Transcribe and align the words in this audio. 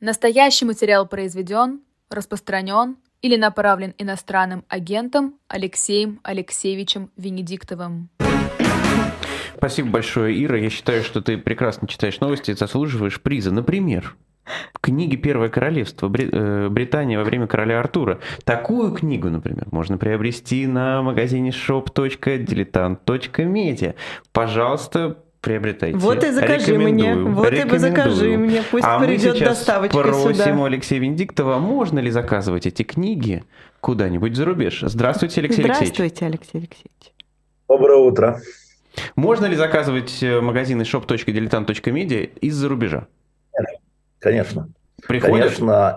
Настоящий 0.00 0.64
материал 0.64 1.06
произведен, 1.06 1.82
распространен 2.08 2.96
или 3.20 3.36
направлен 3.36 3.94
иностранным 3.98 4.64
агентом 4.68 5.34
Алексеем 5.46 6.20
Алексеевичем 6.22 7.10
Венедиктовым. 7.18 8.08
Спасибо 9.58 9.90
большое, 9.90 10.42
Ира. 10.42 10.56
Я 10.56 10.70
считаю, 10.70 11.04
что 11.04 11.20
ты 11.20 11.36
прекрасно 11.36 11.86
читаешь 11.86 12.18
новости 12.18 12.50
и 12.50 12.54
заслуживаешь 12.54 13.20
приза. 13.20 13.52
Например, 13.52 14.16
книги 14.80 15.16
«Первое 15.16 15.50
королевство. 15.50 16.10
Э, 16.10 16.68
Британия 16.70 17.18
во 17.18 17.24
время 17.24 17.46
короля 17.46 17.78
Артура». 17.78 18.20
Такую 18.44 18.92
книгу, 18.92 19.28
например, 19.28 19.66
можно 19.70 19.98
приобрести 19.98 20.66
на 20.66 21.02
магазине 21.02 21.50
shop.diletant.media. 21.50 23.94
Пожалуйста, 24.32 25.18
приобретайте. 25.40 25.96
Вот 25.98 26.22
и 26.24 26.30
закажи 26.30 26.78
мне. 26.78 27.14
Вот 27.14 27.52
и 27.52 27.78
закажи 27.78 28.36
мне. 28.36 28.62
Пусть 28.70 28.84
а 28.84 28.98
придет 28.98 29.32
мы 29.32 29.38
сейчас 29.38 29.48
доставочка 29.58 29.98
просим 29.98 30.34
сюда. 30.34 30.54
у 30.54 30.64
Алексея 30.64 31.00
Венедиктова, 31.00 31.58
можно 31.58 31.98
ли 31.98 32.10
заказывать 32.10 32.66
эти 32.66 32.82
книги 32.82 33.44
куда-нибудь 33.80 34.36
за 34.36 34.44
рубеж? 34.44 34.82
Здравствуйте, 34.82 35.40
Алексей 35.40 35.64
Алексеевич. 35.64 35.94
Здравствуйте, 35.94 36.26
Алексей 36.26 36.58
Алексеевич. 36.58 37.14
Доброе 37.68 37.98
утро. 37.98 38.40
Можно 39.16 39.46
ли 39.46 39.56
заказывать 39.56 40.22
э, 40.22 40.40
магазины 40.40 40.82
shop.diletant.media 40.82 42.24
из-за 42.40 42.68
рубежа? 42.68 43.06
Конечно. 44.18 44.68
Приходят? 45.06 45.46
Конечно, 45.46 45.96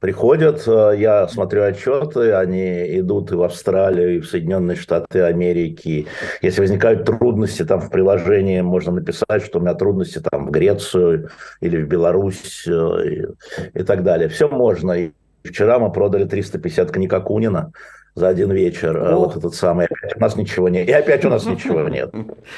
приходят. 0.00 0.66
Э, 0.66 0.94
Я 0.96 1.28
смотрю 1.28 1.62
отчеты, 1.64 2.32
они 2.32 2.98
идут 2.98 3.32
и 3.32 3.34
в 3.34 3.42
Австралию, 3.42 4.16
и 4.16 4.20
в 4.20 4.26
Соединенные 4.26 4.76
Штаты 4.76 5.22
Америки. 5.22 6.06
Если 6.42 6.60
возникают 6.60 7.04
трудности 7.04 7.64
там 7.64 7.80
в 7.80 7.90
приложении, 7.90 8.60
можно 8.60 8.92
написать, 8.92 9.44
что 9.44 9.58
у 9.58 9.62
меня 9.62 9.74
трудности 9.74 10.20
там 10.30 10.46
в 10.46 10.50
Грецию 10.50 11.30
или 11.60 11.82
в 11.82 11.88
Беларусь 11.88 12.64
э, 12.66 13.08
и, 13.08 13.80
и 13.80 13.82
так 13.82 14.02
далее. 14.02 14.28
Все 14.28 14.48
можно. 14.48 14.92
И 14.92 15.12
вчера 15.44 15.78
мы 15.78 15.90
продали 15.92 16.24
350 16.24 16.90
книг 16.90 17.12
Акунина 17.12 17.72
за 18.16 18.28
один 18.28 18.50
вечер. 18.50 18.96
А 18.96 19.14
О. 19.14 19.18
Вот 19.18 19.36
этот 19.36 19.54
самый. 19.54 19.86
Опять 19.86 20.16
у 20.16 20.20
нас 20.20 20.36
ничего 20.36 20.68
нет. 20.68 20.88
И 20.88 20.92
опять 20.92 21.24
у 21.24 21.28
нас 21.28 21.44
ничего 21.46 21.82
нет. 21.88 22.12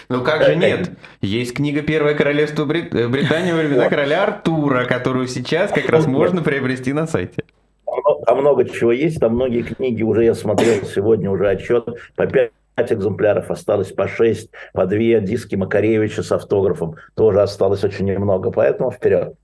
Ну 0.09 0.23
как 0.23 0.45
же 0.45 0.57
нет? 0.57 0.91
Есть 1.21 1.55
книга 1.55 1.83
«Первое 1.83 2.15
королевство 2.15 2.65
Брит- 2.65 2.95
э, 2.95 3.09
Британии 3.09 3.53
во 3.53 3.59
времена 3.59 3.89
короля 3.91 4.23
Артура», 4.23 4.85
которую 4.85 5.27
сейчас 5.27 5.71
как 5.73 5.89
раз 5.91 6.07
можно 6.07 6.43
приобрести 6.43 6.93
на 6.93 7.07
сайте. 7.07 7.43
Там 7.85 8.25
там 8.25 8.39
много 8.39 8.69
чего 8.69 8.93
есть, 8.93 9.19
там 9.19 9.35
многие 9.35 9.63
книги 9.63 10.03
уже 10.03 10.25
я 10.25 10.35
смотрел 10.35 10.85
сегодня 10.85 11.31
уже 11.31 11.49
отчет 11.49 11.87
по 12.15 12.27
5 12.27 12.51
экземпляров 12.93 13.51
осталось 13.51 13.93
по 13.93 14.09
6, 14.09 14.51
по 14.73 14.87
2 14.87 15.21
диски 15.21 15.57
Макаревича 15.57 16.23
с 16.23 16.33
автографом 16.33 16.97
тоже 17.15 17.43
осталось 17.43 17.85
очень 17.85 18.07
немного, 18.07 18.51
поэтому 18.51 18.91
вперед. 18.91 19.35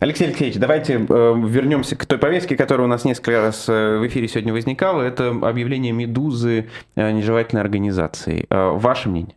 Алексей 0.00 0.26
Алексеевич, 0.26 0.58
давайте 0.58 0.94
э, 0.94 0.98
вернемся 0.98 1.96
к 1.96 2.06
той 2.06 2.18
повестке, 2.18 2.56
которая 2.56 2.86
у 2.86 2.90
нас 2.90 3.04
несколько 3.04 3.42
раз 3.42 3.68
э, 3.68 3.98
в 3.98 4.06
эфире 4.06 4.28
сегодня 4.28 4.52
возникала. 4.52 5.02
Это 5.02 5.28
объявление 5.28 5.92
«Медузы» 5.92 6.66
э, 6.94 7.10
нежелательной 7.10 7.62
организацией. 7.62 8.46
Э, 8.50 8.70
ваше 8.70 9.08
мнение? 9.08 9.36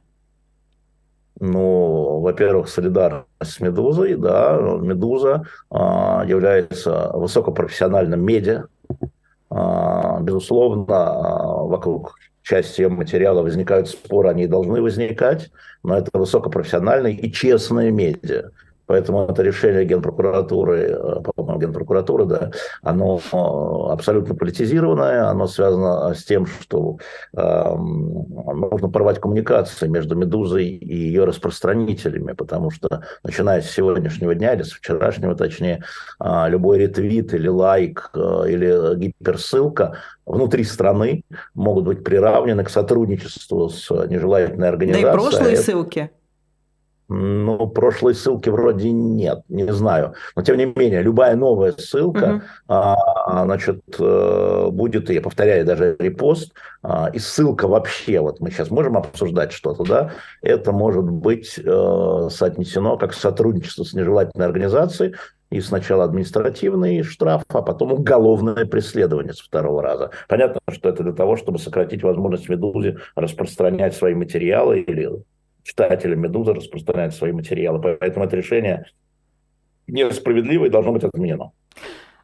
Ну, 1.39 2.19
во-первых, 2.19 2.67
солидарность 2.67 3.27
с 3.41 3.59
«Медузой», 3.61 4.15
да, 4.15 4.57
«Медуза» 4.81 5.45
а, 5.69 6.25
является 6.27 7.11
высокопрофессиональным 7.13 8.21
медиа, 8.21 8.65
А, 9.51 10.19
безусловно, 10.21 10.85
а, 10.89 11.63
вокруг 11.63 12.15
части 12.49 12.81
ее 12.81 12.89
материала 12.89 13.43
возникают 13.43 13.87
споры, 13.89 14.29
они 14.29 14.47
должны 14.47 14.81
возникать, 14.81 15.51
но 15.83 15.97
это 15.97 16.17
высокопрофессиональные 16.17 17.15
и 17.15 17.31
честные 17.31 17.91
медиа. 17.91 18.49
Поэтому 18.87 19.25
это 19.25 19.43
решение 19.43 19.85
Генпрокуратуры, 19.85 20.79
э, 20.79 21.21
Генпрокуратуры, 21.59 22.25
да, 22.25 22.51
оно 22.81 23.19
э, 23.19 23.91
абсолютно 23.91 24.35
политизированное, 24.35 25.27
оно 25.27 25.47
связано 25.47 26.13
с 26.13 26.23
тем, 26.23 26.45
что 26.45 26.97
э, 27.35 27.75
нужно 27.75 28.89
порвать 28.89 29.19
коммуникации 29.19 29.87
между 29.87 30.15
«Медузой» 30.15 30.65
и 30.67 30.95
ее 30.95 31.25
распространителями, 31.25 32.33
потому 32.33 32.71
что, 32.71 33.03
начиная 33.23 33.61
с 33.61 33.69
сегодняшнего 33.69 34.35
дня 34.35 34.53
или 34.53 34.63
с 34.63 34.71
вчерашнего, 34.71 35.35
точнее, 35.35 35.83
э, 36.19 36.45
любой 36.49 36.79
ретвит 36.79 37.33
или 37.33 37.47
лайк 37.47 38.11
э, 38.13 38.19
или 38.47 38.95
гиперссылка 38.95 39.97
внутри 40.25 40.63
страны 40.63 41.23
могут 41.53 41.85
быть 41.85 42.03
приравнены 42.03 42.63
к 42.63 42.69
сотрудничеству 42.69 43.69
с 43.69 43.89
нежелательной 44.07 44.67
Да 44.67 44.69
организацией. 44.69 45.09
и 45.09 45.13
прошлые 45.13 45.57
ссылки. 45.57 46.11
Ну, 47.09 47.67
прошлой 47.67 48.13
ссылки 48.13 48.49
вроде 48.49 48.91
нет, 48.91 49.43
не 49.49 49.71
знаю. 49.73 50.13
Но, 50.35 50.43
тем 50.43 50.57
не 50.57 50.65
менее, 50.65 51.01
любая 51.01 51.35
новая 51.35 51.73
ссылка, 51.73 52.27
Мгм. 52.27 52.41
а, 52.67 53.45
значит, 53.45 53.81
э, 53.97 54.67
будет, 54.71 55.09
я 55.09 55.21
повторяю, 55.21 55.65
даже 55.65 55.95
репост, 55.99 56.53
а, 56.83 57.09
и 57.11 57.17
ссылка 57.17 57.67
вообще, 57.67 58.19
вот 58.19 58.39
мы 58.39 58.51
сейчас 58.51 58.69
можем 58.69 58.95
обсуждать 58.95 59.51
что-то, 59.51 59.83
да, 59.83 60.11
это 60.43 60.71
может 60.71 61.03
быть 61.03 61.57
э, 61.57 62.27
соотнесено 62.29 62.97
как 62.97 63.13
сотрудничество 63.13 63.83
с 63.83 63.93
нежелательной 63.93 64.45
организацией, 64.45 65.15
и 65.49 65.61
сначала 65.61 66.03
административный 66.03 67.01
штраф, 67.01 67.41
а 67.49 67.63
потом 67.63 67.93
уголовное 67.93 68.65
преследование 68.65 69.33
с 69.33 69.39
второго 69.39 69.81
раза. 69.81 70.11
Понятно, 70.27 70.59
что 70.71 70.89
это 70.89 71.01
для 71.01 71.13
того, 71.13 71.37
чтобы 71.37 71.57
сократить 71.57 72.03
возможность 72.03 72.49
«Медузе» 72.49 72.97
распространять 73.15 73.95
свои 73.95 74.13
материалы 74.13 74.79
или 74.81 75.09
читателям 75.69 76.19
«Медузы» 76.19 76.53
распространять 76.53 77.15
свои 77.15 77.31
материалы. 77.31 77.79
Поэтому 77.79 78.25
это 78.25 78.35
решение 78.35 78.85
несправедливо 79.87 80.65
и 80.65 80.69
должно 80.69 80.91
быть 80.91 81.03
отменено. 81.03 81.51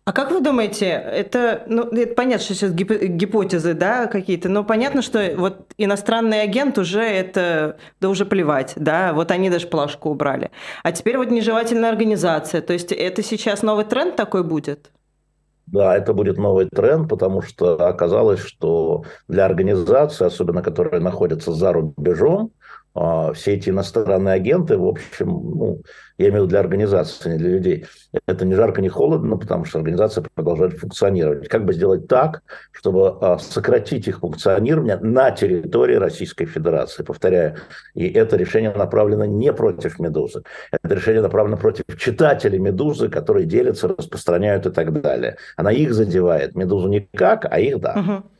А 0.03 0.13
как 0.13 0.31
вы 0.31 0.39
думаете, 0.39 0.85
это, 0.85 1.63
ну, 1.67 1.84
это 1.84 2.13
понятно, 2.13 2.45
что 2.45 2.53
сейчас 2.53 2.72
гип- 2.72 3.03
гипотезы, 3.07 3.73
да, 3.73 4.05
какие-то, 4.05 4.50
но 4.50 4.63
понятно, 4.63 5.01
что 5.01 5.34
вот 5.35 5.73
иностранный 5.79 6.44
агент 6.44 6.78
уже 6.78 7.01
это, 7.01 7.78
да 8.00 8.09
уже 8.09 8.25
плевать, 8.25 8.73
да, 8.75 9.13
вот 9.13 9.31
они 9.31 9.50
даже 9.50 9.66
плашку 9.66 10.11
убрали. 10.11 10.51
А 10.84 10.91
теперь 10.91 11.17
вот 11.17 11.31
нежелательная 11.31 11.89
организация, 11.89 12.61
то 12.61 12.73
есть 12.73 12.91
это 12.91 13.23
сейчас 13.23 13.63
новый 13.63 13.85
тренд 13.85 14.16
такой 14.16 14.44
будет? 14.44 14.91
Да, 15.66 15.97
это 15.97 16.13
будет 16.13 16.38
новый 16.38 16.69
тренд, 16.69 17.09
потому 17.09 17.41
что 17.41 17.88
оказалось, 17.88 18.41
что 18.41 19.05
для 19.28 19.45
организации, 19.45 20.25
особенно 20.28 20.61
которые 20.61 21.01
находятся 21.01 21.51
за 21.51 21.73
рубежом, 21.73 22.51
все 22.95 23.56
эти 23.56 23.69
иностранные 23.69 24.35
агенты, 24.35 24.78
в 24.78 24.88
общем, 24.88 25.28
ну, 25.28 25.81
я 26.17 26.29
имею 26.29 26.44
в 26.44 26.45
виду 26.45 26.47
для 26.47 26.59
организации, 26.61 27.31
не 27.31 27.38
для 27.38 27.50
людей, 27.50 27.85
это 28.25 28.45
ни 28.45 28.53
жарко, 28.53 28.81
ни 28.81 28.88
холодно, 28.88 29.35
потому 29.38 29.66
что 29.66 29.79
организация 29.79 30.23
продолжает 30.33 30.79
функционировать. 30.79 31.50
Как 31.50 31.66
бы 31.66 31.73
сделать 31.73 32.07
так, 32.07 32.41
чтобы 32.72 33.17
а, 33.19 33.38
сократить 33.38 34.07
их 34.07 34.19
функционирование 34.19 34.97
на 34.97 35.31
территории 35.31 35.95
Российской 35.95 36.45
Федерации? 36.45 37.03
Повторяю, 37.03 37.57
и 37.95 38.07
это 38.07 38.38
решение 38.38 38.72
направлено 38.72 39.25
не 39.25 39.51
против 39.51 40.00
«Медузы», 40.00 40.44
это 40.72 40.95
решение 40.95 41.22
направлено 41.22 41.57
против 41.57 41.84
читателей 41.97 42.59
«Медузы», 42.59 43.09
которые 43.09 43.45
делятся, 43.45 43.89
распространяют 43.89 44.66
и 44.66 44.72
так 44.72 45.01
далее. 45.01 45.35
Она 45.57 45.73
их 45.73 45.94
задевает, 45.94 46.55
«Медузу» 46.55 46.88
никак, 46.88 47.45
а 47.50 47.59
их 47.59 47.81
да. 47.81 47.95
Мгм. 47.95 48.34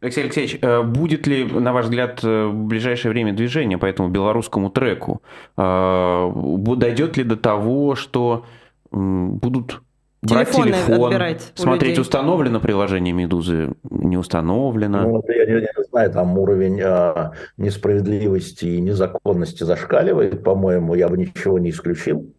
Алексей 0.00 0.22
Алексеевич, 0.24 0.58
э, 0.62 0.82
будет 0.82 1.26
ли, 1.26 1.44
на 1.44 1.72
ваш 1.72 1.86
взгляд, 1.86 2.20
э, 2.22 2.46
в 2.46 2.64
ближайшее 2.64 3.12
время 3.12 3.34
движение 3.34 3.76
по 3.76 3.86
этому 3.86 4.08
белорусскому 4.08 4.70
треку? 4.70 5.22
Э, 5.58 6.30
Дойдет 6.76 7.16
ли 7.16 7.24
до 7.24 7.36
того, 7.36 7.94
что 7.94 8.46
будут 8.90 9.82
брать 10.22 10.48
Телефоны 10.50 10.72
телефон, 10.72 11.12
смотреть, 11.54 11.90
людей? 11.90 12.00
установлено 12.02 12.60
приложение 12.60 13.14
«Медузы», 13.14 13.70
не 13.88 14.16
установлено? 14.16 15.02
Ну, 15.02 15.18
это 15.20 15.32
я 15.32 15.46
не, 15.46 15.60
не 15.60 15.84
знаю, 15.90 16.10
там 16.10 16.36
уровень 16.38 16.80
а, 16.82 17.32
несправедливости 17.56 18.66
и 18.66 18.80
незаконности 18.80 19.64
зашкаливает, 19.64 20.42
по-моему, 20.42 20.94
я 20.94 21.08
бы 21.08 21.16
ничего 21.16 21.58
не 21.58 21.70
исключил. 21.70 22.34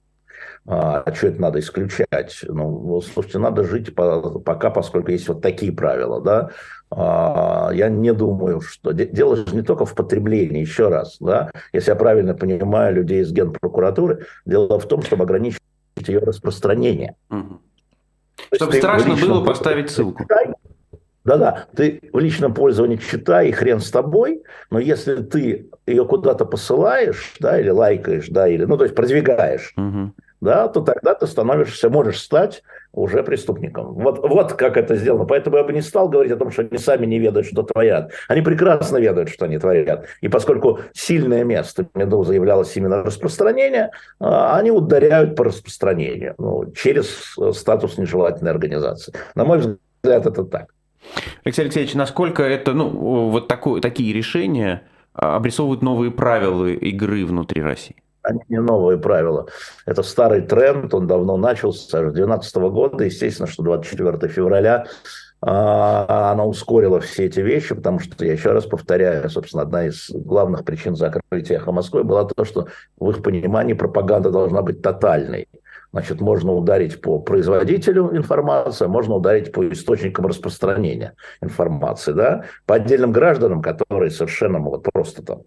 А, 0.67 1.03
что 1.13 1.27
это 1.27 1.41
надо 1.41 1.59
исключать? 1.59 2.39
Ну, 2.47 3.01
слушайте, 3.01 3.39
надо 3.39 3.63
жить 3.63 3.95
по- 3.95 4.39
пока, 4.39 4.69
поскольку 4.69 5.11
есть 5.11 5.27
вот 5.27 5.41
такие 5.41 5.71
правила, 5.71 6.21
да. 6.21 6.49
А, 6.91 7.71
я 7.73 7.89
не 7.89 8.13
думаю, 8.13 8.61
что... 8.61 8.91
де- 8.91 9.07
Дело 9.07 9.35
же 9.37 9.45
не 9.55 9.63
только 9.63 9.85
в 9.85 9.95
потреблении, 9.95 10.61
еще 10.61 10.89
раз, 10.89 11.17
да. 11.19 11.51
Если 11.73 11.89
я 11.91 11.95
правильно 11.95 12.35
понимаю 12.35 12.95
людей 12.95 13.21
из 13.21 13.31
Генпрокуратуры, 13.31 14.25
дело 14.45 14.79
в 14.79 14.87
том, 14.87 15.01
чтобы 15.01 15.23
ограничить 15.23 15.59
ее 16.07 16.19
распространение. 16.19 17.15
То 17.29 18.55
Чтобы 18.55 18.73
страшно 18.73 19.15
было 19.15 19.43
поставить 19.43 19.89
ссылку. 19.89 20.25
Да-да, 21.23 21.67
ты 21.75 22.01
в 22.11 22.17
личном 22.17 22.53
пользовании 22.55 22.97
читай, 22.97 23.49
и 23.49 23.51
хрен 23.51 23.79
с 23.79 23.91
тобой, 23.91 24.41
но 24.71 24.79
если 24.79 25.17
ты 25.21 25.69
ее 25.85 26.05
куда-то 26.05 26.45
посылаешь, 26.45 27.35
да, 27.39 27.59
или 27.59 27.69
лайкаешь, 27.69 28.27
да, 28.29 28.47
или, 28.47 28.65
ну, 28.65 28.75
то 28.75 28.85
есть 28.85 28.95
продвигаешь, 28.95 29.73
Мгм. 29.75 30.15
Да, 30.41 30.67
то 30.67 30.81
тогда 30.81 31.13
ты 31.13 31.27
становишься, 31.27 31.89
можешь 31.89 32.19
стать 32.19 32.63
уже 32.93 33.23
преступником. 33.23 33.93
Вот, 33.93 34.19
вот 34.27 34.53
как 34.53 34.75
это 34.75 34.95
сделано. 34.95 35.25
Поэтому 35.25 35.57
я 35.57 35.63
бы 35.63 35.71
не 35.71 35.81
стал 35.81 36.09
говорить 36.09 36.31
о 36.31 36.37
том, 36.37 36.51
что 36.51 36.63
они 36.63 36.77
сами 36.77 37.05
не 37.05 37.19
ведают, 37.19 37.47
что 37.47 37.61
творят. 37.63 38.11
Они 38.27 38.41
прекрасно 38.41 38.97
ведают, 38.97 39.29
что 39.29 39.45
они 39.45 39.59
творят. 39.59 40.05
И 40.19 40.27
поскольку 40.27 40.79
сильное 40.93 41.43
место 41.43 41.85
«Медузы» 41.93 42.33
являлось 42.33 42.75
именно 42.75 43.03
распространение, 43.03 43.91
а, 44.19 44.57
они 44.57 44.71
ударяют 44.71 45.35
по 45.35 45.43
распространению 45.45 46.33
ну, 46.39 46.71
через 46.75 47.35
статус 47.53 47.99
нежелательной 47.99 48.51
организации. 48.51 49.13
На 49.35 49.45
мой 49.45 49.59
взгляд, 49.59 50.25
это 50.25 50.43
так. 50.43 50.73
Алексей 51.43 51.61
Алексеевич, 51.61 51.93
насколько 51.93 52.43
это, 52.43 52.73
ну, 52.73 52.89
вот 53.29 53.47
такое, 53.47 53.79
такие 53.79 54.11
решения 54.11 54.83
а, 55.13 55.35
обрисовывают 55.35 55.83
новые 55.83 56.09
правила 56.09 56.65
игры 56.65 57.25
внутри 57.25 57.61
России? 57.61 57.95
Они 58.23 58.41
не 58.49 58.59
новые 58.59 58.99
правила. 58.99 59.47
Это 59.85 60.03
старый 60.03 60.41
тренд, 60.41 60.93
он 60.93 61.07
давно 61.07 61.37
начался, 61.37 61.87
с 61.87 61.89
2012 61.89 62.55
года. 62.55 63.03
Естественно, 63.03 63.47
что 63.47 63.63
24 63.63 64.31
февраля 64.31 64.85
а, 65.43 66.31
она 66.31 66.45
ускорила 66.45 66.99
все 66.99 67.25
эти 67.25 67.39
вещи, 67.39 67.73
потому 67.73 67.99
что, 67.99 68.23
я 68.23 68.33
еще 68.33 68.51
раз 68.51 68.65
повторяю, 68.65 69.27
собственно, 69.29 69.63
одна 69.63 69.87
из 69.87 70.11
главных 70.11 70.63
причин 70.63 70.95
закрытия 70.95 71.57
«Эхо 71.57 71.71
Москвы» 71.71 72.03
была 72.03 72.25
то, 72.25 72.45
что 72.45 72.67
в 72.99 73.09
их 73.09 73.23
понимании 73.23 73.73
пропаганда 73.73 74.29
должна 74.29 74.61
быть 74.61 74.83
тотальной. 74.83 75.47
Значит, 75.93 76.21
можно 76.21 76.53
ударить 76.53 77.01
по 77.01 77.19
производителю 77.19 78.15
информации, 78.15 78.85
можно 78.85 79.15
ударить 79.15 79.51
по 79.51 79.67
источникам 79.67 80.27
распространения 80.27 81.15
информации, 81.41 82.13
да, 82.13 82.45
по 82.65 82.75
отдельным 82.75 83.11
гражданам, 83.11 83.61
которые 83.61 84.11
совершенно 84.11 84.59
вот 84.59 84.83
просто 84.93 85.23
там 85.23 85.41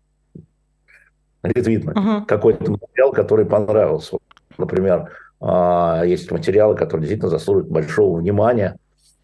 ретвитнуть 1.45 1.97
uh-huh. 1.97 2.25
какой-то 2.27 2.73
материал, 2.73 3.13
который 3.13 3.47
понравился. 3.47 4.19
Например, 4.59 5.11
а, 5.41 6.03
есть 6.05 6.31
материалы, 6.31 6.75
которые 6.75 7.03
действительно 7.03 7.31
заслуживают 7.31 7.71
большого 7.71 8.19
внимания. 8.19 8.77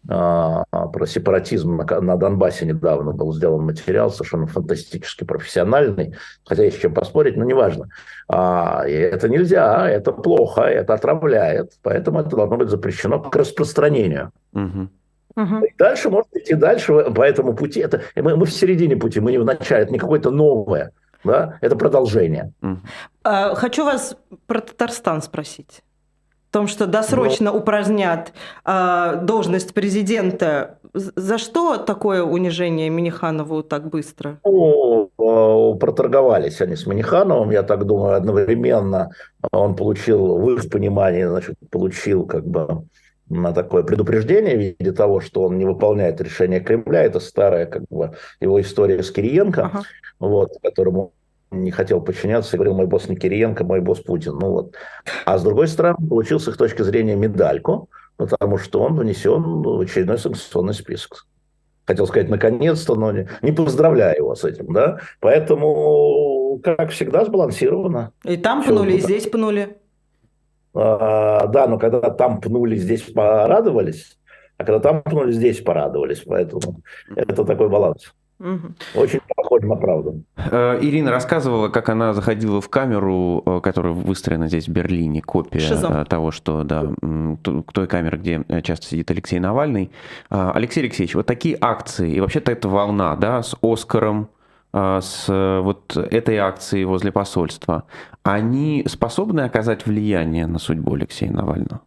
А, 0.09 0.63
про 0.93 1.05
сепаратизм 1.05 1.77
на 1.77 2.17
Донбассе 2.17 2.65
недавно 2.65 3.11
был 3.11 3.33
сделан 3.33 3.63
материал, 3.63 4.09
совершенно 4.09 4.47
фантастически 4.47 5.23
профессиональный, 5.23 6.15
хотя 6.45 6.63
есть 6.63 6.77
с 6.77 6.79
чем 6.81 6.93
поспорить, 6.93 7.37
но 7.37 7.43
неважно. 7.43 7.89
А, 8.27 8.83
и 8.87 8.93
это 8.93 9.29
нельзя, 9.29 9.89
это 9.89 10.11
плохо, 10.11 10.61
это 10.61 10.93
отравляет, 10.93 11.73
поэтому 11.83 12.19
это 12.19 12.35
должно 12.35 12.57
быть 12.57 12.69
запрещено 12.69 13.19
к 13.19 13.35
распространению. 13.35 14.31
Угу. 14.53 14.89
И 15.65 15.73
дальше 15.77 16.09
можно 16.09 16.29
идти 16.33 16.55
дальше 16.55 16.93
по 17.11 17.21
этому 17.21 17.53
пути. 17.53 17.79
Это, 17.79 18.01
мы, 18.15 18.35
мы 18.35 18.45
в 18.45 18.51
середине 18.51 18.97
пути, 18.97 19.19
мы 19.19 19.31
не 19.31 19.37
в 19.37 19.45
начале, 19.45 19.83
это 19.83 19.93
не 19.93 19.99
какое-то 19.99 20.29
новое, 20.29 20.91
да? 21.23 21.57
это 21.61 21.75
продолжение. 21.75 22.53
Угу. 22.61 23.55
Хочу 23.55 23.85
вас 23.85 24.15
про 24.47 24.61
Татарстан 24.61 25.21
спросить 25.21 25.83
в 26.51 26.53
том, 26.53 26.67
что 26.67 26.85
досрочно 26.85 27.51
Но... 27.51 27.57
упразднят 27.57 28.33
э, 28.65 29.19
должность 29.21 29.73
президента. 29.73 30.79
За 30.93 31.37
что 31.37 31.77
такое 31.77 32.23
унижение 32.23 32.89
Миниханову 32.89 33.63
так 33.63 33.89
быстро? 33.89 34.37
Ну, 34.43 35.09
э, 35.17 35.79
проторговались 35.79 36.59
они 36.59 36.75
с 36.75 36.85
Минихановым, 36.85 37.51
я 37.51 37.63
так 37.63 37.85
думаю, 37.85 38.15
одновременно 38.15 39.11
он 39.53 39.77
получил, 39.77 40.39
в 40.39 40.51
их 40.51 40.69
понимании, 40.69 41.23
значит, 41.23 41.55
получил 41.69 42.25
как 42.25 42.45
бы 42.45 42.83
на 43.31 43.53
такое 43.53 43.83
предупреждение 43.83 44.55
в 44.55 44.59
виде 44.59 44.91
того, 44.91 45.21
что 45.21 45.43
он 45.43 45.57
не 45.57 45.65
выполняет 45.65 46.19
решение 46.21 46.59
Кремля. 46.59 47.03
Это 47.03 47.19
старая 47.19 47.65
как 47.65 47.83
бы 47.89 48.11
его 48.39 48.59
история 48.59 49.01
с 49.01 49.11
Кириенко, 49.11 49.65
ага. 49.65 49.81
вот, 50.19 50.57
которому 50.61 51.13
не 51.51 51.71
хотел 51.71 52.01
подчиняться 52.01 52.55
и 52.55 52.57
говорил, 52.57 52.75
мой 52.75 52.87
босс 52.87 53.09
не 53.09 53.15
Кириенко, 53.15 53.63
мой 53.63 53.81
босс 53.81 53.99
Путин. 53.99 54.37
Ну 54.39 54.51
вот. 54.51 54.75
А 55.25 55.37
с 55.37 55.43
другой 55.43 55.67
стороны, 55.67 55.95
получил 56.07 56.39
с 56.39 56.47
их 56.47 56.57
точки 56.57 56.81
зрения 56.81 57.15
медальку, 57.15 57.89
потому 58.17 58.57
что 58.57 58.81
он 58.81 58.97
внесен 58.97 59.61
в 59.61 59.79
очередной 59.79 60.17
санкционный 60.17 60.73
список. 60.73 61.25
Хотел 61.85 62.07
сказать, 62.07 62.29
наконец-то, 62.29 62.95
но 62.95 63.11
не, 63.11 63.27
не 63.41 63.51
поздравляю 63.51 64.17
его 64.17 64.35
с 64.35 64.45
этим, 64.45 64.71
да. 64.71 64.99
Поэтому, 65.19 66.59
как 66.63 66.91
всегда, 66.91 67.25
сбалансировано. 67.25 68.13
И 68.23 68.37
там 68.37 68.63
пнули, 68.63 68.93
и 68.93 68.99
здесь 68.99 69.27
пнули. 69.27 69.80
А, 70.73 71.47
да, 71.47 71.67
но 71.67 71.77
когда 71.77 72.09
там 72.09 72.41
пнули, 72.41 72.75
здесь 72.75 73.01
порадовались, 73.01 74.17
а 74.57 74.63
когда 74.63 74.79
там 74.79 75.01
пнули, 75.01 75.31
здесь 75.31 75.59
порадовались. 75.61 76.23
Поэтому 76.25 76.81
это 77.15 77.43
такой 77.43 77.69
баланс. 77.69 78.13
Очень 78.95 79.19
похоже 79.35 79.67
на 79.67 79.75
правду. 79.75 80.23
Э, 80.35 80.79
Ирина 80.81 81.11
рассказывала, 81.11 81.69
как 81.69 81.89
она 81.89 82.13
заходила 82.13 82.59
в 82.59 82.69
камеру, 82.69 83.43
э, 83.45 83.59
которая 83.61 83.93
выстроена 83.93 84.47
здесь 84.47 84.67
в 84.67 84.71
Берлине, 84.71 85.21
копия 85.21 85.59
Шизо. 85.59 86.05
того, 86.05 86.31
что, 86.31 86.63
да, 86.63 86.83
к 86.83 87.71
той 87.73 87.87
камеры, 87.87 88.17
где 88.17 88.43
часто 88.63 88.87
сидит 88.87 89.11
Алексей 89.11 89.39
Навальный. 89.39 89.91
Э, 90.31 90.51
Алексей 90.55 90.81
Алексеевич, 90.81 91.13
вот 91.13 91.27
такие 91.27 91.55
акции, 91.61 92.13
и 92.13 92.19
вообще-то 92.19 92.51
эта 92.51 92.67
волна, 92.67 93.15
да, 93.15 93.43
с 93.43 93.55
Оскаром, 93.61 94.27
с 94.73 95.25
вот 95.27 95.97
этой 95.97 96.37
акцией 96.37 96.85
возле 96.85 97.11
посольства, 97.11 97.83
они 98.23 98.85
способны 98.87 99.41
оказать 99.41 99.85
влияние 99.85 100.47
на 100.47 100.59
судьбу 100.59 100.93
Алексея 100.93 101.31
Навального? 101.31 101.81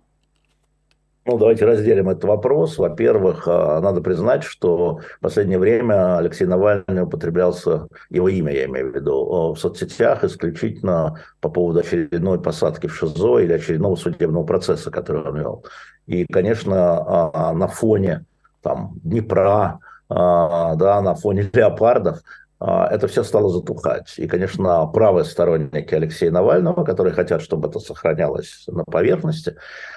Ну, 1.27 1.39
давайте 1.39 1.65
разделим 1.65 2.11
этот 2.11 2.25
вопрос. 2.25 2.77
Во-первых, 2.77 3.45
а, 3.47 3.81
надо 3.81 4.03
признать, 4.03 4.43
что 4.45 5.01
в 5.17 5.21
последнее 5.21 5.59
время 5.59 6.19
Алексей 6.19 6.45
Навальный 6.45 7.03
употреблялся, 7.03 7.89
его 8.11 8.29
имя 8.29 8.53
я 8.53 8.67
имею 8.67 8.93
в 8.93 8.95
виду, 8.95 9.55
в 9.55 9.57
соцсетях 9.57 10.23
исключительно 10.23 11.19
по 11.41 11.49
поводу 11.49 11.81
очередной 11.81 12.39
посадки 12.39 12.89
в 12.89 12.97
ШИЗО 12.97 13.39
или 13.39 13.55
очередного 13.55 13.97
судебного 13.97 14.45
процесса, 14.45 14.91
который 14.91 15.23
он 15.23 15.39
вел. 15.39 15.65
И, 16.07 16.27
конечно, 16.27 16.99
а, 16.99 17.31
а, 17.33 17.53
на 17.55 17.69
фоне 17.69 18.27
там, 18.63 18.93
Днепра, 19.03 19.81
да, 20.11 21.01
на 21.01 21.15
фоне 21.15 21.51
леопардов 21.55 22.19
а, 22.19 22.21
это 22.65 23.09
все 23.09 23.25
стало 23.25 23.51
затухать. 23.51 24.15
И, 24.17 24.27
конечно, 24.27 24.87
правые 24.87 25.25
сторонники 25.25 25.95
Алексея 25.95 26.31
Навального, 26.31 26.85
которые 26.85 27.13
хотят, 27.13 27.43
чтобы 27.43 27.69
это 27.69 27.79
сохранялось 27.79 28.65
на 28.69 28.85
поверхности, 28.85 29.57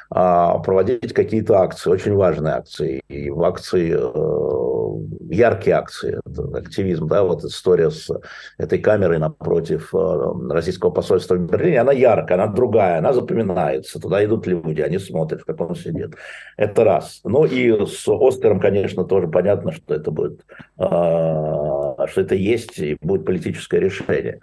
а, 0.10 0.58
проводить 0.60 1.14
какие-то 1.14 1.60
акции, 1.60 1.90
очень 1.90 2.16
важные 2.16 2.56
акции. 2.56 3.02
И 3.08 3.30
в 3.30 3.42
акции, 3.44 3.94
э, 3.94 4.77
яркие 5.30 5.76
акции, 5.76 6.20
активизм, 6.54 7.08
да, 7.08 7.24
вот 7.24 7.44
история 7.44 7.90
с 7.90 8.10
этой 8.58 8.80
камерой 8.80 9.20
напротив 9.20 9.94
э, 9.94 10.34
российского 10.50 10.90
посольства 10.92 11.36
в 11.36 11.40
Берлине, 11.40 11.82
она 11.82 11.92
яркая, 11.92 12.38
она 12.38 12.54
другая, 12.54 13.00
она 13.00 13.14
запоминается. 13.14 14.00
Туда 14.00 14.24
идут 14.24 14.48
люди, 14.48 14.82
они 14.82 14.98
смотрят, 15.00 15.44
как 15.44 15.62
он 15.62 15.76
сидит. 15.76 16.16
Это 16.58 16.84
раз. 16.84 17.22
Ну 17.24 17.46
и 17.46 17.86
с 17.86 18.08
Оскаром, 18.08 18.60
конечно, 18.60 19.04
тоже 19.04 19.28
понятно, 19.28 19.72
что 19.72 19.94
это 19.94 20.12
будет, 20.12 20.46
а, 20.78 22.08
что 22.08 22.22
это 22.22 22.36
есть 22.36 22.80
и 22.80 22.98
будет 23.02 23.26
политическое 23.26 23.80
решение. 23.80 24.40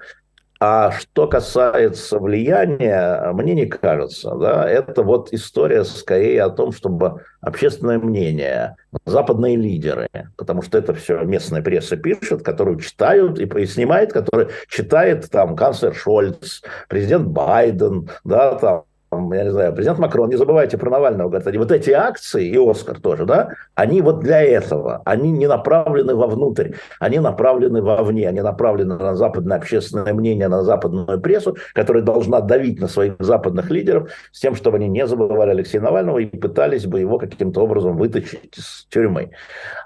А 0.60 0.92
что 0.92 1.26
касается 1.26 2.18
влияния, 2.18 3.32
мне 3.32 3.54
не 3.54 3.66
кажется. 3.66 4.34
Да, 4.36 4.68
это 4.68 5.02
вот 5.02 5.32
история 5.32 5.84
скорее 5.84 6.44
о 6.44 6.50
том, 6.50 6.72
чтобы 6.72 7.22
общественное 7.40 7.98
мнение, 7.98 8.76
западные 9.04 9.56
лидеры, 9.56 10.08
потому 10.36 10.62
что 10.62 10.78
это 10.78 10.94
все 10.94 11.20
местная 11.22 11.62
пресса 11.62 11.96
пишет, 11.96 12.42
которую 12.42 12.80
читают 12.80 13.38
и, 13.38 13.66
снимает, 13.66 14.12
который 14.12 14.48
читает 14.68 15.28
там 15.30 15.56
канцлер 15.56 15.94
Шольц, 15.94 16.62
президент 16.88 17.26
Байден, 17.28 18.08
да, 18.24 18.54
там 18.54 18.84
я 19.32 19.44
не 19.44 19.50
знаю, 19.50 19.72
президент 19.72 19.98
Макрон, 19.98 20.30
не 20.30 20.36
забывайте 20.36 20.78
про 20.78 20.90
Навального, 20.90 21.28
говорят, 21.28 21.46
они 21.46 21.58
вот 21.58 21.72
эти 21.72 21.90
акции, 21.90 22.46
и 22.48 22.56
Оскар 22.56 23.00
тоже, 23.00 23.24
да, 23.24 23.50
они 23.74 24.00
вот 24.02 24.20
для 24.20 24.42
этого, 24.42 25.02
они 25.04 25.30
не 25.30 25.46
направлены 25.46 26.14
вовнутрь, 26.14 26.72
они 27.00 27.18
направлены 27.18 27.82
вовне, 27.82 28.28
они 28.28 28.40
направлены 28.40 28.96
на 28.96 29.14
западное 29.14 29.56
общественное 29.58 30.12
мнение, 30.14 30.48
на 30.48 30.62
западную 30.62 31.20
прессу, 31.20 31.56
которая 31.74 32.02
должна 32.02 32.40
давить 32.40 32.80
на 32.80 32.88
своих 32.88 33.16
западных 33.18 33.70
лидеров 33.70 34.10
с 34.32 34.40
тем, 34.40 34.54
чтобы 34.54 34.76
они 34.76 34.88
не 34.88 35.06
забывали 35.06 35.50
Алексея 35.50 35.82
Навального 35.82 36.18
и 36.18 36.26
пытались 36.26 36.86
бы 36.86 37.00
его 37.00 37.18
каким-то 37.18 37.62
образом 37.62 37.96
вытащить 37.96 38.56
из 38.56 38.86
тюрьмы. 38.90 39.30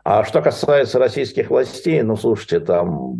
А 0.04 0.25
что 0.25 0.42
касается 0.42 0.99
российских 0.99 1.50
властей, 1.50 2.02
ну, 2.02 2.16
слушайте, 2.16 2.61
там 2.61 3.16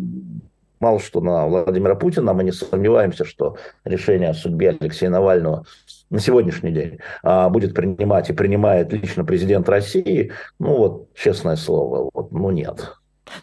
мало 0.79 0.99
что 0.99 1.21
на 1.21 1.47
Владимира 1.47 1.95
Путина, 1.95 2.33
мы 2.33 2.43
не 2.43 2.51
сомневаемся, 2.51 3.25
что 3.25 3.57
решение 3.83 4.29
о 4.29 4.33
судьбе 4.33 4.77
Алексея 4.79 5.09
Навального 5.09 5.65
на 6.09 6.19
сегодняшний 6.19 6.71
день 6.71 6.99
а, 7.23 7.49
будет 7.49 7.73
принимать 7.73 8.29
и 8.29 8.33
принимает 8.33 8.91
лично 8.93 9.23
президент 9.23 9.67
России, 9.69 10.31
ну 10.59 10.75
вот, 10.77 11.13
честное 11.13 11.55
слово, 11.55 12.09
вот, 12.13 12.31
ну 12.31 12.49
нет. 12.51 12.95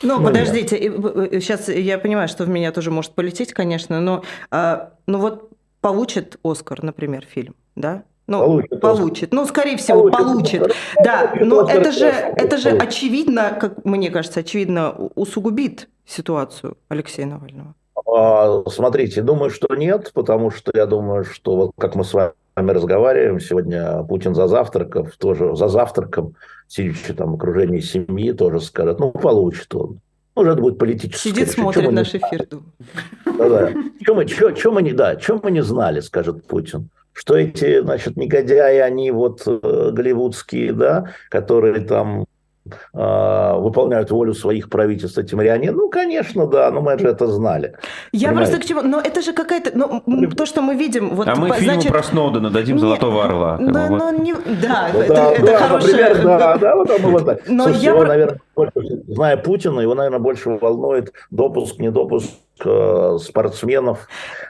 Ну, 0.03 0.19
ну 0.19 0.25
подождите, 0.25 0.79
нет. 0.81 1.43
сейчас 1.43 1.69
я 1.69 1.99
понимаю, 1.99 2.29
что 2.29 2.45
в 2.45 2.49
меня 2.49 2.73
тоже 2.73 2.91
может 2.91 3.13
полететь, 3.13 3.53
конечно, 3.53 4.01
но 4.01 4.23
а, 4.51 4.93
ну 5.07 5.19
вот 5.19 5.51
получит 5.81 6.39
Оскар, 6.43 6.83
например, 6.83 7.25
фильм, 7.25 7.55
да? 7.77 8.03
Ну, 8.27 8.41
получит. 8.41 8.81
получит. 8.81 9.33
Ну, 9.33 9.47
скорее 9.47 9.77
всего, 9.77 10.11
получит. 10.11 10.61
получит. 10.61 10.77
Да, 11.05 11.33
но 11.41 11.69
это 11.69 11.93
же, 11.93 12.07
это 12.07 12.59
же 12.59 12.71
очевидно, 12.71 13.57
как 13.61 13.85
мне 13.85 14.11
кажется, 14.11 14.41
очевидно 14.41 14.91
усугубит 15.15 15.89
ситуацию 16.05 16.77
Алексея 16.89 17.27
Навального. 17.27 17.75
А, 18.05 18.65
смотрите, 18.69 19.23
думаю, 19.23 19.51
что 19.51 19.73
нет, 19.77 20.11
потому 20.13 20.51
что 20.51 20.73
я 20.75 20.87
думаю, 20.87 21.25
что, 21.25 21.55
вот 21.57 21.71
как 21.79 21.95
мы 21.95 22.05
с 22.05 22.15
вами 22.15 22.33
вами 22.57 22.71
разговариваем. 22.71 23.39
Сегодня 23.39 24.03
Путин 24.05 24.35
за 24.35 24.49
завтраком, 24.49 25.09
тоже 25.19 25.55
за 25.55 25.69
завтраком, 25.69 26.35
сидящий 26.67 27.15
там 27.15 27.33
в 27.33 27.35
окружении 27.35 27.81
семьи, 27.81 28.33
тоже 28.33 28.61
скажет, 28.61 28.99
ну, 28.99 29.13
получит 29.13 29.75
он. 29.75 30.01
Может, 30.35 30.55
это 30.55 30.63
будет 30.63 30.79
политическое. 30.79 31.29
Сидит, 31.29 31.51
смотрит 31.51 31.93
наш 31.93 32.15
эфир. 32.15 32.49
Да-да. 33.27 33.73
Что 34.03 34.15
мы, 34.15 34.27
что, 34.27 34.57
что 34.57 34.73
мы 34.73 34.83
не, 34.83 34.93
да, 34.93 35.19
что 35.21 35.39
мы 35.43 35.51
не 35.51 35.63
знали, 35.63 36.01
скажет 36.01 36.47
Путин 36.47 36.91
что 37.19 37.35
эти, 37.35 37.81
значит, 37.81 38.19
негодяи, 38.19 38.77
они 38.77 39.11
вот 39.11 39.43
э, 39.47 39.91
голливудские, 39.91 40.75
да, 40.75 41.15
которые 41.31 41.81
там 41.81 42.27
выполняют 42.93 44.11
волю 44.11 44.35
своих 44.35 44.69
правительств, 44.69 45.19
эти 45.19 45.35
марионетки. 45.35 45.75
Ну, 45.75 45.89
конечно, 45.89 46.47
да, 46.47 46.71
но 46.71 46.81
мы 46.81 46.99
же 46.99 47.09
это 47.09 47.27
знали. 47.27 47.75
Я 48.13 48.29
понимаете? 48.29 48.53
просто 48.53 48.67
к 48.67 48.69
чему... 48.69 48.83
Но 48.83 49.01
это 49.01 49.23
же 49.23 49.33
какая-то... 49.33 49.73
Ну, 49.75 50.31
то, 50.31 50.47
что 50.47 50.63
мы 50.63 50.75
видим... 50.75 51.15
Вот, 51.15 51.29
а 51.29 51.35
мы 51.35 51.49
по, 51.49 51.55
фильму 51.55 51.83
про 51.83 52.03
Сноудена 52.03 52.51
дадим 52.51 52.77
не, 52.77 52.81
«Золотого 52.81 53.25
орла». 53.25 53.59
Да, 53.61 53.87
вот. 53.87 53.99
но 53.99 54.11
не... 54.11 54.35
Да, 54.35 54.89
ну, 54.93 55.01
это, 55.01 55.15
да, 55.15 55.33
это 55.33 55.47
да, 55.47 55.59
хорошая... 55.59 56.09
Например, 56.09 56.39
да, 56.39 56.57
да, 56.57 56.77
вот 56.77 57.01
мы 57.01 57.11
вот 57.11 57.41
Но 57.49 57.65
Слушайте, 57.65 57.87
я... 57.87 57.93
его, 57.93 58.05
наверное, 58.05 58.41
зная 59.07 59.37
Путина, 59.37 59.81
его, 59.81 59.95
наверное, 59.95 60.19
больше 60.19 60.51
волнует 60.51 61.13
допуск, 61.31 61.79
не 61.79 61.91
допуск 61.91 62.31
э, 62.65 63.19
спортсменов. 63.21 64.09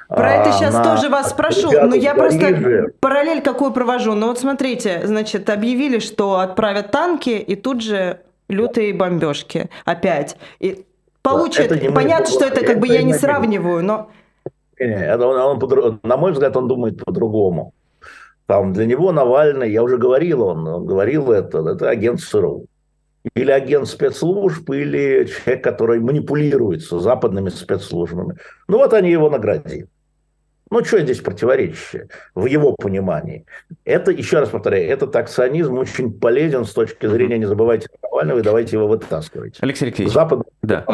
Про 0.09 0.35
это 0.35 0.53
сейчас 0.53 0.75
а, 0.75 0.83
тоже 0.83 1.09
вас 1.09 1.31
спрошу, 1.31 1.71
но 1.73 1.95
я 1.95 2.15
просто 2.15 2.91
параллель 3.01 3.43
какую 3.43 3.73
провожу. 3.73 4.15
Ну 4.15 4.29
вот 4.29 4.39
смотрите, 4.39 5.03
значит, 5.05 5.51
объявили, 5.51 5.99
что 5.99 6.39
отправят 6.39 6.91
танки, 6.91 7.31
и 7.31 7.57
тут 7.57 7.83
же 7.83 8.21
лютые 8.49 8.95
бомбежки 8.95 9.69
опять. 9.85 10.37
И 10.61 10.85
получит, 11.23 11.69
да, 11.69 11.91
понятно, 11.91 12.27
что 12.27 12.45
это 12.45 12.65
как 12.65 12.79
бы 12.79 12.87
я 12.87 13.03
не 13.03 13.15
сравниваю, 13.15 13.85
но... 13.85 14.09
Не, 14.79 15.17
он, 15.17 15.61
он, 15.63 16.01
на 16.03 16.17
мой 16.17 16.33
взгляд, 16.33 16.57
он 16.57 16.69
думает 16.69 17.03
по-другому. 17.03 17.73
Там 18.47 18.73
для 18.73 18.87
него 18.87 19.11
Навальный, 19.11 19.73
я 19.73 19.83
уже 19.83 19.97
говорил, 19.97 20.43
он, 20.43 20.69
он 20.69 20.87
говорил 20.87 21.33
это, 21.33 21.59
это 21.71 21.89
агент 21.89 22.21
СРУ 22.21 22.67
или 23.35 23.51
агент 23.51 23.89
спецслужб, 23.89 24.71
или 24.71 25.25
человек, 25.27 25.65
который 25.65 26.01
манипулируется 26.01 27.01
западными 27.01 27.49
спецслужбами. 27.49 28.37
Ну 28.69 28.79
вот 28.79 28.93
они 28.93 29.11
его 29.11 29.31
наградили. 29.31 29.89
Ну, 30.69 30.85
что 30.85 30.99
здесь 31.01 31.21
противоречие 31.21 32.09
в 32.35 32.47
его 32.47 32.73
понимании? 32.73 33.47
Это, 33.85 34.11
еще 34.11 34.41
раз 34.41 34.49
повторяю, 34.49 34.91
этот 34.91 35.15
акционизм 35.15 35.79
очень 35.79 36.13
полезен 36.13 36.65
с 36.65 36.73
точки 36.73 37.07
зрения, 37.07 37.39
не 37.39 37.47
забывайте 37.47 37.89
Навального, 38.03 38.41
и 38.41 38.43
давайте 38.43 38.77
его 38.77 38.89
вытаскивать. 38.89 39.59
Алексей 39.61 39.85
Алексеевич. 39.85 40.13
Запад 40.13 40.43
да. 40.63 40.85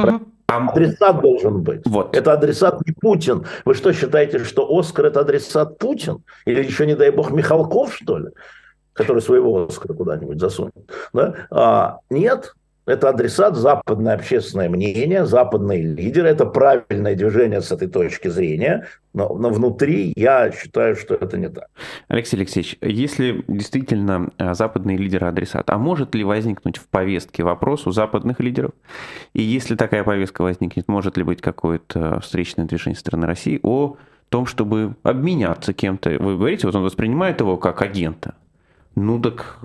Адресат 0.46 1.22
должен 1.22 1.62
быть. 1.62 1.80
Вот. 1.86 2.14
Это 2.14 2.34
адресат 2.34 2.86
не 2.86 2.92
Путин. 2.92 3.46
Вы 3.64 3.72
что, 3.72 3.94
считаете, 3.94 4.40
что 4.40 4.68
Оскар– 4.78 5.06
это 5.06 5.20
адресат 5.20 5.78
Путин? 5.78 6.22
Или 6.44 6.62
еще, 6.62 6.84
не 6.84 6.94
дай 6.94 7.10
бог, 7.10 7.30
Михалков, 7.30 7.94
что 7.94 8.18
ли? 8.18 8.28
Который 8.92 9.22
своего 9.22 9.66
Оскара 9.66 9.94
куда-нибудь 9.94 10.40
засунет. 10.40 10.74
Да? 11.12 11.34
А, 11.50 11.98
нет, 12.10 12.54
это 12.84 13.10
адресат 13.10 13.56
западное 13.56 14.14
общественное 14.14 14.68
мнение, 14.68 15.24
западные 15.24 15.82
лидеры. 15.82 16.28
Это 16.28 16.46
правильное 16.46 17.14
движение 17.14 17.60
с 17.60 17.70
этой 17.70 17.86
точки 17.86 18.26
зрения. 18.26 18.88
Но, 19.14 19.36
но 19.36 19.50
внутри 19.50 20.12
я 20.16 20.50
считаю, 20.50 20.96
что 20.96 21.14
это 21.14 21.38
не 21.38 21.48
так. 21.48 21.68
Алексей 22.08 22.36
Алексеевич, 22.36 22.78
если 22.80 23.44
действительно 23.46 24.30
а, 24.36 24.54
западные 24.54 24.96
лидеры 24.96 25.28
адресат, 25.28 25.70
а 25.70 25.78
может 25.78 26.16
ли 26.16 26.24
возникнуть 26.24 26.78
в 26.78 26.88
повестке 26.88 27.44
вопрос 27.44 27.86
у 27.86 27.92
западных 27.92 28.40
лидеров? 28.40 28.72
И 29.32 29.42
если 29.42 29.76
такая 29.76 30.02
повестка 30.02 30.42
возникнет, 30.42 30.88
может 30.88 31.16
ли 31.16 31.22
быть 31.22 31.40
какое-то 31.40 32.18
встречное 32.20 32.64
движение 32.64 32.98
страны 32.98 33.26
России 33.26 33.60
о 33.62 33.96
том, 34.28 34.46
чтобы 34.46 34.96
обменяться 35.04 35.72
кем-то? 35.72 36.10
Вы 36.18 36.36
говорите, 36.36 36.66
вот 36.66 36.74
он 36.74 36.82
воспринимает 36.82 37.38
его 37.38 37.58
как 37.58 37.80
агента. 37.80 38.34
Ну 38.94 39.20
так... 39.20 39.60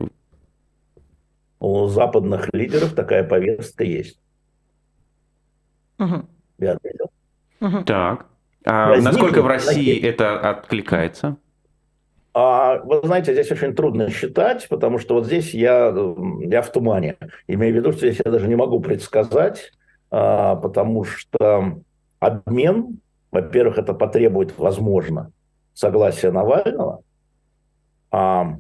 У 1.60 1.88
западных 1.88 2.54
лидеров 2.54 2.94
такая 2.94 3.24
повестка 3.24 3.84
есть. 3.84 4.20
Угу. 5.98 6.26
Я 6.60 6.74
ответил. 6.74 7.12
Угу. 7.62 7.84
Так. 7.84 8.28
А 8.64 8.90
Возникнет, 8.90 9.14
насколько 9.14 9.42
в 9.42 9.48
России 9.48 9.96
такие... 9.96 10.02
это 10.02 10.40
откликается? 10.50 11.38
А, 12.34 12.78
вы 12.84 13.02
знаете, 13.04 13.34
здесь 13.34 13.52
очень 13.52 13.74
трудно 13.74 14.12
считать, 14.12 14.68
потому 14.70 15.00
что 15.00 15.16
вот 15.16 15.26
здесь 15.26 15.56
я, 15.56 15.92
я 16.42 16.62
в 16.62 16.72
тумане. 16.72 17.16
Имею 17.48 17.74
в 17.74 17.78
виду, 17.78 17.92
что 17.92 18.02
здесь 18.02 18.22
я 18.24 18.32
даже 18.32 18.48
не 18.48 18.56
могу 18.56 18.80
предсказать, 18.80 19.72
а, 20.12 20.56
потому 20.56 21.04
что 21.04 21.82
обмен, 22.20 23.00
во-первых, 23.32 23.80
это 23.80 23.96
потребует, 23.96 24.56
возможно, 24.60 25.32
согласия 25.74 26.30
Навального, 26.30 27.02
а 28.12 28.60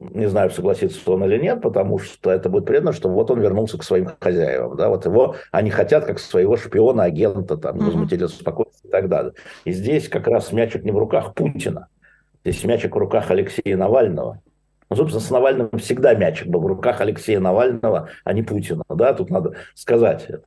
не 0.00 0.28
знаю, 0.28 0.50
согласится 0.50 1.10
он 1.10 1.24
или 1.24 1.38
нет, 1.38 1.60
потому 1.60 1.98
что 1.98 2.30
это 2.30 2.48
будет 2.48 2.66
приятно, 2.66 2.92
что 2.92 3.08
вот 3.08 3.30
он 3.30 3.40
вернулся 3.40 3.78
к 3.78 3.82
своим 3.82 4.10
хозяевам, 4.20 4.76
да, 4.76 4.88
вот 4.88 5.04
его 5.06 5.36
они 5.50 5.70
хотят 5.70 6.04
как 6.04 6.18
своего 6.20 6.56
шпиона, 6.56 7.04
агента, 7.04 7.56
там, 7.56 7.78
возмутителя 7.78 8.28
спокойствия 8.28 8.88
и 8.88 8.92
так 8.92 9.08
далее. 9.08 9.32
И 9.64 9.72
здесь 9.72 10.08
как 10.08 10.28
раз 10.28 10.52
мячик 10.52 10.84
не 10.84 10.92
в 10.92 10.98
руках 10.98 11.34
Путина, 11.34 11.88
здесь 12.44 12.62
мячик 12.64 12.94
в 12.94 12.98
руках 12.98 13.30
Алексея 13.30 13.76
Навального. 13.76 14.40
Ну, 14.90 14.96
собственно, 14.96 15.22
с 15.22 15.30
Навальным 15.30 15.70
всегда 15.78 16.14
мячик 16.14 16.46
был 16.46 16.60
в 16.60 16.66
руках 16.66 17.00
Алексея 17.00 17.40
Навального, 17.40 18.08
а 18.24 18.32
не 18.32 18.42
Путина, 18.42 18.84
да, 18.88 19.12
тут 19.14 19.30
надо 19.30 19.54
сказать 19.74 20.26
это. 20.28 20.44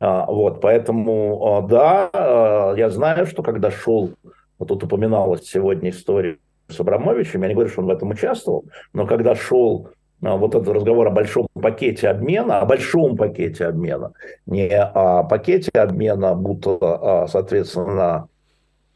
А, 0.00 0.26
вот, 0.26 0.60
поэтому, 0.60 1.56
а, 1.56 1.62
да, 1.62 2.10
а, 2.12 2.74
я 2.74 2.88
знаю, 2.88 3.26
что 3.26 3.42
когда 3.42 3.70
шел, 3.70 4.12
вот 4.58 4.68
тут 4.68 4.84
упоминалась 4.84 5.44
сегодня 5.44 5.90
история 5.90 6.38
с 6.72 6.80
Абрамовичем, 6.80 7.42
я 7.42 7.48
не 7.48 7.54
говорю, 7.54 7.70
что 7.70 7.82
он 7.82 7.86
в 7.86 7.90
этом 7.90 8.10
участвовал, 8.10 8.64
но 8.92 9.06
когда 9.06 9.34
шел 9.34 9.88
а, 10.22 10.36
вот 10.36 10.54
этот 10.54 10.68
разговор 10.68 11.08
о 11.08 11.10
большом 11.10 11.48
пакете 11.54 12.08
обмена, 12.08 12.60
о 12.60 12.66
большом 12.66 13.16
пакете 13.16 13.66
обмена, 13.66 14.12
не 14.46 14.68
о 14.68 15.24
пакете 15.24 15.70
обмена, 15.72 16.34
будто, 16.34 16.78
а, 16.80 17.26
соответственно, 17.26 18.28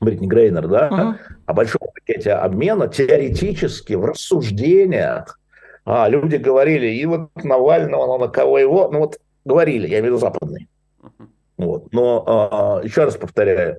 Бритни 0.01 0.27
Грейнер, 0.27 0.69
да, 0.69 0.89
uh-huh. 0.89 1.35
о 1.47 1.53
большом 1.53 1.89
пакете 1.95 2.33
обмена, 2.33 2.87
теоретически 2.87 3.95
в 3.95 4.05
рассуждениях 4.05 5.41
а, 5.85 6.09
люди 6.09 6.37
говорили, 6.37 6.87
и 6.87 7.07
вот 7.07 7.31
Навального, 7.43 8.07
ну, 8.07 8.19
на 8.19 8.29
кого 8.29 8.59
его, 8.59 8.89
ну 8.93 9.01
вот 9.01 9.19
говорили, 9.45 9.89
я 9.89 10.01
имею 10.01 10.15
в 10.15 10.17
виду 10.17 10.19
западные. 10.19 10.69
Uh-huh. 11.03 11.27
Вот. 11.57 11.93
Но 11.93 12.25
а, 12.27 12.85
еще 12.85 13.05
раз 13.05 13.17
повторяю, 13.17 13.79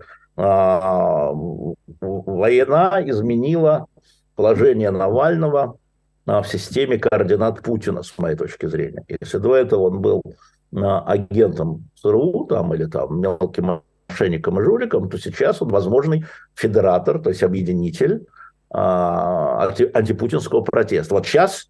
война 1.99 3.01
изменила 3.05 3.87
положение 4.35 4.91
Навального 4.91 5.77
в 6.25 6.43
системе 6.43 6.99
координат 6.99 7.63
Путина, 7.63 8.03
с 8.03 8.17
моей 8.17 8.35
точки 8.35 8.67
зрения. 8.67 9.03
Если 9.07 9.37
до 9.39 9.55
этого 9.55 9.83
он 9.83 10.01
был 10.01 10.21
а, 10.75 11.01
агентом 11.01 11.89
ЦРУ 12.01 12.45
там, 12.49 12.73
или 12.73 12.85
там 12.85 13.21
мелким 13.21 13.81
мошенником 14.09 14.59
и 14.59 14.63
жуликом, 14.63 15.09
то 15.09 15.17
сейчас 15.17 15.61
он 15.61 15.69
возможный 15.69 16.25
федератор, 16.53 17.19
то 17.19 17.29
есть 17.29 17.43
объединитель 17.43 18.27
а, 18.69 19.67
анти, 19.67 19.89
антипутинского 19.93 20.61
протеста. 20.61 21.15
Вот 21.15 21.25
сейчас 21.25 21.69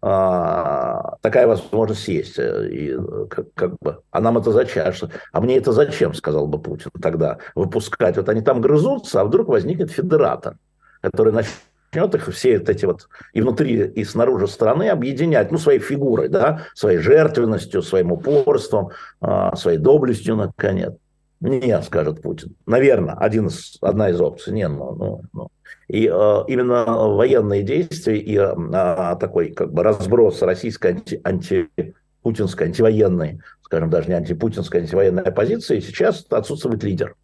а, 0.00 1.16
такая 1.22 1.46
возможность 1.46 2.06
есть. 2.08 2.38
Э, 2.38 2.68
и 2.68 2.96
как, 3.28 3.52
как 3.54 3.76
бы, 3.80 4.00
а 4.10 4.20
нам 4.20 4.38
это 4.38 4.52
зачем? 4.52 4.92
А 5.32 5.40
мне 5.40 5.56
это 5.56 5.72
зачем, 5.72 6.14
сказал 6.14 6.46
бы 6.46 6.60
Путин 6.60 6.90
тогда, 7.02 7.38
выпускать? 7.54 8.16
Вот 8.16 8.28
они 8.28 8.40
там 8.40 8.60
грызутся, 8.60 9.20
а 9.20 9.24
вдруг 9.24 9.48
возникнет 9.48 9.90
федератор, 9.90 10.56
который 11.00 11.32
начнет 11.32 12.14
их 12.14 12.28
все 12.32 12.58
вот 12.58 12.68
эти 12.68 12.84
вот 12.84 13.08
и 13.32 13.40
внутри, 13.40 13.86
и 13.86 14.04
снаружи 14.04 14.46
страны 14.46 14.88
объединять, 14.88 15.50
ну, 15.50 15.58
своей 15.58 15.80
фигурой, 15.80 16.28
да, 16.28 16.66
своей 16.74 16.98
жертвенностью, 16.98 17.82
своим 17.82 18.12
упорством, 18.12 18.90
а, 19.20 19.56
своей 19.56 19.78
доблестью, 19.78 20.36
наконец. 20.36 20.94
Нет, 21.40 21.84
скажет 21.84 22.20
Путин. 22.20 22.56
Наверное, 22.66 23.14
один 23.14 23.46
из, 23.46 23.78
одна 23.80 24.10
из 24.10 24.20
опций. 24.20 24.52
Не, 24.52 24.68
ну, 24.68 24.94
ну, 24.94 25.22
ну. 25.32 25.48
И 25.86 26.06
э, 26.06 26.44
именно 26.48 26.84
военные 26.84 27.62
действия 27.62 28.18
и 28.18 28.36
э, 28.36 29.16
такой 29.20 29.52
как 29.52 29.72
бы 29.72 29.84
разброс 29.84 30.42
российской 30.42 30.92
анти, 30.92 31.20
антипутинской, 31.22 32.66
антивоенной, 32.66 33.40
скажем, 33.62 33.88
даже 33.88 34.08
не 34.08 34.14
антипутинской, 34.14 34.80
антивоенной 34.80 35.22
оппозиции, 35.22 35.78
сейчас 35.78 36.26
отсутствует 36.28 36.82
лидер. 36.82 37.14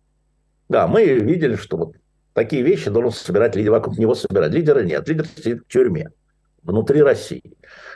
Да, 0.69 0.87
мы 0.87 1.05
видели, 1.05 1.57
что 1.57 1.77
вот 1.77 1.97
такие 2.35 2.63
вещи 2.63 2.91
должен 2.91 3.11
собирать 3.11 3.57
лидер, 3.57 3.73
вокруг 3.73 3.99
него 3.99 4.15
собирать. 4.15 4.53
Лидера 4.53 4.85
нет, 4.85 5.09
лидер 5.09 5.27
сидит 5.27 5.65
в 5.65 5.67
тюрьме 5.67 6.11
внутри 6.63 7.03
России. 7.03 7.43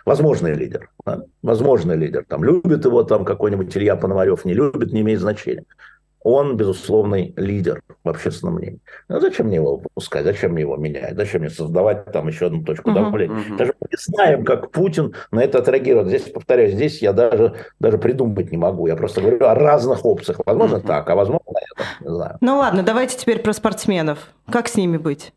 Возможный 0.05 0.53
лидер. 0.53 0.91
Да? 1.07 1.23
Возможный 1.43 1.97
лидер. 1.97 2.25
Там 2.29 2.43
любит 2.43 2.85
его 2.85 3.05
там 3.05 3.25
какой-нибудь 3.25 3.75
Илья 3.77 3.97
Пономарев, 3.97 4.45
не 4.45 4.55
любит, 4.55 4.93
не 4.93 5.03
имеет 5.03 5.21
значения 5.21 5.65
он, 6.23 6.57
безусловный 6.57 7.33
лидер 7.37 7.83
в 8.05 8.09
общественном 8.09 8.57
мнении. 8.57 8.81
Ну, 9.09 9.21
зачем 9.21 9.47
мне 9.47 9.57
его 9.57 9.77
выпускать, 9.77 10.25
зачем 10.25 10.53
мне 10.53 10.63
его 10.63 10.77
менять, 10.77 11.17
зачем 11.17 11.43
мне 11.43 11.51
создавать 11.51 12.07
там 12.13 12.29
еще 12.29 12.47
одну 12.47 12.65
точку 12.65 12.91
uh-huh, 12.91 12.95
давления. 12.95 13.37
Uh-huh. 13.37 13.57
Даже 13.57 13.75
мы 13.81 13.89
не 13.91 13.97
знаем, 13.99 14.45
как 14.45 14.71
Путин 14.71 15.15
на 15.31 15.43
это 15.43 15.59
отреагирует. 15.59 16.09
Здесь, 16.09 16.23
повторяю, 16.23 16.71
здесь 16.71 17.01
я 17.03 17.13
даже, 17.13 17.55
даже 17.79 17.99
придумать 17.99 18.51
не 18.51 18.59
могу. 18.59 18.87
Я 18.87 18.97
просто 18.97 19.21
говорю 19.21 19.47
о 19.47 19.55
разных 19.55 20.05
опциях. 20.05 20.41
Возможно 20.45 20.77
uh-huh. 20.77 20.87
так, 20.87 21.09
а 21.09 21.15
возможно 21.15 21.45
это, 21.47 21.85
не 22.01 22.15
знаю. 22.15 22.37
Ну 22.41 22.59
ладно, 22.59 22.83
давайте 22.83 23.17
теперь 23.17 23.41
про 23.41 23.53
спортсменов. 23.53 24.19
Как 24.51 24.69
с 24.69 24.77
ними 24.77 24.97
быть? 24.97 25.33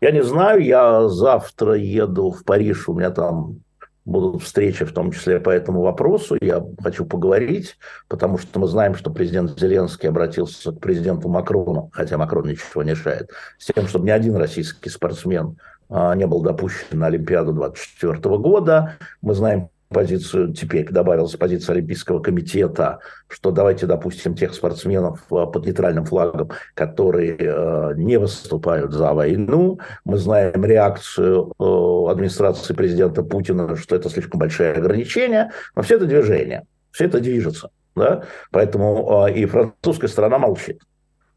Я 0.00 0.10
не 0.10 0.22
знаю, 0.22 0.62
я 0.62 1.08
завтра 1.08 1.74
еду 1.74 2.30
в 2.30 2.44
Париж, 2.44 2.88
у 2.88 2.94
меня 2.94 3.10
там 3.10 3.60
будут 4.06 4.42
встречи, 4.42 4.84
в 4.84 4.92
том 4.92 5.10
числе 5.10 5.40
по 5.40 5.50
этому 5.50 5.82
вопросу. 5.82 6.38
Я 6.40 6.64
хочу 6.82 7.04
поговорить, 7.04 7.76
потому 8.08 8.38
что 8.38 8.58
мы 8.60 8.68
знаем, 8.68 8.94
что 8.94 9.10
президент 9.10 9.58
Зеленский 9.58 10.08
обратился 10.08 10.72
к 10.72 10.80
президенту 10.80 11.28
Макрону, 11.28 11.90
хотя 11.92 12.16
Макрон 12.16 12.46
ничего 12.46 12.82
не 12.84 12.92
решает, 12.92 13.30
с 13.58 13.66
тем, 13.66 13.86
чтобы 13.88 14.06
ни 14.06 14.10
один 14.10 14.36
российский 14.36 14.88
спортсмен 14.88 15.58
а, 15.90 16.14
не 16.14 16.26
был 16.26 16.40
допущен 16.40 16.98
на 16.98 17.06
Олимпиаду 17.06 17.52
2024 17.52 18.38
года. 18.38 18.96
Мы 19.20 19.34
знаем 19.34 19.68
позицию, 19.88 20.52
теперь 20.52 20.90
добавилась 20.90 21.36
позиция 21.36 21.74
Олимпийского 21.74 22.20
комитета, 22.20 22.98
что 23.28 23.50
давайте 23.50 23.86
допустим 23.86 24.34
тех 24.34 24.54
спортсменов 24.54 25.20
э, 25.30 25.46
под 25.46 25.66
нейтральным 25.66 26.04
флагом, 26.04 26.50
которые 26.74 27.36
э, 27.38 27.92
не 27.96 28.18
выступают 28.18 28.92
за 28.92 29.12
войну. 29.12 29.78
Мы 30.04 30.18
знаем 30.18 30.64
реакцию 30.64 31.52
э, 31.58 32.10
администрации 32.10 32.74
президента 32.74 33.22
Путина, 33.22 33.76
что 33.76 33.96
это 33.96 34.08
слишком 34.10 34.40
большие 34.40 34.72
ограничения, 34.72 35.52
но 35.74 35.82
все 35.82 35.96
это 35.96 36.06
движение, 36.06 36.64
все 36.90 37.04
это 37.04 37.20
движется. 37.20 37.70
Да? 37.94 38.24
Поэтому 38.50 39.26
и 39.28 39.46
французская 39.46 40.08
сторона 40.08 40.38
молчит. 40.38 40.82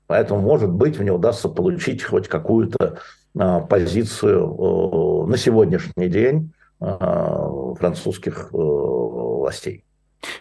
Поэтому, 0.07 0.41
может 0.41 0.71
быть, 0.71 0.99
мне 0.99 1.11
удастся 1.11 1.49
получить 1.49 2.03
хоть 2.03 2.27
какую-то 2.27 2.97
позицию 3.69 5.27
на 5.27 5.37
сегодняшний 5.37 6.07
день 6.07 6.51
французских 6.79 8.49
э, 8.53 8.57
властей. 8.57 9.83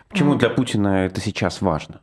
Почему 0.09 0.35
для 0.35 0.51
Путина 0.51 1.07
это 1.07 1.21
сейчас 1.21 1.61
важно? 1.61 2.01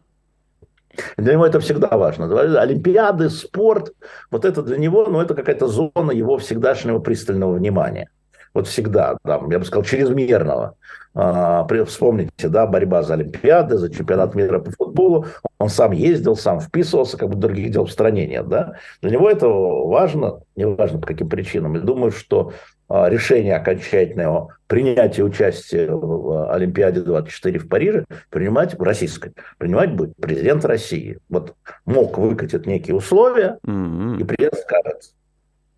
Для 1.18 1.34
него 1.34 1.46
это 1.46 1.60
всегда 1.60 1.90
важно. 1.98 2.26
Олимпиады, 2.62 3.30
спорт, 3.30 3.94
вот 4.32 4.46
это 4.46 4.62
для 4.62 4.78
него, 4.78 5.06
ну, 5.06 5.20
это 5.20 5.36
какая-то 5.36 5.68
зона 5.68 6.12
его 6.12 6.38
всегдашнего 6.38 7.00
пристального 7.00 7.54
внимания. 7.54 8.10
Вот 8.54 8.68
всегда, 8.68 9.18
да, 9.26 9.42
я 9.50 9.60
бы 9.60 9.66
сказал, 9.66 9.84
чрезмерного. 9.84 10.78
А, 11.14 11.68
вспомните, 11.86 12.48
да, 12.48 12.66
борьба 12.66 13.04
за 13.04 13.16
Олимпиады, 13.16 13.78
за 13.78 13.94
чемпионат 13.94 14.34
мира 14.34 14.60
по 14.60 14.72
футболу. 14.72 15.26
Он 15.60 15.68
сам 15.68 15.92
ездил, 15.92 16.38
сам 16.38 16.62
вписывался, 16.62 17.18
как 17.18 17.30
бы 17.30 17.36
других 17.36 17.72
дел 17.72 17.86
в 17.86 17.92
стране 17.92 18.26
нет, 18.26 18.48
да. 18.48 18.76
Для 19.02 19.12
него 19.12 19.30
это 19.30 19.48
важно, 19.50 20.42
не 20.56 20.66
важно 20.66 21.00
по 21.00 21.08
каким 21.08 21.28
причинам. 21.28 21.76
И 21.76 21.82
думаю, 21.82 22.12
что 22.12 22.54
решение 22.90 23.56
окончательного 23.56 24.56
принятия 24.68 25.24
участия 25.24 25.90
в 25.90 26.52
Олимпиаде 26.52 27.02
24 27.02 27.60
в 27.60 27.68
Париже 27.68 28.06
принимать 28.30 28.78
в 28.78 28.82
российской. 28.82 29.34
Принимать 29.58 29.96
будет 29.96 30.16
президент 30.18 30.66
России. 30.66 31.20
Вот 31.30 31.56
мог 31.86 32.18
выкатить 32.18 32.66
некие 32.66 32.96
условия, 32.96 33.58
mm-hmm. 33.66 34.20
и 34.20 34.24
президент 34.24 34.56
скажет, 34.56 35.14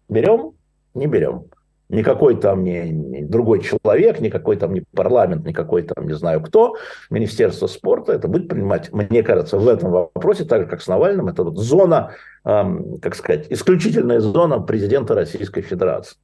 берем, 0.09 0.53
не 0.93 1.07
берем. 1.07 1.45
Никакой 1.89 2.35
там 2.35 2.65
не, 2.65 2.89
не 2.89 3.23
другой 3.23 3.61
человек, 3.61 4.19
никакой 4.19 4.57
там 4.57 4.73
не 4.73 4.83
парламент, 4.93 5.45
никакой 5.45 5.83
там 5.83 6.05
не 6.05 6.13
знаю 6.15 6.41
кто, 6.41 6.75
Министерство 7.09 7.67
спорта 7.67 8.11
это 8.11 8.27
будет 8.27 8.49
принимать, 8.49 8.91
мне 8.91 9.23
кажется, 9.23 9.57
в 9.57 9.65
этом 9.65 9.91
вопросе, 9.91 10.43
так 10.43 10.63
же 10.63 10.67
как 10.67 10.81
с 10.81 10.87
Навальным, 10.87 11.29
это 11.29 11.45
вот 11.45 11.57
зона, 11.57 12.11
эм, 12.43 12.99
как 12.99 13.15
сказать, 13.15 13.45
исключительная 13.49 14.19
зона 14.19 14.59
президента 14.59 15.15
Российской 15.15 15.61
Федерации. 15.61 16.17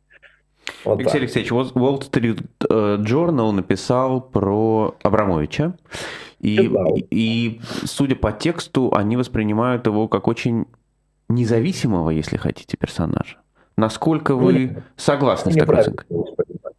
Вот 0.85 0.99
Алексей 0.99 1.13
так. 1.13 1.21
Алексеевич, 1.21 1.51
Wall 1.51 1.99
Street 1.99 2.43
э, 2.69 2.97
Journal 3.01 3.51
написал 3.51 4.21
про 4.21 4.95
Абрамовича. 5.03 5.75
И, 6.39 6.69
и, 7.09 7.61
судя 7.85 8.15
по 8.15 8.33
тексту, 8.33 8.93
они 8.93 9.15
воспринимают 9.15 9.87
его 9.87 10.09
как 10.09 10.27
очень 10.27 10.65
независимого, 11.29 12.09
если 12.09 12.35
хотите, 12.35 12.75
персонажа. 12.75 13.37
Насколько 13.77 14.35
вы 14.35 14.53
Нет, 14.53 14.83
согласны 14.97 15.53
с 15.53 15.55
такой 15.55 15.79
оценкой? 15.79 16.05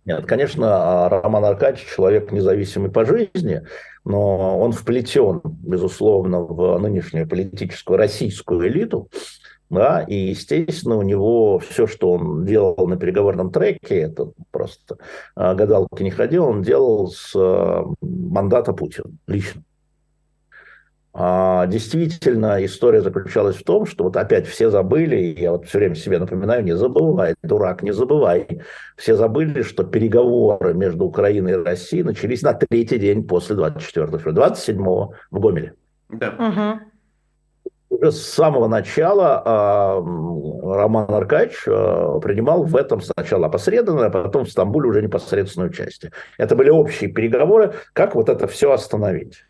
Нет, 0.04 0.26
конечно, 0.26 1.08
Роман 1.08 1.46
Аркадьевич 1.46 1.90
человек 1.94 2.30
независимый 2.30 2.90
по 2.90 3.06
жизни, 3.06 3.62
но 4.04 4.58
он 4.60 4.72
вплетен, 4.72 5.40
безусловно, 5.44 6.40
в 6.40 6.78
нынешнюю 6.78 7.26
политическую 7.26 7.96
российскую 7.96 8.68
элиту 8.68 9.08
да, 9.74 10.02
и, 10.02 10.14
естественно, 10.14 10.96
у 10.96 11.02
него 11.02 11.58
все, 11.58 11.86
что 11.86 12.12
он 12.12 12.44
делал 12.44 12.86
на 12.86 12.96
переговорном 12.96 13.50
треке, 13.50 14.00
это 14.00 14.30
просто 14.50 14.98
а, 15.34 15.54
гадалки 15.54 16.02
не 16.02 16.10
ходил, 16.10 16.46
он 16.46 16.62
делал 16.62 17.08
с 17.08 17.32
а, 17.36 17.84
мандата 18.00 18.72
Путина 18.72 19.10
лично. 19.26 19.62
А, 21.16 21.66
действительно, 21.68 22.64
история 22.64 23.00
заключалась 23.00 23.56
в 23.56 23.62
том, 23.62 23.86
что 23.86 24.02
вот 24.04 24.16
опять 24.16 24.48
все 24.48 24.70
забыли, 24.70 25.36
я 25.38 25.52
вот 25.52 25.66
все 25.66 25.78
время 25.78 25.94
себе 25.94 26.18
напоминаю, 26.18 26.64
не 26.64 26.76
забывай, 26.76 27.36
дурак, 27.42 27.82
не 27.82 27.92
забывай. 27.92 28.62
Все 28.96 29.14
забыли, 29.14 29.62
что 29.62 29.84
переговоры 29.84 30.74
между 30.74 31.04
Украиной 31.04 31.52
и 31.52 31.64
Россией 31.64 32.02
начались 32.02 32.42
на 32.42 32.54
третий 32.54 32.98
день 32.98 33.24
после 33.26 33.54
24 33.54 34.06
февраля, 34.18 34.48
27-го 34.48 35.12
в 35.30 35.38
Гомеле. 35.38 35.74
Да. 36.08 36.30
Угу 36.30 36.93
уже 37.94 38.12
с 38.12 38.22
самого 38.22 38.68
начала 38.68 39.42
э, 39.44 40.74
Роман 40.74 41.12
Аркадьевич 41.12 41.62
э, 41.66 42.20
принимал 42.22 42.64
в 42.64 42.76
этом 42.76 43.00
сначала 43.00 43.46
опосредованное, 43.46 44.08
а 44.08 44.10
потом 44.10 44.44
в 44.44 44.50
Стамбуле 44.50 44.88
уже 44.88 45.02
непосредственное 45.02 45.68
участие. 45.68 46.12
Это 46.38 46.56
были 46.56 46.70
общие 46.70 47.10
переговоры, 47.10 47.74
как 47.92 48.14
вот 48.14 48.28
это 48.28 48.46
все 48.46 48.72
остановить. 48.72 49.44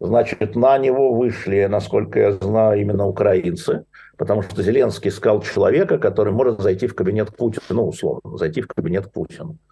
Значит, 0.00 0.56
на 0.56 0.78
него 0.78 1.14
вышли, 1.14 1.66
насколько 1.70 2.18
я 2.18 2.32
знаю, 2.32 2.80
именно 2.80 3.06
украинцы, 3.06 3.84
потому 4.18 4.42
что 4.42 4.62
Зеленский 4.62 5.10
искал 5.10 5.40
человека, 5.42 5.98
который 5.98 6.32
может 6.32 6.60
зайти 6.60 6.86
в 6.86 6.94
кабинет 6.94 7.30
к 7.30 7.36
Путину, 7.36 7.64
ну, 7.70 7.88
условно, 7.88 8.36
зайти 8.36 8.62
в 8.62 8.66
кабинет 8.66 9.06
к 9.06 9.12
Путину. 9.12 9.58
А, 9.58 9.71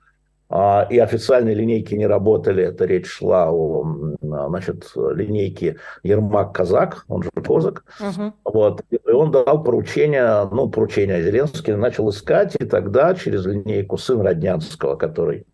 и 0.51 0.99
официальные 0.99 1.55
линейки 1.55 1.95
не 1.95 2.07
работали. 2.07 2.65
Это 2.65 2.85
речь 2.85 3.07
шла 3.07 3.51
о 3.53 3.85
значит, 4.21 4.91
линейке 4.97 5.77
Ермак-Казак, 6.03 7.05
он 7.09 7.23
же 7.23 7.31
Козак. 7.31 7.85
Угу. 8.01 8.33
Вот. 8.45 8.83
И 8.91 8.99
он 9.11 9.31
дал 9.31 9.63
поручение, 9.63 10.49
ну, 10.51 10.69
поручение 10.69 11.23
Зеленский 11.23 11.75
начал 11.75 12.11
искать, 12.11 12.57
и 12.59 12.65
тогда 12.65 13.15
через 13.15 13.47
линейку 13.47 13.97
сын 13.97 14.21
Роднянского, 14.21 14.97
который 14.97 15.47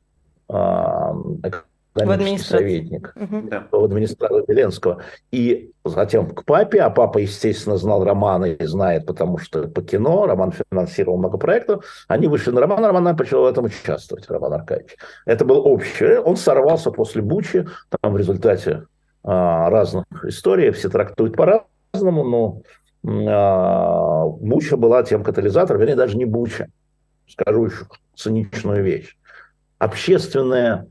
в 2.05 2.39
советник 2.43 3.15
угу. 3.17 3.51
в 3.73 3.85
администрации 3.85 4.45
Зеленского. 4.49 5.03
И 5.31 5.71
затем 5.85 6.31
к 6.31 6.45
папе, 6.45 6.81
а 6.81 6.91
папа, 6.91 7.19
естественно, 7.19 7.77
знал 7.77 8.05
Романа 8.05 8.47
и 8.47 8.67
знает, 8.67 9.07
потому 9.07 9.39
что 9.39 9.69
по 9.69 9.83
кино 9.83 10.27
Роман 10.27 10.53
финансировал 10.53 11.19
много 11.19 11.39
проектов. 11.39 11.85
Они 12.09 12.29
вышли 12.29 12.51
на 12.51 12.61
Романа, 12.61 12.89
Роман 12.89 13.05
начал 13.05 13.43
в 13.43 13.47
этом 13.47 13.65
участвовать, 13.65 14.29
Роман 14.29 14.55
Аркадьевич. 14.55 14.97
Это 15.25 15.45
был 15.45 15.67
общий. 15.67 16.19
Он 16.19 16.37
сорвался 16.37 16.91
после 16.91 17.23
Бучи, 17.23 17.67
там 18.01 18.13
в 18.13 18.17
результате 18.17 18.85
а, 19.23 19.71
разных 19.71 20.05
историй, 20.25 20.71
все 20.71 20.89
трактуют 20.89 21.37
по-разному, 21.37 22.25
но 22.25 22.63
а, 23.29 24.27
Буча 24.27 24.77
была 24.77 25.03
тем 25.03 25.25
катализатором, 25.25 25.81
вернее, 25.81 25.97
даже 25.97 26.17
не 26.17 26.25
Буча. 26.25 26.69
Скажу 27.29 27.67
еще 27.67 27.87
циничную 28.15 28.85
вещь. 28.85 29.17
Общественная 29.79 30.87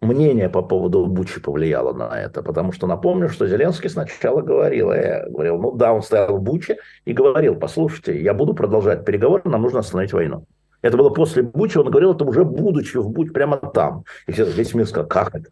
мнение 0.00 0.48
по 0.48 0.62
поводу 0.62 1.06
Бучи 1.06 1.40
повлияло 1.40 1.92
на 1.92 2.18
это, 2.18 2.42
потому 2.42 2.72
что 2.72 2.86
напомню, 2.86 3.28
что 3.28 3.46
Зеленский 3.46 3.90
сначала 3.90 4.40
говорил, 4.40 4.90
э, 4.90 5.28
говорил, 5.28 5.58
ну 5.58 5.72
да, 5.72 5.92
он 5.92 6.02
стоял 6.02 6.36
в 6.36 6.42
Буче 6.42 6.78
и 7.04 7.12
говорил, 7.12 7.56
послушайте, 7.56 8.20
я 8.20 8.34
буду 8.34 8.54
продолжать 8.54 9.04
переговоры, 9.04 9.42
нам 9.44 9.62
нужно 9.62 9.80
остановить 9.80 10.12
войну. 10.12 10.46
Это 10.82 10.96
было 10.96 11.10
после 11.10 11.42
Бучи, 11.42 11.76
он 11.76 11.90
говорил 11.90 12.14
это 12.14 12.24
уже 12.24 12.44
будучи 12.44 12.96
в 12.96 13.10
Буч, 13.10 13.32
прямо 13.32 13.58
там. 13.58 14.04
И 14.26 14.32
все, 14.32 14.44
весь 14.44 14.74
мир 14.74 14.86
сказал, 14.86 15.08
как 15.08 15.34
это? 15.34 15.50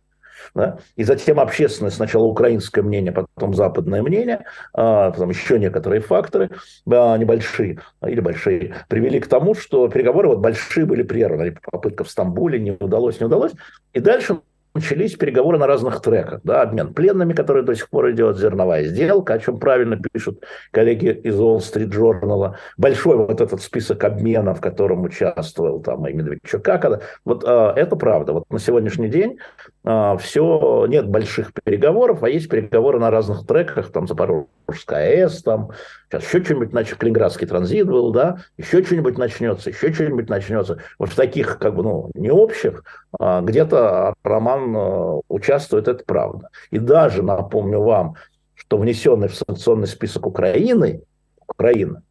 Да? 0.54 0.78
И 0.96 1.04
затем 1.04 1.40
общественное, 1.40 1.90
сначала 1.90 2.24
украинское 2.24 2.82
мнение, 2.82 3.12
потом 3.12 3.54
западное 3.54 4.02
мнение, 4.02 4.44
а, 4.72 5.10
потом 5.10 5.30
еще 5.30 5.58
некоторые 5.58 6.00
факторы 6.00 6.50
а, 6.90 7.16
небольшие 7.16 7.80
или 8.06 8.20
большие, 8.20 8.74
привели 8.88 9.20
к 9.20 9.26
тому, 9.26 9.54
что 9.54 9.88
переговоры 9.88 10.28
вот 10.28 10.38
большие 10.38 10.86
были 10.86 11.02
прерваны. 11.02 11.56
Попытка 11.70 12.04
в 12.04 12.10
Стамбуле 12.10 12.58
не 12.58 12.72
удалось, 12.72 13.20
не 13.20 13.26
удалось. 13.26 13.52
И 13.92 14.00
дальше 14.00 14.38
начались 14.78 15.16
переговоры 15.16 15.58
на 15.58 15.66
разных 15.66 16.00
треках. 16.00 16.40
Да, 16.44 16.62
обмен 16.62 16.94
пленными, 16.94 17.32
который 17.32 17.64
до 17.64 17.74
сих 17.74 17.90
пор 17.90 18.10
идет, 18.12 18.38
зерновая 18.38 18.84
сделка, 18.84 19.34
о 19.34 19.38
чем 19.38 19.58
правильно 19.58 19.96
пишут 19.96 20.44
коллеги 20.70 21.08
из 21.08 21.38
Wall 21.38 21.58
Street 21.58 21.90
Journal. 21.90 22.54
Большой 22.76 23.16
вот 23.16 23.40
этот 23.40 23.60
список 23.60 24.04
обменов, 24.04 24.58
в 24.58 24.60
котором 24.60 25.02
участвовал 25.02 25.80
там 25.80 26.06
и 26.06 26.12
Медведчук. 26.12 26.62
Как? 26.62 27.02
Вот 27.24 27.44
а, 27.44 27.72
это 27.74 27.96
правда. 27.96 28.32
Вот 28.32 28.44
на 28.50 28.58
сегодняшний 28.58 29.08
день 29.08 29.38
а, 29.84 30.16
все, 30.16 30.86
нет 30.88 31.08
больших 31.08 31.52
переговоров, 31.64 32.22
а 32.22 32.28
есть 32.28 32.48
переговоры 32.48 33.00
на 33.00 33.10
разных 33.10 33.46
треках, 33.46 33.90
там 33.90 34.06
Запорожская 34.06 35.24
АЭС, 35.24 35.42
там 35.42 35.70
сейчас 36.10 36.24
еще 36.24 36.44
что-нибудь, 36.44 36.70
значит, 36.70 36.98
Калининградский 36.98 37.46
транзит 37.46 37.86
был, 37.86 38.12
да, 38.12 38.38
еще 38.56 38.82
что-нибудь 38.82 39.18
начнется, 39.18 39.70
еще 39.70 39.92
что-нибудь 39.92 40.28
начнется. 40.28 40.78
Вот 40.98 41.10
в 41.10 41.14
таких, 41.14 41.58
как 41.58 41.74
бы, 41.74 41.82
ну, 41.82 42.10
не 42.14 42.30
общих, 42.30 42.84
где-то 43.18 44.14
Роман 44.22 44.76
а, 44.76 45.20
участвует, 45.28 45.88
это 45.88 46.04
правда. 46.04 46.50
И 46.70 46.78
даже, 46.78 47.22
напомню 47.22 47.80
вам, 47.80 48.16
что 48.54 48.76
внесенный 48.76 49.28
в 49.28 49.34
санкционный 49.34 49.86
список 49.86 50.26
Украины, 50.26 51.02
Украина, 51.46 52.02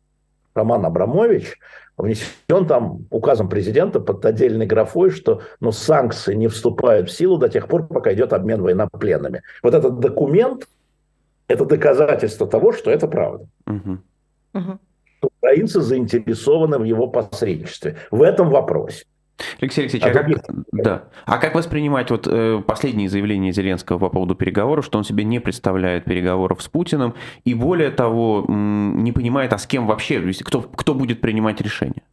Роман 0.56 0.86
Абрамович, 0.86 1.60
внесен 1.98 2.68
там 2.68 3.06
указом 3.10 3.50
президента 3.50 4.00
под 4.00 4.26
отдельной 4.26 4.66
графой, 4.66 5.12
что 5.12 5.42
ну, 5.60 5.72
санкции 5.72 6.34
не 6.34 6.48
вступают 6.48 7.10
в 7.10 7.14
силу 7.14 7.38
до 7.38 7.50
тех 7.50 7.68
пор, 7.68 7.88
пока 7.88 8.14
идет 8.14 8.34
обмен 8.34 8.62
военнопленными. 8.62 9.44
Вот 9.64 9.74
этот 9.74 10.00
документ– 10.00 10.68
это 11.48 11.66
доказательство 11.66 12.48
того, 12.48 12.72
что 12.72 12.92
это 12.92 13.08
правда. 13.08 13.48
Угу. 13.66 13.98
Угу. 14.54 14.80
Украинцы 15.22 15.82
заинтересованы 15.82 16.78
в 16.78 16.84
его 16.84 17.08
посредничестве 17.08 17.98
в 18.12 18.22
этом 18.22 18.50
вопросе. 18.50 19.06
Алексей 19.62 19.82
Алексеевич, 19.82 20.08
а, 20.08 20.10
а, 20.10 20.14
как, 20.14 20.28
да. 20.72 21.04
а 21.26 21.38
как 21.38 21.56
воспринимать 21.56 22.10
вот 22.10 22.28
э, 22.28 22.62
последние 22.66 23.10
заявления 23.10 23.52
Зеленского 23.52 24.00
по 24.00 24.10
поводу 24.10 24.36
переговоров, 24.36 24.86
что 24.86 24.98
он 24.98 25.04
себе 25.04 25.24
не 25.24 25.40
представляет 25.40 26.06
переговоров 26.06 26.62
с 26.62 26.68
Путиным 26.68 27.14
и 27.46 27.54
более 27.54 27.92
того 27.92 28.46
не 28.48 29.12
понимает, 29.12 29.54
а 29.54 29.58
с 29.58 29.68
кем 29.68 29.88
вообще, 29.88 30.34
кто, 30.44 30.62
кто 30.62 30.94
будет 30.94 31.22
принимать 31.22 31.62
решение? 31.62 32.04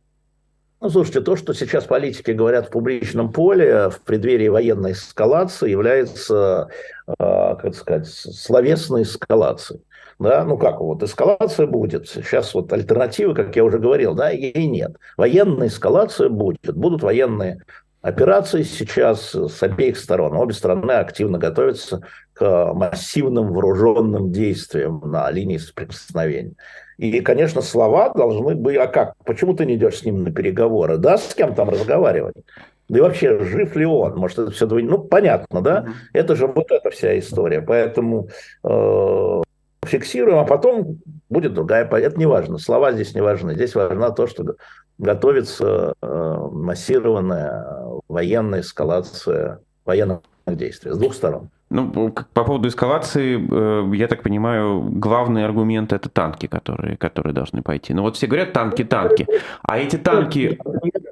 Ну, 0.81 0.91
слушайте, 0.91 1.23
то, 1.23 1.35
что 1.35 1.55
сейчас 1.55 1.85
политики 1.85 2.33
говорят 2.33 2.67
в 2.67 2.71
публичном 2.71 3.33
поле 3.33 3.89
в 3.89 4.03
преддверии 4.03 4.49
военной 4.49 4.93
эскалации, 4.93 5.71
является, 5.71 6.69
э, 7.09 7.13
как 7.19 7.75
сказать, 7.75 8.07
словесной 8.07 9.05
эскалацией. 9.05 9.81
Да, 10.19 10.45
ну 10.45 10.57
как, 10.57 10.81
вот 10.81 11.03
эскалация 11.03 11.67
будет. 11.67 12.09
Сейчас 12.09 12.55
вот 12.55 12.73
альтернативы, 12.73 13.35
как 13.35 13.55
я 13.57 13.65
уже 13.65 13.79
говорил, 13.79 14.15
да, 14.15 14.31
ей 14.31 14.67
нет. 14.67 14.97
Военная 15.17 15.69
эскалация 15.69 16.29
будет. 16.29 16.75
Будут 16.75 17.03
военные 17.03 17.63
операции 18.01 18.63
сейчас 18.63 19.35
с 19.35 19.63
обеих 19.63 19.97
сторон. 19.97 20.37
Обе 20.37 20.53
стороны 20.53 20.93
активно 20.93 21.39
готовятся 21.39 22.03
к 22.35 22.73
массивным 22.75 23.53
вооруженным 23.53 24.31
действиям 24.31 25.01
на 25.05 25.31
линии 25.31 25.57
соприкосновения. 25.57 26.55
И, 26.99 27.21
конечно, 27.21 27.61
слова 27.61 28.11
должны 28.11 28.55
быть, 28.55 28.77
а 28.77 28.87
как? 28.87 29.15
Почему 29.25 29.55
ты 29.55 29.67
не 29.67 29.75
идешь 29.75 29.99
с 29.99 30.05
ним 30.05 30.23
на 30.23 30.31
переговоры? 30.31 30.97
Да, 30.97 31.17
с 31.17 31.35
кем 31.35 31.55
там 31.55 31.71
разговаривать? 31.71 32.37
Да 32.89 32.99
и 32.99 33.01
вообще, 33.01 33.43
жив 33.43 33.75
ли 33.77 33.87
он? 33.87 34.17
Может, 34.17 34.39
это 34.39 34.51
все... 34.51 34.67
Ну, 34.67 34.99
понятно, 34.99 35.63
да? 35.63 35.87
Это 36.13 36.37
же 36.37 36.47
вот 36.47 36.71
эта 36.71 36.91
вся 36.91 37.19
история. 37.19 37.63
Поэтому 37.63 38.29
э, 38.63 39.43
фиксируем, 39.85 40.39
а 40.39 40.45
потом 40.45 40.99
будет 41.29 41.55
другая. 41.55 41.85
Это 41.87 42.19
не 42.19 42.27
важно, 42.27 42.59
слова 42.59 42.93
здесь 42.93 43.15
не 43.15 43.21
важны. 43.21 43.55
Здесь 43.55 43.75
важно 43.75 44.11
то, 44.11 44.27
что 44.27 44.57
готовится 44.99 45.95
э, 46.01 46.49
массированная 46.53 47.67
военная 48.09 48.61
эскалация 48.61 49.61
военных 49.85 50.21
действий 50.47 50.93
с 50.93 50.99
двух 50.99 51.15
сторон. 51.15 51.51
Ну, 51.71 51.91
по 52.11 52.45
поводу 52.45 52.69
эскалации, 52.69 53.37
э, 53.37 53.97
я 53.97 54.07
так 54.07 54.23
понимаю, 54.23 54.81
главный 54.81 55.45
аргумент 55.45 55.93
это 55.93 56.09
танки, 56.09 56.47
которые, 56.47 56.97
которые 56.97 57.33
должны 57.33 57.63
пойти. 57.63 57.95
Ну 57.95 58.03
вот 58.03 58.17
все 58.17 58.27
говорят 58.27 58.53
танки, 58.53 58.85
танки, 58.85 59.27
а 59.63 59.79
эти 59.79 59.97
танки... 59.97 60.59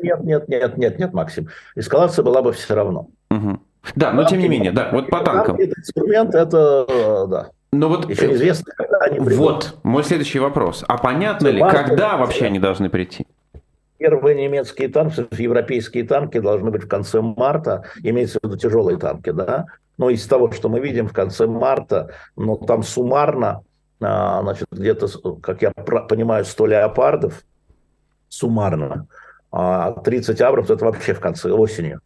Нет, 0.01 0.23
нет, 0.23 0.49
нет, 0.49 0.77
нет, 0.77 0.99
нет, 0.99 1.13
Максим. 1.13 1.49
Эскалация 1.75 2.23
была 2.23 2.43
бы 2.43 2.53
все 2.53 2.75
равно. 2.75 3.09
Угу. 3.31 3.61
Да, 3.97 4.13
но 4.13 4.25
тем 4.25 4.39
не 4.39 4.49
менее, 4.49 4.71
да, 4.71 4.91
вот 4.93 5.09
по 5.09 5.21
танкам. 5.25 5.61
Инструмент 5.61 6.35
это, 6.35 6.87
э, 6.89 7.27
да, 7.29 7.51
но 7.73 7.89
вот 7.89 8.09
еще 8.09 8.29
неизвестно, 8.29 8.73
когда 8.77 8.99
они 8.99 9.19
придут. 9.19 9.39
Вот 9.39 9.79
мой 9.83 10.05
следующий 10.05 10.39
вопрос. 10.39 10.85
А 10.87 10.99
понятно 10.99 11.49
ли, 11.49 11.61
когда 11.61 12.19
вообще 12.19 12.47
они 12.47 12.59
должны 12.59 12.91
прийти? 12.91 13.27
Первые 13.97 14.35
немецкие 14.35 14.89
танки, 14.89 15.27
европейские 15.31 16.05
танки 16.05 16.39
должны 16.39 16.71
быть 16.71 16.85
в 16.85 16.89
конце 16.89 17.21
марта, 17.23 17.85
имеется 18.03 18.41
в 18.41 18.47
виду 18.47 18.59
тяжелые 18.59 18.99
танки, 18.99 19.31
да. 19.31 19.67
Но 19.97 20.11
из 20.11 20.27
того, 20.27 20.51
что 20.51 20.69
мы 20.69 20.81
видим 20.81 21.09
в 21.09 21.13
конце 21.13 21.47
марта, 21.47 22.11
ну 22.37 22.57
там 22.57 22.83
суммарно, 22.83 23.63
а, 24.01 24.43
значит, 24.43 24.67
где-то, 24.71 25.07
как 25.41 25.63
я 25.63 25.71
понимаю, 25.71 26.45
100 26.45 26.67
леопардов, 26.67 27.43
суммарно, 28.29 29.07
а 29.51 29.93
30 29.93 30.41
абров 30.41 30.71
это 30.71 30.85
вообще 30.85 31.15
в 31.15 31.21
конце 31.21 31.51
осени, 31.53 31.99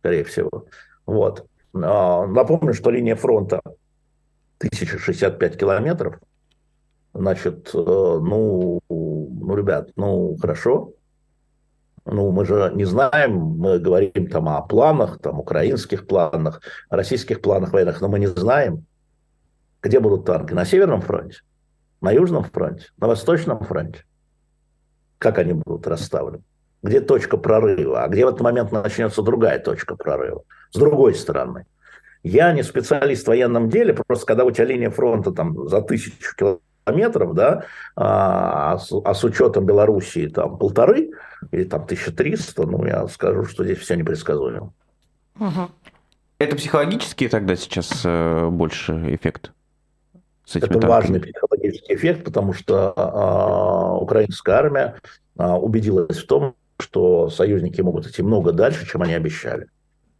скорее 0.00 0.24
всего. 0.24 0.66
Вот. 1.06 1.44
А, 1.74 2.26
напомню, 2.26 2.72
что 2.72 2.90
линия 2.90 3.16
фронта 3.16 3.60
1065 4.58 5.58
километров, 5.58 6.18
значит, 7.12 7.70
э, 7.74 7.78
ну, 7.78 8.80
ну, 8.88 9.56
ребят, 9.56 9.90
ну, 9.96 10.36
хорошо, 10.40 10.92
ну, 12.06 12.30
мы 12.30 12.44
же 12.44 12.70
не 12.74 12.84
знаем, 12.84 13.36
мы 13.36 13.78
говорим 13.78 14.28
там 14.28 14.48
о 14.48 14.60
планах, 14.62 15.18
там, 15.20 15.40
украинских 15.40 16.06
планах, 16.06 16.60
российских 16.90 17.40
планах 17.40 17.72
военных, 17.72 18.00
но 18.00 18.08
мы 18.08 18.18
не 18.18 18.26
знаем, 18.26 18.84
где 19.82 20.00
будут 20.00 20.26
танки. 20.26 20.52
На 20.52 20.64
Северном 20.64 21.00
фронте, 21.00 21.38
на 22.00 22.10
Южном 22.12 22.44
фронте, 22.44 22.86
на 22.98 23.06
Восточном 23.06 23.64
фронте. 23.64 24.04
Как 25.18 25.38
они 25.38 25.54
будут 25.54 25.86
расставлены? 25.86 26.42
Где 26.82 27.00
точка 27.00 27.38
прорыва? 27.38 28.04
А 28.04 28.08
где 28.08 28.26
в 28.26 28.28
этот 28.28 28.42
момент 28.42 28.70
начнется 28.70 29.22
другая 29.22 29.58
точка 29.58 29.96
прорыва? 29.96 30.42
С 30.70 30.78
другой 30.78 31.14
стороны. 31.14 31.64
Я 32.24 32.52
не 32.52 32.62
специалист 32.62 33.24
в 33.24 33.28
военном 33.28 33.68
деле, 33.68 33.92
просто 33.92 34.24
когда 34.24 34.44
у 34.44 34.50
тебя 34.50 34.64
линия 34.64 34.88
фронта 34.88 35.30
там 35.30 35.68
за 35.68 35.82
тысячу 35.82 36.58
километров, 36.86 37.34
да, 37.34 37.64
а, 37.96 38.78
с, 38.78 38.90
а 39.04 39.12
с 39.12 39.22
учетом 39.24 39.66
Белоруссии 39.66 40.28
там 40.28 40.56
полторы 40.56 41.10
или 41.52 41.64
там 41.64 41.82
1300, 41.82 42.62
ну, 42.62 42.86
я 42.86 43.06
скажу, 43.08 43.44
что 43.44 43.62
здесь 43.62 43.76
все 43.76 43.94
непредсказуемо. 43.94 44.72
Угу. 45.38 45.68
Это 46.38 46.56
психологический 46.56 47.28
тогда 47.28 47.56
сейчас 47.56 48.02
э, 48.06 48.48
больше 48.48 48.94
эффект? 49.14 49.52
С 50.46 50.56
этими 50.56 50.64
Это 50.64 50.80
танками? 50.80 50.90
важный 50.90 51.20
психологический 51.20 51.94
эффект, 51.94 52.24
потому 52.24 52.54
что 52.54 52.94
э, 52.96 54.02
украинская 54.02 54.56
армия 54.56 54.94
э, 55.38 55.46
убедилась 55.46 56.22
в 56.22 56.26
том, 56.26 56.54
что 56.78 57.28
союзники 57.28 57.82
могут 57.82 58.06
идти 58.06 58.22
много 58.22 58.52
дальше, 58.52 58.86
чем 58.86 59.02
они 59.02 59.12
обещали 59.12 59.68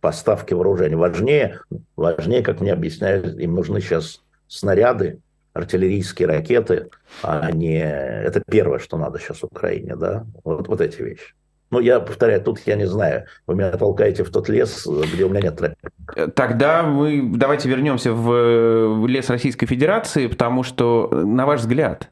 поставки 0.04 0.52
вооружений. 0.52 0.96
Важнее, 0.96 1.60
важнее, 1.96 2.42
как 2.42 2.60
мне 2.60 2.74
объясняют, 2.74 3.38
им 3.38 3.54
нужны 3.54 3.80
сейчас 3.80 4.20
снаряды, 4.48 5.20
артиллерийские 5.54 6.28
ракеты, 6.28 6.90
а 7.22 7.50
не... 7.50 7.80
Это 7.80 8.42
первое, 8.46 8.80
что 8.80 8.98
надо 8.98 9.18
сейчас 9.18 9.42
Украине, 9.42 9.96
да? 9.96 10.26
Вот, 10.44 10.68
вот 10.68 10.82
эти 10.82 11.00
вещи. 11.00 11.32
Ну, 11.70 11.80
я 11.80 12.00
повторяю, 12.00 12.42
тут 12.42 12.60
я 12.66 12.76
не 12.76 12.86
знаю. 12.86 13.24
Вы 13.46 13.54
меня 13.54 13.70
толкаете 13.70 14.24
в 14.24 14.30
тот 14.30 14.50
лес, 14.50 14.86
где 14.86 15.24
у 15.24 15.30
меня 15.30 15.40
нет 15.40 15.56
тропинок. 15.56 16.34
Тогда 16.34 16.82
мы 16.82 17.32
давайте 17.34 17.70
вернемся 17.70 18.12
в 18.12 19.06
лес 19.06 19.30
Российской 19.30 19.64
Федерации, 19.64 20.26
потому 20.26 20.64
что, 20.64 21.08
на 21.10 21.46
ваш 21.46 21.60
взгляд, 21.60 22.10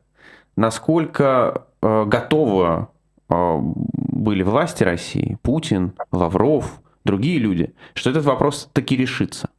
насколько 0.56 1.66
э, 1.82 2.04
готовы 2.06 2.86
э, 3.28 3.58
были 3.60 4.42
власти 4.42 4.82
России, 4.82 5.36
Путин, 5.42 5.92
Лавров, 6.10 6.81
другие 7.04 7.38
люди, 7.38 7.74
что 7.94 8.10
этот 8.10 8.24
вопрос 8.24 8.68
таки 8.72 8.96
решится? 8.96 9.50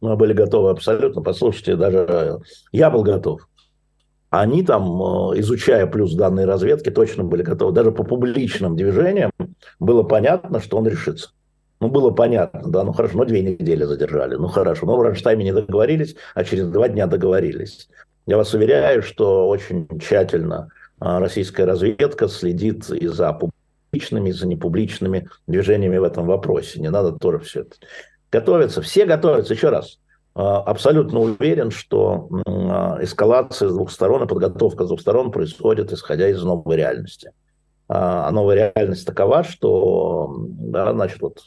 Мы 0.00 0.16
были 0.16 0.32
готовы 0.32 0.70
абсолютно. 0.70 1.22
Послушайте, 1.22 1.76
даже 1.76 2.40
я 2.72 2.90
был 2.90 3.02
готов. 3.02 3.46
Они 4.30 4.62
там, 4.62 4.84
э, 5.02 5.40
изучая 5.40 5.86
плюс 5.86 6.14
данные 6.14 6.46
разведки, 6.46 6.90
точно 6.90 7.24
были 7.24 7.42
готовы. 7.42 7.72
Даже 7.72 7.90
по 7.90 8.04
публичным 8.04 8.76
движениям 8.76 9.30
было 9.78 10.04
понятно, 10.04 10.60
что 10.60 10.78
он 10.78 10.86
решится. 10.86 11.30
Ну, 11.80 11.88
было 11.88 12.10
понятно, 12.10 12.70
да, 12.70 12.84
ну 12.84 12.92
хорошо, 12.92 13.16
ну 13.16 13.24
две 13.24 13.40
недели 13.40 13.84
задержали, 13.84 14.34
ну 14.34 14.48
хорошо, 14.48 14.84
но 14.84 14.98
в 14.98 15.02
Ранштайме 15.02 15.44
не 15.44 15.52
договорились, 15.54 16.14
а 16.34 16.44
через 16.44 16.68
два 16.68 16.90
дня 16.90 17.06
договорились. 17.06 17.88
Я 18.26 18.36
вас 18.36 18.52
уверяю, 18.52 19.02
что 19.02 19.48
очень 19.48 19.88
тщательно 19.98 20.68
а, 21.00 21.20
российская 21.20 21.64
разведка 21.64 22.28
следит 22.28 22.90
и 22.90 23.06
за 23.06 23.32
публичными, 23.90 24.30
за 24.30 24.46
непубличными 24.46 25.28
движениями 25.46 25.98
в 25.98 26.04
этом 26.04 26.26
вопросе. 26.26 26.80
Не 26.80 26.90
надо 26.90 27.12
тоже 27.12 27.40
все 27.40 27.60
это. 27.62 27.76
Готовятся, 28.30 28.82
все 28.82 29.04
готовятся. 29.04 29.54
Еще 29.54 29.68
раз, 29.68 29.98
а, 30.34 30.58
абсолютно 30.58 31.20
уверен, 31.20 31.70
что 31.70 32.28
а, 32.46 32.98
эскалация 33.00 33.68
с 33.68 33.74
двух 33.74 33.90
сторон 33.90 34.24
и 34.24 34.28
подготовка 34.28 34.84
с 34.84 34.88
двух 34.88 35.00
сторон 35.00 35.32
происходит, 35.32 35.92
исходя 35.92 36.28
из 36.28 36.42
новой 36.42 36.76
реальности. 36.76 37.32
А 37.88 38.30
новая 38.30 38.72
реальность 38.74 39.04
такова, 39.04 39.42
что 39.42 40.36
да, 40.38 40.92
значит, 40.92 41.20
вот 41.20 41.40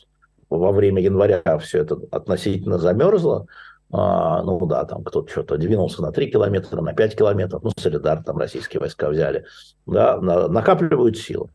во 0.50 0.74
время 0.74 1.02
января 1.02 1.42
все 1.60 1.80
это 1.80 1.98
относительно 2.12 2.78
замерзло, 2.78 3.48
а, 3.90 4.44
ну 4.44 4.60
да, 4.66 4.84
там 4.84 5.06
кто-то 5.06 5.32
что-то 5.32 5.58
двинулся 5.58 6.02
на 6.02 6.12
3 6.12 6.32
километра, 6.32 6.82
на 6.82 6.94
5 6.94 7.16
километров, 7.16 7.64
ну, 7.64 7.72
Солидар, 7.78 8.22
там 8.24 8.38
российские 8.38 8.82
войска 8.82 9.10
взяли, 9.10 9.46
да, 9.86 10.20
на, 10.20 10.50
накапливают 10.50 11.18
силы 11.18 11.48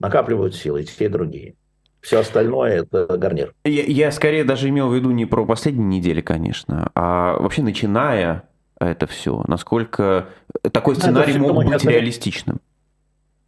накапливают 0.00 0.54
силы, 0.54 0.82
и 0.82 0.84
те, 0.84 1.04
и 1.04 1.08
другие. 1.08 1.54
Все 2.00 2.18
остальное– 2.20 2.82
это 2.82 3.06
гарнир. 3.18 3.54
Я, 3.64 3.84
я 3.84 4.10
скорее 4.10 4.42
даже 4.44 4.68
имел 4.68 4.88
в 4.88 4.94
виду 4.94 5.10
не 5.10 5.26
про 5.26 5.44
последние 5.44 6.00
недели, 6.00 6.20
конечно, 6.20 6.90
а 6.94 7.38
вообще 7.38 7.62
начиная 7.62 8.44
это 8.80 9.06
все, 9.06 9.44
насколько 9.46 10.28
такой 10.72 10.96
сценарий 10.96 11.34
да, 11.34 11.38
мог 11.38 11.64
быть 11.64 11.84
реалистичным. 11.84 12.60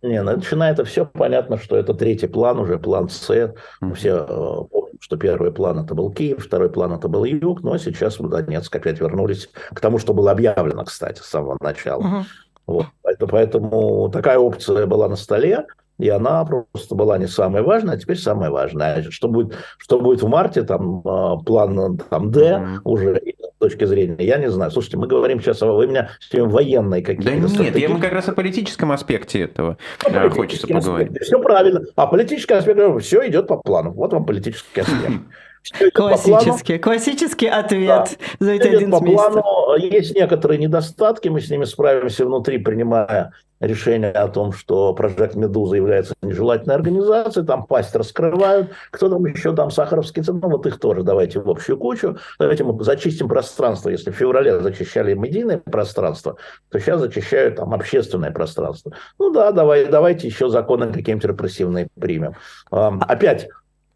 Не, 0.03 0.21
начиная 0.23 0.73
это 0.73 0.85
все, 0.85 1.07
понятно, 1.07 1.57
что 1.57 1.77
это 1.77 1.95
третий 1.95 2.27
план 2.27 2.59
уже, 2.59 2.79
план 2.79 3.09
С. 3.09 3.31
Mm-hmm. 3.31 3.95
Все 3.95 4.17
э, 4.17 4.27
помним, 4.27 4.99
что 5.01 5.17
первый 5.17 5.53
план 5.53 5.79
это 5.79 5.95
был 5.95 6.11
Киев, 6.11 6.45
второй 6.45 6.71
план 6.71 6.93
это 6.93 7.07
был 7.07 7.25
Юг, 7.25 7.62
но 7.62 7.79
сейчас 7.79 8.19
в 8.19 8.29
Донецк 8.29 8.75
опять 8.75 9.01
вернулись 9.01 9.49
к 9.73 9.81
тому, 9.81 9.99
что 9.99 10.12
было 10.12 10.33
объявлено, 10.33 10.85
кстати, 10.85 11.21
с 11.21 11.27
самого 11.27 11.57
начала. 11.61 12.03
Mm-hmm. 12.03 12.25
Вот. 12.67 12.87
Поэтому 13.21 14.11
такая 14.12 14.38
опция 14.38 14.87
была 14.87 15.09
на 15.09 15.17
столе, 15.17 15.67
и 15.99 16.09
она 16.09 16.45
просто 16.45 16.95
была 16.95 17.19
не 17.19 17.27
самая 17.27 17.63
важная, 17.63 17.95
а 17.95 17.99
теперь 17.99 18.17
самая 18.17 18.51
важная. 18.51 18.97
А 18.97 19.11
что 19.11 19.29
будет, 19.29 19.55
что 19.79 20.01
будет 20.01 20.23
в 20.23 20.29
марте, 20.29 20.63
там 20.63 21.03
а, 21.05 21.37
план 21.37 21.99
там 22.11 22.31
Д 22.31 22.41
mm-hmm. 22.41 22.81
уже 22.85 23.17
с 23.17 23.59
точки 23.59 23.85
зрения, 23.85 24.17
я 24.19 24.39
не 24.39 24.51
знаю. 24.51 24.71
Слушайте, 24.71 24.97
мы 24.97 25.07
говорим 25.07 25.41
сейчас, 25.41 25.61
вы 25.61 25.87
меня 25.87 26.11
все 26.21 26.45
военные 26.45 27.03
какие-то. 27.03 27.31
Да 27.31 27.65
нет, 27.65 27.77
я 27.77 27.89
мы 27.89 28.01
как 28.01 28.13
раз 28.13 28.29
о 28.29 28.33
политическом 28.33 28.91
аспекте 28.93 29.43
этого 29.43 29.79
ну, 30.11 30.31
хочется 30.31 30.67
поговорить. 30.67 31.09
Аспект. 31.09 31.27
Все 31.27 31.41
правильно. 31.41 31.83
А 31.95 32.07
политический 32.07 32.55
аспект, 32.55 33.03
все 33.03 33.29
идет 33.29 33.47
по 33.47 33.59
плану. 33.59 33.93
Вот 33.93 34.13
вам 34.13 34.27
политический 34.27 34.81
аспект. 34.81 35.13
Классический, 35.94 36.79
классический 36.79 37.46
ответ 37.46 38.18
да. 38.38 38.46
за 38.46 38.53
эти 38.53 38.66
11 38.66 38.90
по 38.90 39.05
плану. 39.05 39.77
есть 39.77 40.14
некоторые 40.14 40.59
недостатки, 40.59 41.29
мы 41.29 41.40
с 41.40 41.51
ними 41.51 41.64
справимся 41.64 42.27
внутри, 42.27 42.59
принимая 42.59 43.33
решение 43.62 44.11
о 44.11 44.29
том, 44.29 44.53
что 44.53 44.92
проект 44.92 45.37
«Медуза» 45.37 45.77
является 45.77 46.14
нежелательной 46.20 46.75
организацией, 46.75 47.46
там 47.46 47.64
пасть 47.64 47.94
раскрывают, 47.94 48.70
кто 48.90 49.09
там 49.09 49.25
еще, 49.25 49.55
там 49.55 49.70
Сахаровский 49.70 50.22
ну 50.27 50.48
вот 50.48 50.66
их 50.66 50.81
тоже 50.81 51.05
давайте 51.05 51.38
в 51.38 51.48
общую 51.48 51.79
кучу, 51.79 52.18
давайте 52.40 52.64
мы 52.64 52.83
зачистим 52.83 53.29
пространство, 53.29 53.88
если 53.88 54.11
в 54.11 54.16
феврале 54.16 54.61
зачищали 54.61 55.14
медийное 55.14 55.59
пространство, 55.59 56.37
то 56.70 56.81
сейчас 56.81 57.01
зачищают 57.01 57.57
там 57.57 57.72
общественное 57.72 58.33
пространство. 58.33 58.92
Ну 59.18 59.31
да, 59.31 59.53
давай, 59.53 59.87
давайте 59.87 60.27
еще 60.27 60.48
законы 60.48 60.92
какие-нибудь 60.92 61.25
репрессивные 61.25 61.87
примем. 61.98 62.35
Опять, 62.70 63.48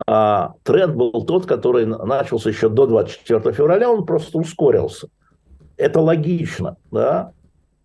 а 0.06 0.54
тренд 0.62 0.94
был 0.94 1.24
тот, 1.24 1.46
который 1.46 1.86
начался 1.86 2.48
еще 2.48 2.68
до 2.68 2.86
24 2.86 3.52
февраля, 3.52 3.90
он 3.90 4.06
просто 4.06 4.38
ускорился. 4.38 5.08
Это 5.76 6.00
логично, 6.00 6.76
да? 6.90 7.32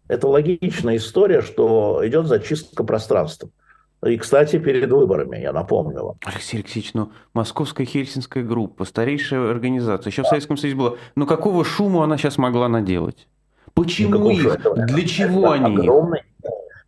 Это 0.07 0.27
логичная 0.27 0.97
история, 0.97 1.41
что 1.41 2.01
идет 2.05 2.27
зачистка 2.27 2.84
пространства. 2.84 3.49
И, 4.05 4.17
кстати, 4.17 4.57
перед 4.57 4.91
выборами, 4.91 5.38
я 5.38 5.53
напомню 5.53 6.03
вам. 6.03 6.15
Алексей 6.25 6.57
Алексеевич, 6.57 6.93
ну, 6.93 7.12
Московская 7.34 7.86
Хельсинская 7.86 8.43
группа, 8.43 8.84
старейшая 8.84 9.51
организация, 9.51 10.10
еще 10.10 10.23
в 10.23 10.27
Советском 10.27 10.57
Союзе 10.57 10.77
было. 10.77 10.97
Ну, 11.15 11.27
какого 11.27 11.63
шума 11.63 12.03
она 12.03 12.17
сейчас 12.17 12.38
могла 12.38 12.67
наделать? 12.67 13.27
Почему 13.73 14.31
их? 14.31 14.57
Для 14.88 15.07
чего 15.07 15.53
это 15.53 15.65
они? 15.65 15.77
Огромный, 15.77 16.21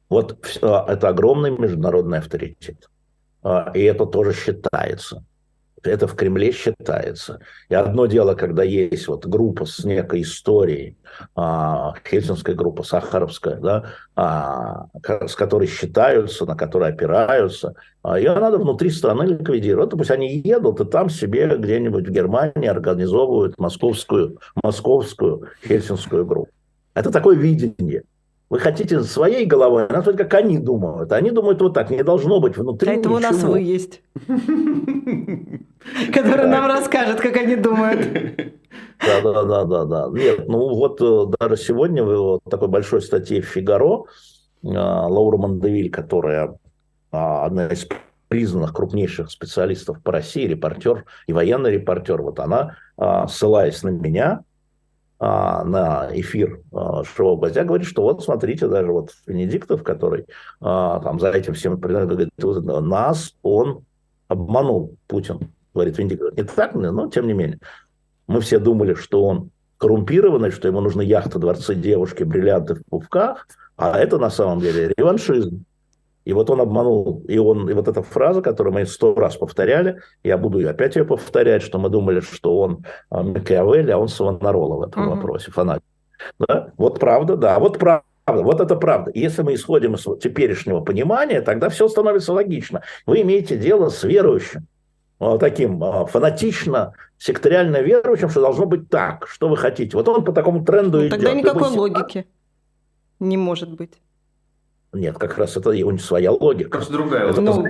вот 0.10 0.38
это 0.62 1.08
огромный 1.08 1.52
международный 1.52 2.18
авторитет. 2.18 2.90
А, 3.44 3.72
и 3.74 3.82
это 3.84 4.06
тоже 4.06 4.34
считается. 4.34 5.24
Это 5.84 6.08
в 6.08 6.16
Кремле 6.16 6.54
считается. 6.54 7.40
И 7.68 7.76
одно 7.76 8.06
дело, 8.06 8.36
когда 8.36 8.64
есть 8.64 9.08
вот 9.10 9.26
группа 9.26 9.66
с 9.66 9.84
некой 9.84 10.22
историей, 10.22 10.98
а, 11.36 11.94
хельсинская 12.10 12.56
группа, 12.56 12.84
Сахаровская, 12.84 13.58
да, 13.58 13.86
а, 14.16 14.86
с 15.28 15.36
которой 15.36 15.68
считаются, 15.68 16.46
на 16.46 16.56
которой 16.56 16.92
опираются, 16.92 17.76
ее 18.16 18.34
надо 18.34 18.60
внутри 18.60 18.92
страны 18.92 19.24
ликвидировать. 19.24 19.90
То 19.90 19.98
пусть 19.98 20.12
они 20.12 20.38
едут 20.38 20.80
и 20.80 20.86
там 20.86 21.10
себе 21.10 21.54
где-нибудь 21.58 22.08
в 22.08 22.12
Германии 22.12 22.68
организовывают 22.68 23.58
московскую, 23.58 24.40
московскую 24.64 25.50
хельсинскую 25.68 26.26
группу. 26.26 26.52
Это 26.94 27.12
такое 27.12 27.36
видение. 27.36 28.04
Вы 28.54 28.60
хотите 28.60 29.02
своей 29.02 29.48
головой, 29.48 29.88
а 29.88 30.04
как 30.04 30.32
они 30.36 30.60
думают. 30.60 31.12
Они 31.12 31.32
думают 31.32 31.60
вот 31.60 31.74
так, 31.74 31.90
не 31.90 32.04
должно 32.04 32.40
быть 32.40 32.56
внутри 32.56 32.88
Для 32.88 33.00
этого 33.00 33.16
у 33.16 33.20
нас 33.20 33.42
вы 33.42 33.62
есть. 33.62 34.04
Который 36.14 36.48
нам 36.48 36.68
расскажет, 36.68 37.20
как 37.20 37.36
они 37.36 37.56
думают. 37.56 38.00
Да, 39.00 39.22
да, 39.24 39.44
да, 39.44 39.64
да, 39.64 39.86
да. 39.86 40.10
Нет, 40.14 40.48
ну 40.48 40.70
вот 40.76 41.02
э, 41.02 41.36
даже 41.40 41.58
сегодня 41.58 42.04
в 42.04 42.42
такой 42.48 42.68
большой 42.68 43.02
статье 43.02 43.42
в 43.42 43.46
Фигаро 43.46 44.04
а, 44.64 45.08
Лаура 45.08 45.38
Мандевиль, 45.38 45.90
которая 45.90 46.56
а, 47.12 47.46
одна 47.46 47.70
из 47.70 47.88
признанных 48.28 48.72
крупнейших 48.72 49.32
специалистов 49.32 50.00
по 50.04 50.12
России, 50.12 50.46
репортер 50.46 51.06
и 51.26 51.34
военный 51.34 51.72
репортер, 51.72 52.22
вот 52.22 52.40
она, 52.40 52.78
а, 52.98 53.28
ссылаясь 53.28 53.82
на 53.82 53.90
меня, 53.90 54.44
на 55.64 56.10
эфир 56.14 56.62
а, 56.74 57.04
Шоу 57.04 57.38
Гвоздя, 57.38 57.64
говорит, 57.64 57.88
что 57.88 58.02
вот 58.02 58.24
смотрите, 58.24 58.68
даже 58.68 58.92
вот 58.92 59.12
Венедиктов, 59.26 59.84
который 59.84 60.26
а, 60.60 61.00
там 61.00 61.20
за 61.20 61.32
этим 61.32 61.54
всем 61.54 61.78
говорит, 61.78 62.30
нас 62.82 63.34
он 63.42 63.86
обманул, 64.28 64.98
Путин, 65.08 65.52
говорит 65.74 65.98
Венедиктов. 65.98 66.36
Не 66.36 66.44
так, 66.44 66.76
но 66.76 67.10
тем 67.10 67.28
не 67.28 67.34
менее. 67.34 67.60
Мы 68.28 68.42
все 68.42 68.60
думали, 68.60 68.96
что 68.96 69.24
он 69.24 69.50
коррумпированный, 69.78 70.52
что 70.52 70.68
ему 70.68 70.82
нужны 70.82 71.02
яхты, 71.02 71.40
дворцы, 71.40 71.76
девушки, 71.76 72.24
бриллианты 72.24 72.76
в 72.76 72.86
пупках, 72.90 73.48
а 73.76 73.98
это 73.98 74.18
на 74.18 74.30
самом 74.30 74.60
деле 74.60 74.94
реваншизм. 74.98 75.66
И 76.26 76.34
вот 76.34 76.50
он 76.50 76.62
обманул, 76.62 77.24
и, 77.28 77.38
он, 77.38 77.70
и 77.70 77.74
вот 77.74 77.88
эта 77.88 78.02
фраза, 78.02 78.42
которую 78.42 78.74
мы 78.74 78.86
сто 78.86 79.14
раз 79.14 79.36
повторяли, 79.36 80.00
я 80.24 80.38
буду 80.38 80.68
опять 80.68 80.96
ее 80.96 81.06
повторять, 81.06 81.62
что 81.62 81.80
мы 81.80 81.90
думали, 81.90 82.22
что 82.22 82.60
он 82.60 82.86
а, 83.10 83.24
Макиавелли, 83.24 83.92
а 83.92 83.98
он 83.98 84.08
Савонарола 84.08 84.78
в 84.78 84.84
этом 84.84 85.04
uh-huh. 85.04 85.16
вопросе, 85.16 85.52
фанатик. 85.52 85.84
Да? 86.40 86.72
Вот 86.78 87.00
правда, 87.00 87.36
да, 87.36 87.60
вот 87.60 87.78
правда. 87.78 88.06
Вот 88.26 88.62
это 88.62 88.78
правда. 88.78 89.12
Если 89.14 89.42
мы 89.42 89.56
исходим 89.56 89.96
из 89.96 90.04
теперешнего 90.22 90.80
понимания, 90.80 91.42
тогда 91.42 91.68
все 91.68 91.90
становится 91.90 92.32
логично. 92.32 92.82
Вы 93.06 93.22
имеете 93.22 93.58
дело 93.58 93.90
с 93.90 94.02
верующим, 94.04 94.68
а, 95.20 95.38
таким 95.38 95.84
а, 95.84 96.06
фанатично, 96.06 96.94
секториально 97.18 97.82
верующим, 97.82 98.30
что 98.30 98.40
должно 98.40 98.66
быть 98.66 98.90
так, 98.90 99.28
что 99.28 99.50
вы 99.50 99.58
хотите. 99.58 99.98
Вот 99.98 100.08
он 100.08 100.24
по 100.24 100.32
такому 100.32 100.64
тренду 100.64 101.00
ну, 101.00 101.08
идет. 101.08 101.12
Тогда 101.12 101.34
никакой 101.34 101.70
логики 101.70 102.26
не 103.20 103.36
может 103.36 103.70
быть. 103.70 104.03
Нет, 104.94 105.18
как 105.18 105.38
раз 105.38 105.58
это 105.58 105.72
его 105.72 105.92
не 105.92 106.00
своя 106.00 106.32
логика. 106.32 106.78
Просто 106.78 106.94
другая 106.94 107.30
это, 107.30 107.42
ну, 107.42 107.66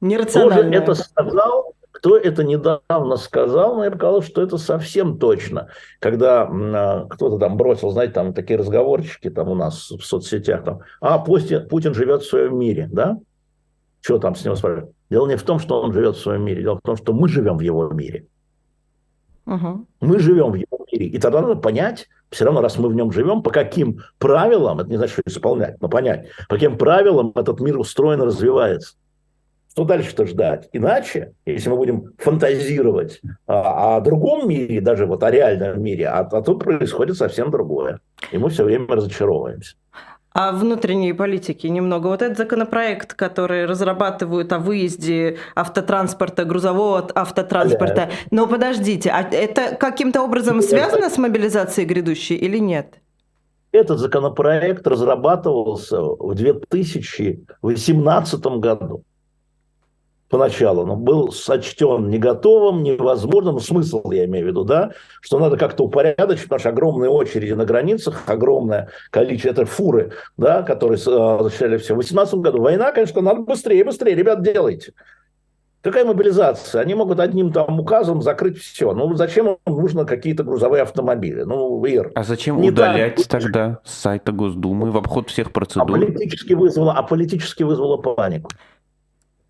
нерациональная. 0.00 0.80
Кто 0.80 0.94
же 0.94 1.00
это 1.00 1.04
сказал? 1.04 1.74
Кто 1.92 2.16
это 2.16 2.44
недавно 2.44 3.16
сказал? 3.16 3.76
Но 3.76 3.84
я 3.84 3.90
бы 3.90 3.96
сказал, 3.96 4.22
что 4.22 4.42
это 4.42 4.56
совсем 4.58 5.18
точно. 5.18 5.68
Когда 6.00 6.42
а, 6.42 7.06
кто-то 7.08 7.38
там 7.38 7.56
бросил, 7.56 7.90
знаете, 7.90 8.14
там 8.14 8.32
такие 8.32 8.58
разговорчики 8.58 9.28
там 9.28 9.48
у 9.48 9.54
нас 9.54 9.90
в 9.90 10.02
соцсетях, 10.02 10.64
там, 10.64 10.80
а 11.00 11.18
Путин, 11.18 11.68
Путин 11.68 11.94
живет 11.94 12.22
в 12.22 12.28
своем 12.28 12.58
мире, 12.58 12.88
да? 12.90 13.18
Что 14.00 14.18
там 14.18 14.34
с 14.34 14.44
ним 14.44 14.56
спрашивают? 14.56 14.92
Дело 15.10 15.26
не 15.26 15.36
в 15.36 15.42
том, 15.42 15.58
что 15.58 15.80
он 15.82 15.92
живет 15.92 16.16
в 16.16 16.20
своем 16.20 16.42
мире, 16.42 16.62
дело 16.62 16.76
в 16.76 16.82
том, 16.82 16.96
что 16.96 17.12
мы 17.12 17.28
живем 17.28 17.58
в 17.58 17.60
его 17.60 17.88
мире. 17.88 18.26
Угу. 19.46 19.86
Мы 20.00 20.18
живем 20.20 20.52
в 20.52 20.54
его 20.54 20.86
мире. 20.90 21.06
И 21.06 21.18
тогда 21.18 21.42
надо 21.42 21.56
понять, 21.56 22.08
все 22.30 22.44
равно, 22.44 22.60
раз 22.60 22.78
мы 22.78 22.88
в 22.88 22.94
нем 22.94 23.12
живем, 23.12 23.42
по 23.42 23.50
каким 23.50 24.00
правилам, 24.18 24.80
это 24.80 24.88
не 24.88 24.96
значит, 24.96 25.14
что 25.14 25.22
исполнять, 25.26 25.80
но 25.80 25.88
понять, 25.88 26.28
по 26.48 26.54
каким 26.54 26.78
правилам 26.78 27.32
этот 27.34 27.60
мир 27.60 27.78
устроен 27.78 28.22
и 28.22 28.26
развивается. 28.26 28.94
Что 29.72 29.84
дальше-то 29.84 30.26
ждать? 30.26 30.68
Иначе, 30.72 31.32
если 31.46 31.70
мы 31.70 31.76
будем 31.76 32.12
фантазировать 32.18 33.20
о, 33.46 33.96
о 33.96 34.00
другом 34.00 34.48
мире, 34.48 34.80
даже 34.80 35.06
вот 35.06 35.22
о 35.22 35.30
реальном 35.30 35.80
мире, 35.80 36.08
а, 36.08 36.20
а 36.20 36.42
тут 36.42 36.64
происходит 36.64 37.16
совсем 37.16 37.50
другое. 37.52 38.00
И 38.32 38.38
мы 38.38 38.50
все 38.50 38.64
время 38.64 38.88
разочаровываемся 38.88 39.76
о 40.32 40.52
внутренней 40.52 41.12
политике 41.12 41.68
немного. 41.68 42.08
Вот 42.08 42.22
этот 42.22 42.38
законопроект, 42.38 43.14
который 43.14 43.66
разрабатывают 43.66 44.52
о 44.52 44.58
выезде 44.58 45.38
автотранспорта, 45.54 46.44
грузового 46.44 47.08
автотранспорта. 47.14 48.10
Но 48.30 48.46
подождите, 48.46 49.10
а 49.10 49.22
это 49.22 49.76
каким-то 49.76 50.22
образом 50.22 50.62
связано 50.62 51.10
с 51.10 51.18
мобилизацией 51.18 51.86
грядущей 51.86 52.36
или 52.36 52.58
нет? 52.58 52.94
Этот 53.72 53.98
законопроект 53.98 54.86
разрабатывался 54.86 56.02
в 56.02 56.34
2018 56.34 58.46
году 58.58 59.04
поначалу, 60.30 60.86
но 60.86 60.96
был 60.96 61.32
сочтен 61.32 62.08
не 62.08 62.18
готовым, 62.18 62.82
невозможным, 62.82 63.54
ну, 63.54 63.60
смысл 63.60 64.10
я 64.12 64.24
имею 64.24 64.46
в 64.46 64.48
виду, 64.48 64.64
да, 64.64 64.92
что 65.20 65.38
надо 65.38 65.56
как-то 65.58 65.84
упорядочить, 65.84 66.44
потому 66.44 66.60
что 66.60 66.68
огромные 66.70 67.10
очереди 67.10 67.52
на 67.52 67.66
границах, 67.66 68.22
огромное 68.26 68.88
количество, 69.10 69.50
это 69.50 69.66
фуры, 69.66 70.12
да, 70.36 70.62
которые 70.62 70.98
защищали 70.98 71.76
все. 71.76 71.94
В 71.94 71.98
2018 71.98 72.34
году 72.36 72.62
война, 72.62 72.92
конечно, 72.92 73.20
надо 73.20 73.42
быстрее, 73.42 73.84
быстрее, 73.84 74.14
ребят, 74.14 74.42
делайте. 74.42 74.92
Какая 75.82 76.04
мобилизация? 76.04 76.82
Они 76.82 76.94
могут 76.94 77.20
одним 77.20 77.52
там 77.52 77.80
указом 77.80 78.20
закрыть 78.20 78.58
все. 78.58 78.92
Ну, 78.92 79.14
зачем 79.14 79.48
им 79.48 79.56
нужно 79.66 80.04
какие-то 80.04 80.44
грузовые 80.44 80.82
автомобили? 80.82 81.42
Ну, 81.42 81.82
Ир. 81.86 82.12
А 82.14 82.22
зачем 82.22 82.60
не 82.60 82.68
удалять 82.68 83.16
так. 83.16 83.42
тогда 83.42 83.78
с 83.82 83.94
сайта 83.94 84.30
Госдумы 84.30 84.90
в 84.90 84.98
обход 84.98 85.30
всех 85.30 85.52
процедур? 85.52 85.96
А 85.96 86.04
политически 86.04 86.52
вызвало, 86.52 86.92
а 86.92 87.02
политически 87.02 87.62
вызвало 87.62 87.96
панику 87.96 88.50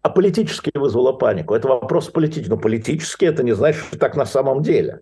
а 0.02 0.08
политически 0.08 0.70
вызвало 0.74 1.12
панику. 1.12 1.54
Это 1.54 1.68
вопрос 1.68 2.08
политический. 2.08 2.50
Но 2.50 2.56
политически 2.56 3.24
это 3.26 3.42
не 3.42 3.52
значит, 3.52 3.84
что 3.84 3.98
так 3.98 4.16
на 4.16 4.24
самом 4.24 4.62
деле. 4.62 5.00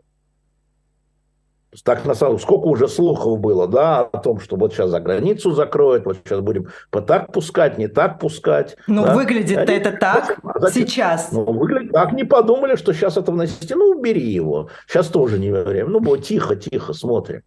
Так 1.84 2.06
на 2.06 2.14
самом 2.14 2.38
сколько 2.38 2.66
уже 2.66 2.88
слухов 2.88 3.38
было, 3.40 3.68
да, 3.68 4.00
о 4.00 4.18
том, 4.18 4.40
что 4.40 4.56
вот 4.56 4.72
сейчас 4.72 4.88
за 4.88 5.00
границу 5.00 5.52
закроют, 5.52 6.06
вот 6.06 6.16
сейчас 6.16 6.40
будем 6.40 6.68
по 6.90 7.02
так 7.02 7.30
пускать, 7.30 7.76
не 7.76 7.88
так 7.88 8.18
пускать. 8.18 8.76
Ну, 8.86 9.04
да? 9.04 9.14
выглядит-то 9.14 9.70
это 9.70 9.92
так 9.92 10.38
а 10.42 10.58
зачем? 10.60 10.86
сейчас. 10.86 11.30
Ну, 11.30 11.44
выглядит 11.44 11.92
так, 11.92 12.12
не 12.12 12.24
подумали, 12.24 12.74
что 12.76 12.94
сейчас 12.94 13.18
это 13.18 13.32
вносите. 13.32 13.76
Ну, 13.76 13.90
убери 13.90 14.26
его. 14.26 14.70
Сейчас 14.88 15.08
тоже 15.08 15.38
не 15.38 15.50
время. 15.50 15.90
Ну, 15.90 16.00
было 16.00 16.18
тихо, 16.18 16.56
тихо, 16.56 16.94
смотрим. 16.94 17.42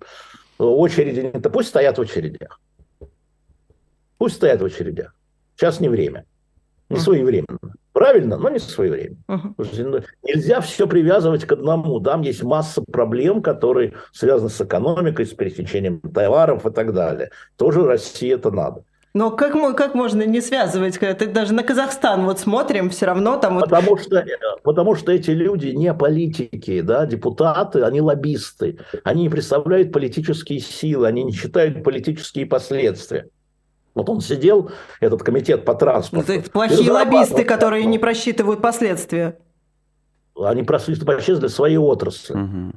Очереди, 0.59 1.31
не 1.33 1.41
то 1.41 1.49
пусть 1.49 1.69
стоят 1.69 1.97
в 1.97 2.01
очередях. 2.01 2.59
Пусть 4.19 4.35
стоят 4.35 4.61
в 4.61 4.65
очередях. 4.65 5.15
Сейчас 5.55 5.79
не 5.79 5.89
время. 5.89 6.25
Не 6.91 6.99
своевременно. 6.99 7.60
Правильно, 7.93 8.38
но 8.38 8.49
не 8.49 8.60
своевременно. 8.60 9.17
Ну, 9.27 10.01
нельзя 10.23 10.62
все 10.62 10.88
привязывать 10.88 11.45
к 11.45 11.51
одному. 11.51 11.99
Там 11.99 12.21
есть 12.21 12.43
масса 12.43 12.82
проблем, 12.82 13.41
которые 13.41 13.93
связаны 14.13 14.49
с 14.49 14.62
экономикой, 14.62 15.25
с 15.25 15.34
пересечением 15.34 15.99
товаров 15.99 16.65
и 16.65 16.71
так 16.71 16.93
далее. 16.93 17.32
Тоже 17.58 17.84
России 17.84 18.34
это 18.34 18.51
надо. 18.51 18.84
Но 19.13 19.30
как, 19.30 19.54
как 19.75 19.93
можно 19.93 20.23
не 20.23 20.39
связывать, 20.39 20.97
когда 20.97 21.25
даже 21.25 21.54
на 21.54 21.63
Казахстан 21.63 22.23
вот 22.23 22.39
смотрим, 22.39 22.89
все 22.89 23.08
равно 23.08 23.38
там 23.38 23.56
вот... 23.56 23.65
Потому 23.65 23.97
что, 23.97 24.25
потому 24.63 24.95
что 24.95 25.12
эти 25.12 25.32
люди 25.32 25.67
не 25.67 25.93
политики, 25.93 26.80
да, 26.80 27.06
депутаты, 27.06 27.82
они 27.82 27.99
лоббисты. 27.99 28.80
Они 29.04 29.23
не 29.23 29.30
представляют 29.30 29.91
политические 29.91 30.62
силы, 30.62 31.08
они 31.08 31.23
не 31.23 31.34
считают 31.34 31.84
политические 31.84 32.45
последствия. 32.45 33.27
Вот 33.93 34.10
он 34.10 34.21
сидел, 34.21 34.71
этот 34.99 35.21
комитет 35.23 35.65
по 35.65 35.73
транспорту. 35.73 36.32
Это 36.32 36.49
плохие 36.49 36.91
лоббисты, 36.91 37.43
которые 37.43 37.86
не 37.86 37.99
просчитывают 37.99 38.62
последствия. 38.62 39.38
Они 40.36 40.63
просчитывают 40.63 41.06
последствия 41.06 41.36
для 41.38 41.49
своей 41.49 41.77
отрасли. 41.77 42.34
Угу. 42.34 42.71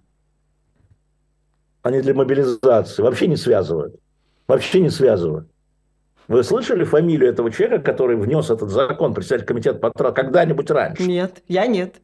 Они 1.83 2.01
для 2.01 2.15
мобилизации. 2.15 3.03
Вообще 3.03 3.29
не 3.29 3.37
связывают. 3.37 3.97
Вообще 4.49 4.81
не 4.81 4.91
связывают. 4.91 5.49
Вы 6.27 6.43
слышали 6.43 6.85
фамилию 6.85 7.29
этого 7.29 7.51
человека, 7.51 7.83
который 7.83 8.17
внес 8.17 8.51
этот 8.51 8.71
закон, 8.71 9.15
председатель 9.15 9.47
комитета 9.47 9.79
по 9.79 9.91
транспорту, 9.91 10.23
когда-нибудь 10.23 10.71
раньше? 10.71 11.05
Нет, 11.05 11.43
я 11.49 11.67
нет. 11.67 11.97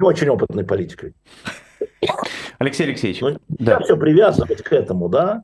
Очень 0.00 0.28
опытный 0.28 0.64
политикой. 0.64 1.14
Алексей 2.58 2.84
Алексеевич. 2.84 3.20
Ну, 3.20 3.38
да. 3.48 3.80
все 3.80 3.96
привязывать 3.96 4.62
к 4.62 4.72
этому, 4.72 5.08
да? 5.08 5.42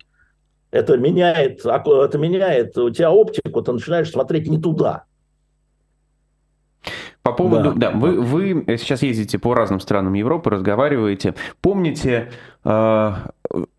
Это 0.70 0.96
меняет, 0.96 1.64
это 1.64 2.18
меняет 2.18 2.76
у 2.78 2.90
тебя 2.90 3.10
оптику, 3.10 3.62
ты 3.62 3.72
начинаешь 3.72 4.10
смотреть 4.10 4.48
не 4.48 4.60
туда. 4.60 5.04
По 7.22 7.32
поводу, 7.32 7.74
да, 7.74 7.90
да 7.90 7.98
вы, 7.98 8.18
вы 8.18 8.64
сейчас 8.78 9.02
ездите 9.02 9.38
по 9.38 9.54
разным 9.54 9.78
странам 9.80 10.14
Европы, 10.14 10.48
разговариваете. 10.48 11.34
Помните, 11.60 12.30
э, 12.64 13.12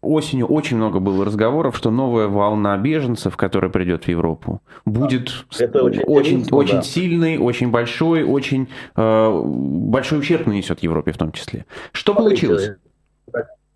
осенью 0.02 0.46
очень 0.46 0.78
много 0.78 1.00
было 1.00 1.26
разговоров, 1.26 1.76
что 1.76 1.90
новая 1.90 2.28
волна 2.28 2.78
беженцев, 2.78 3.36
которая 3.38 3.72
придет 3.72 4.04
в 4.04 4.08
Европу, 4.10 4.62
будет 4.86 5.32
Это 5.58 5.82
очень, 5.84 6.04
очень, 6.04 6.48
очень 6.52 6.76
да. 6.76 6.82
сильной, 6.84 7.38
очень 7.40 7.72
большой, 7.72 8.24
очень 8.24 8.70
э, 8.96 9.42
большой 9.44 10.20
ущерб 10.20 10.46
нанесет 10.46 10.84
Европе 10.84 11.12
в 11.12 11.18
том 11.18 11.32
числе. 11.32 11.66
Что 11.94 12.14
Смотрите, 12.14 12.48
получилось? 12.48 12.78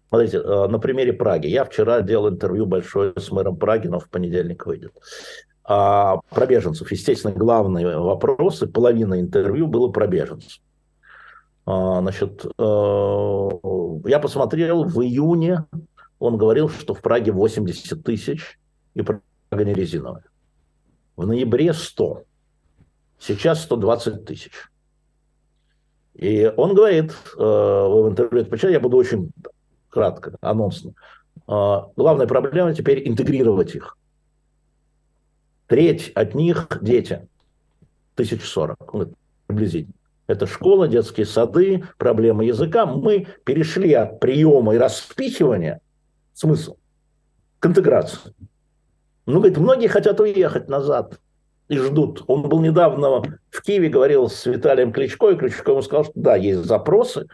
Смотрите, 0.09 0.37
э, 0.37 0.67
на 0.67 0.79
примере 0.79 1.13
Праги. 1.13 1.47
Я 1.47 1.65
вчера 1.65 2.01
делал 2.01 2.29
интервью 2.29 2.65
большое 2.65 3.13
с 3.17 3.31
мэром 3.31 3.57
Праги, 3.57 3.87
но 3.87 3.99
в 3.99 4.09
понедельник 4.09 4.65
выйдет. 4.65 4.93
А 5.63 6.17
про 6.29 6.45
беженцев. 6.45 6.91
Естественно, 6.91 7.33
главные 7.33 7.99
вопросы, 7.99 8.67
половина 8.67 9.19
интервью 9.19 9.67
было 9.67 9.89
про 9.89 10.05
беженцев. 10.05 10.59
А, 11.65 12.01
значит, 12.01 12.45
э, 12.45 13.49
я 14.05 14.19
посмотрел 14.19 14.83
в 14.83 15.01
июне, 15.01 15.65
он 16.19 16.37
говорил, 16.37 16.69
что 16.69 16.93
в 16.93 17.01
Праге 17.01 17.31
80 17.31 18.03
тысяч, 18.03 18.59
и 18.93 19.01
Прага 19.01 19.23
не 19.51 19.73
резиновая. 19.73 20.25
В 21.15 21.25
ноябре 21.25 21.73
100. 21.73 22.23
Сейчас 23.19 23.63
120 23.63 24.25
тысяч. 24.25 24.51
И 26.13 26.51
он 26.55 26.75
говорит, 26.75 27.11
э, 27.37 27.41
в 27.41 28.07
интервью, 28.09 28.45
почему 28.45 28.71
я 28.71 28.79
буду 28.79 28.97
очень 28.97 29.31
кратко, 29.95 30.35
анонсно. 30.41 30.93
А, 31.47 31.87
главная 31.95 32.27
проблема 32.27 32.73
теперь 32.73 33.07
интегрировать 33.07 33.75
их. 33.75 33.97
Треть 35.67 36.11
от 36.13 36.35
них 36.35 36.67
дети. 36.81 37.27
1040 38.15 38.93
ну, 38.93 39.13
приблизительно. 39.47 39.95
Это 40.27 40.47
школа, 40.47 40.87
детские 40.87 41.25
сады, 41.25 41.83
проблема 41.97 42.43
языка. 42.43 42.85
Мы 42.85 43.27
перешли 43.45 43.93
от 43.93 44.19
приема 44.19 44.75
и 44.75 44.77
распихивания, 44.77 45.79
смысл, 46.33 46.77
к 47.59 47.65
интеграции. 47.65 48.33
Ну, 49.25 49.39
говорит, 49.39 49.57
многие 49.57 49.87
хотят 49.87 50.19
уехать 50.19 50.67
назад 50.67 51.19
и 51.67 51.77
ждут. 51.77 52.23
Он 52.27 52.41
был 52.43 52.59
недавно 52.59 53.21
в 53.49 53.61
Киеве, 53.61 53.89
говорил 53.89 54.29
с 54.29 54.45
Виталием 54.45 54.91
Кличко, 54.91 55.29
и 55.29 55.35
Кличко 55.35 55.71
ему 55.71 55.81
сказал, 55.81 56.03
что 56.05 56.13
да, 56.15 56.35
есть 56.35 56.65
запросы, 56.65 57.27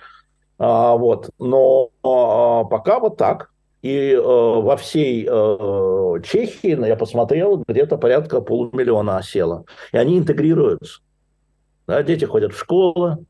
а, 0.64 0.96
вот. 0.96 1.32
Но 1.40 1.90
а, 2.04 2.66
пока 2.66 3.00
вот 3.00 3.18
так. 3.18 3.50
И 3.82 4.12
э, 4.12 4.22
во 4.22 4.78
всей 4.78 5.28
э, 5.28 6.16
Чехии, 6.24 6.76
ну, 6.76 6.86
я 6.86 6.96
посмотрел, 6.96 7.64
где-то 7.68 7.98
порядка 7.98 8.40
полумиллиона 8.40 9.18
осело. 9.18 9.66
И 9.92 9.98
они 9.98 10.20
интегрируются. 10.20 11.02
Да, 11.88 12.04
дети 12.04 12.26
ходят 12.26 12.54
в 12.54 12.60
школу, 12.60 13.26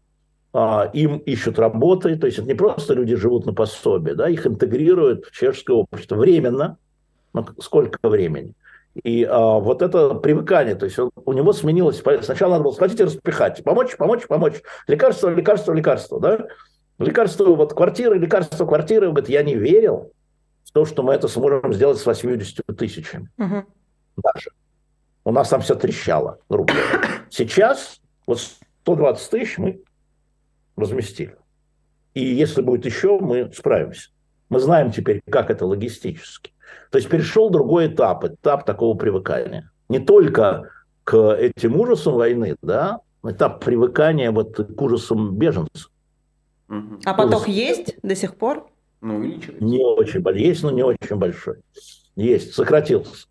э, 0.54 0.82
им 0.91 1.20
ищут 1.20 1.58
работы. 1.58 2.17
То 2.17 2.28
есть 2.28 2.39
это 2.39 2.50
не 2.50 2.54
просто 2.54 2.94
люди 2.96 3.15
живут 3.15 3.46
на 3.46 3.54
пособие, 3.54 4.13
да, 4.13 4.28
их 4.28 4.46
интегрируют 4.46 5.28
в 5.28 5.32
чешское 5.32 5.78
общество 5.78 6.17
временно. 6.17 6.78
Ну, 7.34 7.46
сколько 7.62 8.10
времени? 8.10 8.54
И 9.06 9.24
а, 9.24 9.60
вот 9.60 9.82
это 9.82 10.15
привыкание, 10.15 10.76
то 10.76 10.84
есть 10.84 11.00
он, 11.00 11.12
у 11.15 11.32
него 11.32 11.54
сменилось. 11.54 12.04
Сначала 12.24 12.52
надо 12.52 12.65
было 12.65 12.74
схватить 12.74 13.00
и 13.00 13.06
распихать, 13.06 13.63
помочь, 13.63 13.96
помочь, 13.96 14.28
помочь. 14.28 14.62
Лекарство, 14.88 15.30
лекарство, 15.30 15.72
лекарство, 15.72 16.20
да? 16.20 16.48
Лекарство, 17.05 17.45
вот 17.55 17.73
квартиры, 17.73 18.17
лекарство, 18.17 18.65
квартиры. 18.65 19.09
Говорит, 19.09 19.29
я 19.29 19.43
не 19.43 19.55
верил 19.55 20.11
в 20.63 20.71
то, 20.71 20.85
что 20.85 21.03
мы 21.03 21.13
это 21.13 21.27
сможем 21.27 21.73
сделать 21.73 21.97
с 21.97 22.05
80 22.05 22.65
тысячами. 22.77 23.29
Угу. 23.37 23.65
Даже. 24.17 24.51
У 25.23 25.31
нас 25.31 25.49
там 25.49 25.61
все 25.61 25.75
трещало, 25.75 26.39
грубо 26.49 26.73
говоря. 26.73 27.07
Сейчас 27.29 27.99
вот 28.25 28.39
120 28.83 29.29
тысяч 29.29 29.57
мы 29.57 29.81
разместили. 30.75 31.35
И 32.13 32.23
если 32.23 32.61
будет 32.61 32.85
еще, 32.85 33.19
мы 33.19 33.51
справимся. 33.53 34.09
Мы 34.49 34.59
знаем 34.59 34.91
теперь, 34.91 35.21
как 35.29 35.49
это 35.49 35.65
логистически. 35.65 36.51
То 36.89 36.97
есть 36.97 37.09
перешел 37.09 37.49
другой 37.49 37.87
этап, 37.87 38.25
этап 38.25 38.65
такого 38.65 38.97
привыкания. 38.97 39.71
Не 39.87 39.99
только 39.99 40.69
к 41.03 41.35
этим 41.35 41.79
ужасам 41.79 42.15
войны, 42.15 42.55
да, 42.61 42.99
этап 43.23 43.63
привыкания 43.63 44.31
вот 44.31 44.55
к 44.55 44.81
ужасам 44.81 45.35
беженцев. 45.37 45.90
А 47.05 47.13
поток 47.13 47.47
есть 47.47 47.95
до 48.01 48.15
сих 48.15 48.36
пор? 48.36 48.67
Ну, 49.01 49.17
увеличивается. 49.17 49.63
Не 49.63 49.84
очень 49.84 50.21
большой. 50.21 50.41
Есть, 50.41 50.63
но 50.63 50.71
не 50.71 50.84
очень 50.84 51.15
большой. 51.15 51.57
Есть, 52.15 52.53
сократился. 52.53 53.27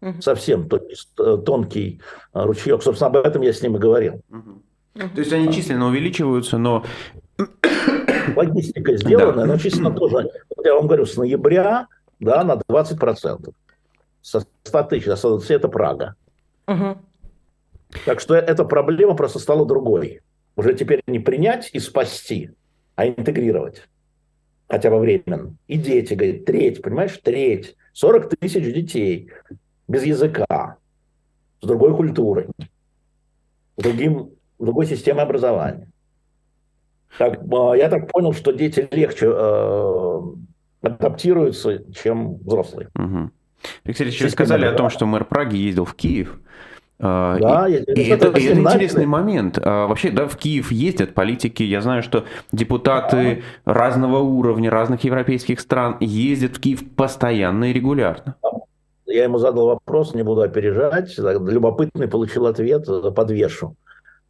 Угу. 0.00 0.20
Совсем 0.20 0.68
э, 0.68 1.36
тонкий 1.44 2.00
э, 2.34 2.42
ручеек. 2.42 2.82
Собственно, 2.82 3.08
об 3.10 3.16
этом 3.16 3.42
я 3.42 3.52
с 3.52 3.62
ним 3.62 3.76
и 3.76 3.78
говорил. 3.78 4.20
Угу. 4.30 5.08
То 5.14 5.20
есть 5.20 5.32
они 5.32 5.52
численно 5.52 5.86
увеличиваются, 5.86 6.58
но... 6.58 6.84
Логистика 8.34 8.96
сделана, 8.96 9.42
да. 9.42 9.46
но 9.46 9.58
численно 9.58 9.92
тоже, 9.92 10.30
я 10.64 10.74
вам 10.74 10.86
говорю, 10.86 11.06
с 11.06 11.16
ноября 11.16 11.86
да, 12.18 12.42
на 12.44 12.54
20%. 12.54 13.52
Со 14.22 14.40
100 14.64 14.82
тысяч, 14.84 15.06
это 15.50 15.68
Прага. 15.68 16.16
Угу. 16.66 16.98
Так 18.04 18.20
что 18.20 18.34
эта 18.34 18.64
проблема 18.64 19.14
просто 19.14 19.38
стала 19.38 19.64
другой. 19.64 20.22
Уже 20.56 20.74
теперь 20.74 21.02
не 21.06 21.18
принять 21.18 21.70
и 21.72 21.78
спасти, 21.78 22.50
а 22.94 23.06
интегрировать. 23.06 23.82
Хотя 24.68 24.90
бы 24.90 24.98
временно. 24.98 25.54
И 25.68 25.76
дети, 25.76 26.14
говорит, 26.14 26.44
треть, 26.44 26.82
понимаешь, 26.82 27.18
треть. 27.22 27.76
40 27.92 28.36
тысяч 28.36 28.64
детей 28.74 29.30
без 29.88 30.04
языка, 30.04 30.76
с 31.60 31.66
другой 31.66 31.94
культурой, 31.96 32.48
с 33.76 33.82
другим, 33.82 34.30
другой 34.58 34.86
системой 34.86 35.24
образования. 35.24 35.88
Так, 37.18 37.40
а, 37.52 37.74
я 37.74 37.88
так 37.88 38.10
понял, 38.10 38.32
что 38.32 38.52
дети 38.52 38.86
легче 38.90 39.26
э, 39.30 40.20
адаптируются, 40.82 41.90
чем 41.92 42.36
взрослые. 42.38 42.88
Угу. 42.94 43.30
Алексей 43.84 44.04
Алексеевич, 44.04 44.22
вы 44.22 44.30
сказали 44.30 44.66
о 44.66 44.72
том, 44.72 44.90
что 44.90 45.06
мэр 45.06 45.24
Праги 45.24 45.56
ездил 45.56 45.84
в 45.84 45.94
Киев. 45.94 46.38
А, 46.98 47.38
да, 47.38 47.68
и, 47.68 47.82
и 47.82 48.08
это, 48.08 48.28
это 48.28 48.40
интересный 48.40 49.06
момент. 49.06 49.58
А, 49.62 49.86
вообще, 49.86 50.10
да, 50.10 50.26
в 50.26 50.36
Киев 50.36 50.72
ездят 50.72 51.12
политики. 51.12 51.62
Я 51.62 51.82
знаю, 51.82 52.02
что 52.02 52.24
депутаты 52.52 53.42
да. 53.64 53.74
разного 53.74 54.18
уровня, 54.18 54.70
разных 54.70 55.04
европейских 55.04 55.60
стран 55.60 55.98
ездят 56.00 56.56
в 56.56 56.60
Киев 56.60 56.88
постоянно 56.94 57.70
и 57.70 57.72
регулярно. 57.72 58.36
Я 59.04 59.24
ему 59.24 59.38
задал 59.38 59.66
вопрос, 59.66 60.14
не 60.14 60.22
буду 60.22 60.40
опережать. 60.40 61.16
Любопытный 61.18 62.08
получил 62.08 62.46
ответ, 62.46 62.86
подвешу. 63.14 63.76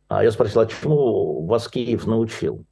А 0.08 0.22
я 0.22 0.30
спросил, 0.30 0.60
а 0.60 0.66
чему 0.66 1.46
вас 1.46 1.68
Киев 1.68 2.06
научил? 2.06 2.64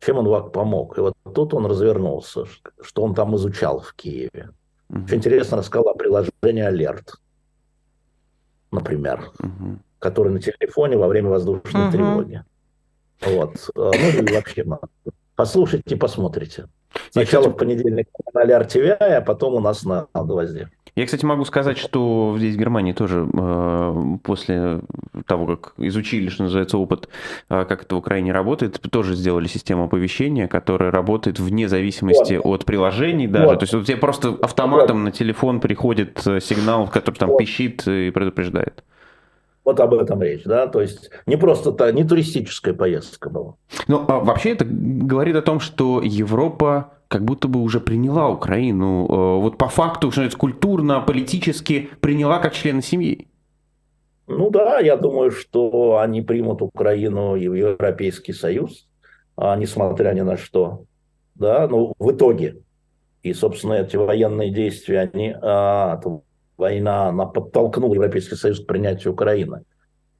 Чем 0.00 0.18
он 0.18 0.28
вам 0.28 0.50
помог? 0.50 0.98
И 0.98 1.00
вот 1.00 1.14
тут 1.34 1.54
он 1.54 1.66
развернулся, 1.66 2.44
что 2.82 3.02
он 3.02 3.14
там 3.14 3.34
изучал 3.36 3.80
в 3.80 3.94
Киеве. 3.94 4.50
Очень 4.90 5.16
интересно 5.16 5.56
рассказал 5.56 5.88
о 5.88 5.94
приложении 5.94 6.62
«Алерт» 6.62 7.14
например, 8.74 9.30
угу. 9.38 9.78
который 9.98 10.32
на 10.32 10.40
телефоне 10.40 10.96
во 10.96 11.08
время 11.08 11.30
воздушной 11.30 11.84
угу. 11.84 11.92
тревоги. 11.92 12.44
Вот. 13.20 13.70
Э, 13.76 13.90
ну 13.92 14.22
и 14.22 14.34
вообще, 14.34 14.64
послушайте, 15.36 15.96
посмотрите. 15.96 16.68
Сначала 17.10 17.48
в 17.48 17.56
понедельник 17.56 18.08
на 18.18 18.32
канале 18.32 18.66
RTVI, 18.66 19.16
а 19.16 19.20
потом 19.20 19.54
у 19.54 19.60
нас 19.60 19.84
на 19.84 20.06
Гвозде. 20.14 20.68
Я, 20.96 21.06
кстати, 21.06 21.24
могу 21.24 21.44
сказать, 21.44 21.76
что 21.76 22.36
здесь 22.38 22.54
в 22.54 22.58
Германии 22.58 22.92
тоже 22.92 23.28
э, 23.32 24.16
после 24.22 24.80
того, 25.26 25.56
как 25.56 25.74
изучили, 25.78 26.28
что 26.28 26.44
называется, 26.44 26.78
опыт, 26.78 27.08
э, 27.50 27.64
как 27.68 27.82
это 27.82 27.96
в 27.96 27.98
Украине 27.98 28.30
работает, 28.30 28.80
тоже 28.80 29.16
сделали 29.16 29.48
систему 29.48 29.84
оповещения, 29.84 30.46
которая 30.46 30.92
работает 30.92 31.40
вне 31.40 31.68
зависимости 31.68 32.34
вот. 32.34 32.60
от 32.60 32.64
приложений 32.64 33.26
даже. 33.26 33.46
Вот. 33.46 33.58
То 33.58 33.64
есть 33.64 33.74
у 33.74 33.82
тебя 33.82 33.96
просто 33.96 34.38
автоматом 34.40 34.98
вот. 34.98 35.04
на 35.06 35.10
телефон 35.10 35.58
приходит 35.58 36.24
э, 36.28 36.38
сигнал, 36.38 36.86
который 36.86 37.16
там 37.16 37.30
вот. 37.30 37.38
пищит 37.38 37.88
и 37.88 38.10
предупреждает. 38.10 38.84
Вот 39.64 39.80
об 39.80 39.94
этом 39.94 40.22
речь, 40.22 40.44
да, 40.44 40.66
то 40.66 40.82
есть 40.82 41.10
не 41.26 41.36
просто 41.36 41.72
та, 41.72 41.90
не 41.90 42.04
туристическая 42.04 42.74
поездка 42.74 43.30
была. 43.30 43.54
Ну, 43.88 44.04
а 44.08 44.20
вообще 44.20 44.50
это 44.50 44.66
говорит 44.66 45.36
о 45.36 45.42
том, 45.42 45.58
что 45.58 46.02
Европа 46.02 46.92
как 47.08 47.24
будто 47.24 47.48
бы 47.48 47.60
уже 47.60 47.80
приняла 47.80 48.28
Украину, 48.28 49.06
э, 49.06 49.40
вот 49.40 49.56
по 49.56 49.68
факту, 49.68 50.10
что 50.10 50.22
это 50.22 50.36
культурно, 50.36 51.00
политически 51.00 51.88
приняла 52.00 52.40
как 52.40 52.54
члена 52.54 52.82
семьи. 52.82 53.28
Ну 54.26 54.50
да, 54.50 54.80
я 54.80 54.96
думаю, 54.96 55.30
что 55.30 55.98
они 55.98 56.22
примут 56.22 56.62
Украину 56.62 57.36
и 57.36 57.48
в 57.48 57.54
Европейский 57.54 58.32
Союз, 58.32 58.86
а, 59.36 59.56
несмотря 59.56 60.12
ни 60.12 60.22
на 60.22 60.36
что. 60.36 60.84
Да, 61.34 61.68
ну 61.68 61.94
в 61.98 62.12
итоге. 62.12 62.56
И, 63.22 63.32
собственно, 63.32 63.74
эти 63.74 63.96
военные 63.96 64.50
действия, 64.50 65.10
они, 65.12 65.34
а, 65.40 66.00
война, 66.56 67.08
она 67.08 67.26
подтолкнула 67.26 67.94
Европейский 67.94 68.36
Союз 68.36 68.60
к 68.60 68.66
принятию 68.66 69.12
Украины. 69.12 69.62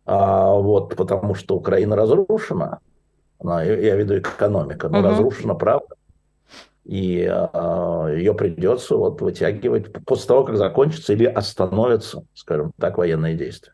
А, 0.07 0.53
вот, 0.55 0.95
потому 0.97 1.35
что 1.35 1.57
Украина 1.57 1.97
разрушена, 1.97 2.81
она, 3.39 3.63
я 3.63 3.75
имею 3.75 3.97
в 3.97 3.99
виду 4.01 4.19
экономика, 4.19 4.89
но 4.89 4.99
угу. 4.99 5.09
разрушена, 5.09 5.55
правда 5.55 5.97
и 6.85 7.27
э, 7.27 8.15
ее 8.19 8.35
придется 8.35 8.97
вот 8.97 9.21
вытягивать 9.23 9.91
после 10.05 10.29
того, 10.29 10.45
как 10.45 10.57
закончится 10.57 11.15
или 11.15 11.25
остановится, 11.25 12.25
скажем 12.35 12.73
так, 12.79 12.99
военные 12.99 13.35
действия. 13.35 13.73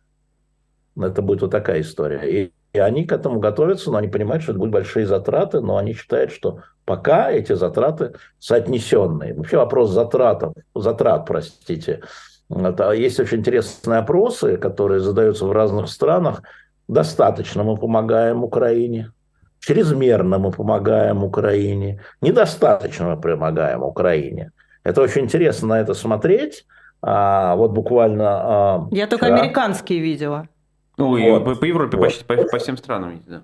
Это 0.97 1.21
будет 1.21 1.43
вот 1.43 1.51
такая 1.51 1.81
история. 1.81 2.21
И, 2.25 2.53
и 2.73 2.79
они 2.79 3.05
к 3.05 3.13
этому 3.13 3.41
готовятся, 3.41 3.91
но 3.91 3.99
они 3.99 4.09
понимают, 4.09 4.43
что 4.43 4.53
это 4.53 4.61
будут 4.61 4.73
большие 4.73 5.07
затраты, 5.07 5.61
но 5.61 5.77
они 5.77 5.93
считают, 5.93 6.31
что 6.31 6.61
пока 6.85 7.31
эти 7.31 7.53
затраты 7.53 8.13
соотнесенные. 8.39 9.35
Вообще 9.35 9.57
вопрос 9.57 9.91
затратов, 9.91 10.55
затрат, 10.75 11.27
простите. 11.27 12.03
Это, 12.51 12.91
есть 12.93 13.21
очень 13.21 13.39
интересные 13.39 13.99
опросы, 13.99 14.57
которые 14.57 15.01
задаются 15.01 15.47
в 15.47 15.53
разных 15.53 15.89
странах. 15.89 16.43
Достаточно 16.89 17.63
мы 17.63 17.77
помогаем 17.77 18.43
Украине, 18.43 19.13
Чрезмерно 19.61 20.39
мы 20.39 20.51
помогаем 20.51 21.23
Украине, 21.23 22.01
недостаточно 22.21 23.15
мы 23.15 23.21
помогаем 23.21 23.83
Украине. 23.83 24.53
Это 24.85 25.03
очень 25.03 25.23
интересно 25.23 25.69
на 25.69 25.81
это 25.81 25.95
смотреть. 25.95 26.67
А, 27.03 27.55
вот 27.57 27.73
буквально... 27.73 28.25
А, 28.29 28.89
Я 28.91 29.07
только 29.07 29.27
вчера... 29.27 29.41
американские 29.41 30.01
видела. 30.01 30.49
Ну, 30.97 31.31
вот, 31.31 31.45
по, 31.45 31.55
по 31.55 31.65
Европе 31.65 31.97
вот. 31.97 32.05
почти 32.05 32.25
по, 32.25 32.37
по 32.37 32.59
всем 32.59 32.77
странам. 32.77 33.23
Да. 33.27 33.43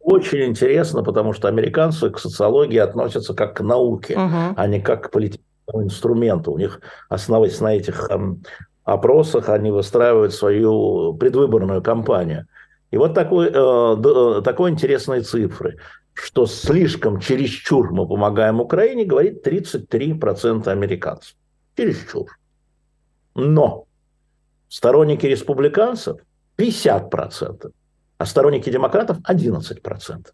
Очень 0.00 0.44
интересно, 0.44 1.02
потому 1.02 1.32
что 1.32 1.48
американцы 1.48 2.10
к 2.10 2.18
социологии 2.18 2.78
относятся 2.78 3.34
как 3.34 3.56
к 3.56 3.60
науке, 3.62 4.16
угу. 4.16 4.54
а 4.56 4.66
не 4.66 4.80
как 4.80 5.08
к 5.08 5.10
политическому 5.10 5.45
инструменту. 5.74 6.52
У 6.52 6.58
них, 6.58 6.80
основываясь 7.08 7.60
на 7.60 7.74
этих 7.74 8.08
эм, 8.10 8.42
опросах, 8.84 9.48
они 9.48 9.70
выстраивают 9.70 10.32
свою 10.32 11.14
предвыборную 11.14 11.82
кампанию. 11.82 12.46
И 12.90 12.96
вот 12.96 13.14
такой, 13.14 13.48
э, 13.48 13.52
э, 13.52 14.42
такой 14.42 14.70
интересные 14.70 15.22
цифры, 15.22 15.78
что 16.14 16.46
слишком 16.46 17.20
чересчур 17.20 17.92
мы 17.92 18.06
помогаем 18.06 18.60
Украине, 18.60 19.04
говорит 19.04 19.42
33% 19.42 20.68
американцев. 20.68 21.34
Чересчур. 21.76 22.38
Но 23.34 23.84
сторонники 24.68 25.26
республиканцев 25.26 26.20
50%, 26.56 27.70
а 28.18 28.26
сторонники 28.26 28.70
демократов 28.70 29.18
11%. 29.28 30.28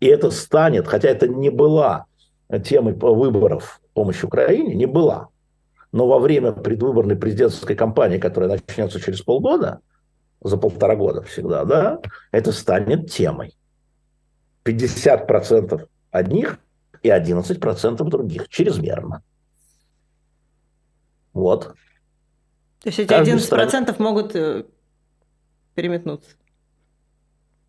И 0.00 0.06
это 0.06 0.30
станет, 0.30 0.88
хотя 0.88 1.08
это 1.08 1.28
не 1.28 1.50
была 1.50 2.06
темой 2.64 2.94
выборов 2.94 3.80
помощи 3.94 4.24
Украине, 4.24 4.74
не 4.74 4.86
была, 4.86 5.28
но 5.92 6.06
во 6.06 6.18
время 6.18 6.52
предвыборной 6.52 7.16
президентской 7.16 7.74
кампании, 7.74 8.18
которая 8.18 8.50
начнется 8.50 9.00
через 9.00 9.22
полгода– 9.22 9.80
за 10.44 10.58
полтора 10.58 10.94
года 10.94 11.22
всегда, 11.22 11.64
да, 11.64 12.00
это 12.30 12.52
станет 12.52 13.10
темой. 13.10 13.56
50% 14.64 15.88
одних 16.10 16.58
и 17.02 17.08
11% 17.08 18.04
других. 18.04 18.48
Чрезмерно. 18.48 19.22
Вот. 21.32 21.74
То 22.80 22.88
есть 22.88 22.98
эти 22.98 23.08
Каждый 23.08 23.34
11% 23.34 23.40
стране... 23.40 23.94
могут 23.98 24.36
э, 24.36 24.64
переметнуться? 25.74 26.30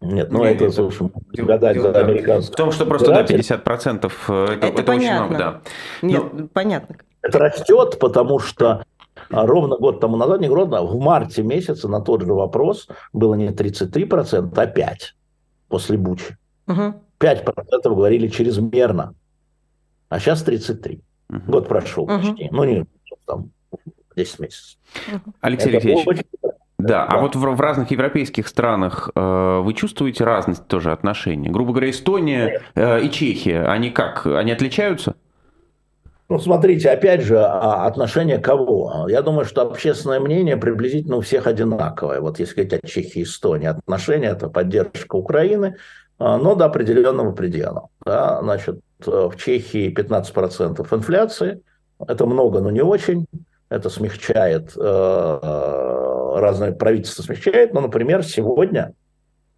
Нет, 0.02 0.32
ну 0.32 0.44
Нет, 0.44 0.62
это, 0.62 0.72
слушай, 0.72 1.10
гадать 1.34 1.80
за 1.80 1.92
американцев. 1.92 2.54
В 2.54 2.56
том, 2.56 2.72
что 2.72 2.86
просто, 2.86 3.08
да, 3.08 3.24
50% 3.24 4.12
э, 4.28 4.46
это, 4.54 4.68
это, 4.68 4.82
это 4.82 4.92
очень 4.92 5.14
много, 5.14 5.38
да. 5.38 5.62
Нет, 6.02 6.34
Но... 6.34 6.48
понятно. 6.48 6.98
Это 7.22 7.40
растет, 7.40 7.98
потому 8.00 8.40
что 8.40 8.84
а 9.30 9.46
ровно 9.46 9.78
год 9.78 10.00
тому 10.00 10.18
назад, 10.18 10.42
не 10.42 10.48
ровно, 10.48 10.84
в 10.84 11.00
марте 11.00 11.42
месяце 11.42 11.88
на 11.88 12.02
тот 12.02 12.22
же 12.22 12.34
вопрос 12.34 12.88
было 13.14 13.36
не 13.36 13.48
33%, 13.48 14.52
а 14.56 14.66
5% 14.66 14.96
после 15.68 15.98
Бучи. 15.98 16.38
Угу. 16.68 16.94
5% 17.20 17.56
говорили 17.84 18.28
чрезмерно, 18.28 19.16
а 20.10 20.20
сейчас 20.20 20.46
33%. 20.48 21.02
Угу. 21.30 21.40
Год 21.48 21.68
прошел 21.68 22.04
угу. 22.04 22.18
почти. 22.18 22.50
Ну, 22.52 22.64
не 22.66 22.86
там 23.26 23.50
10 24.16 24.40
месяцев. 24.40 24.78
Алексей 25.42 25.70
Это 25.70 25.78
Алексеевич, 25.78 26.08
очень... 26.08 26.24
Да, 26.86 27.08
да, 27.08 27.18
а 27.18 27.20
вот 27.20 27.36
в, 27.36 27.40
в 27.40 27.62
разных 27.62 27.90
европейских 27.90 28.48
странах 28.48 29.10
э, 29.16 29.60
вы 29.64 29.74
чувствуете 29.74 30.24
разность 30.24 30.68
тоже 30.68 30.92
отношений? 30.92 31.50
Грубо 31.50 31.72
говоря, 31.72 31.90
Эстония 31.90 32.62
э, 32.76 33.02
и 33.02 33.10
Чехия, 33.10 33.64
они 33.64 33.90
как? 33.90 34.28
Они 34.28 34.52
отличаются? 34.52 35.16
Ну, 36.30 36.40
смотрите, 36.40 36.90
опять 36.90 37.22
же, 37.22 37.40
а 37.40 37.86
отношение 37.86 38.38
кого? 38.38 39.08
Я 39.10 39.22
думаю, 39.22 39.46
что 39.46 39.62
общественное 39.62 40.20
мнение 40.20 40.58
приблизительно 40.58 41.18
у 41.18 41.22
всех 41.22 41.48
одинаковое. 41.48 42.20
Вот 42.20 42.40
если 42.40 42.56
говорить 42.56 42.84
о 42.84 42.88
Чехии 42.88 43.20
и 43.20 43.24
Эстонии, 43.24 43.68
отношение– 43.68 44.30
это 44.32 44.50
поддержка 44.50 45.16
Украины, 45.16 45.78
а, 46.18 46.38
но 46.38 46.56
до 46.56 46.66
определенного 46.66 47.32
предела. 47.32 47.90
Да, 48.04 48.42
значит, 48.42 48.80
в 49.06 49.36
Чехии 49.38 49.94
15% 49.94 50.96
инфляции, 50.96 51.62
это 52.08 52.26
много, 52.26 52.60
но 52.60 52.72
не 52.72 52.82
очень, 52.82 53.26
это 53.70 53.90
смягчает, 53.90 54.74
э, 54.76 54.80
э, 54.80 56.40
разные 56.40 56.72
правительства 56.74 57.24
смягчает, 57.24 57.74
но, 57.74 57.82
например, 57.82 58.24
сегодня 58.24 58.94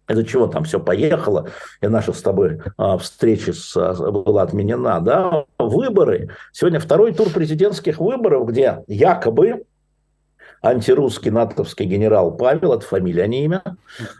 из-за 0.08 0.24
чего 0.24 0.46
там 0.46 0.64
все 0.64 0.80
поехало, 0.80 1.50
и 1.82 1.86
наша 1.86 2.14
с 2.14 2.22
тобой 2.22 2.62
а, 2.78 2.96
встреча 2.96 3.52
с, 3.52 3.74
была 3.74 4.42
отменена, 4.42 5.00
да, 5.00 5.44
выборы. 5.58 6.30
Сегодня 6.52 6.80
второй 6.80 7.12
тур 7.12 7.28
президентских 7.28 7.98
выборов, 7.98 8.48
где 8.48 8.82
якобы 8.86 9.64
антирусский 10.62 11.30
натовский 11.30 11.86
генерал 11.86 12.36
Павел, 12.36 12.72
это 12.72 12.86
фамилия, 12.86 13.24
а 13.24 13.26
не 13.26 13.44
имя, 13.44 13.62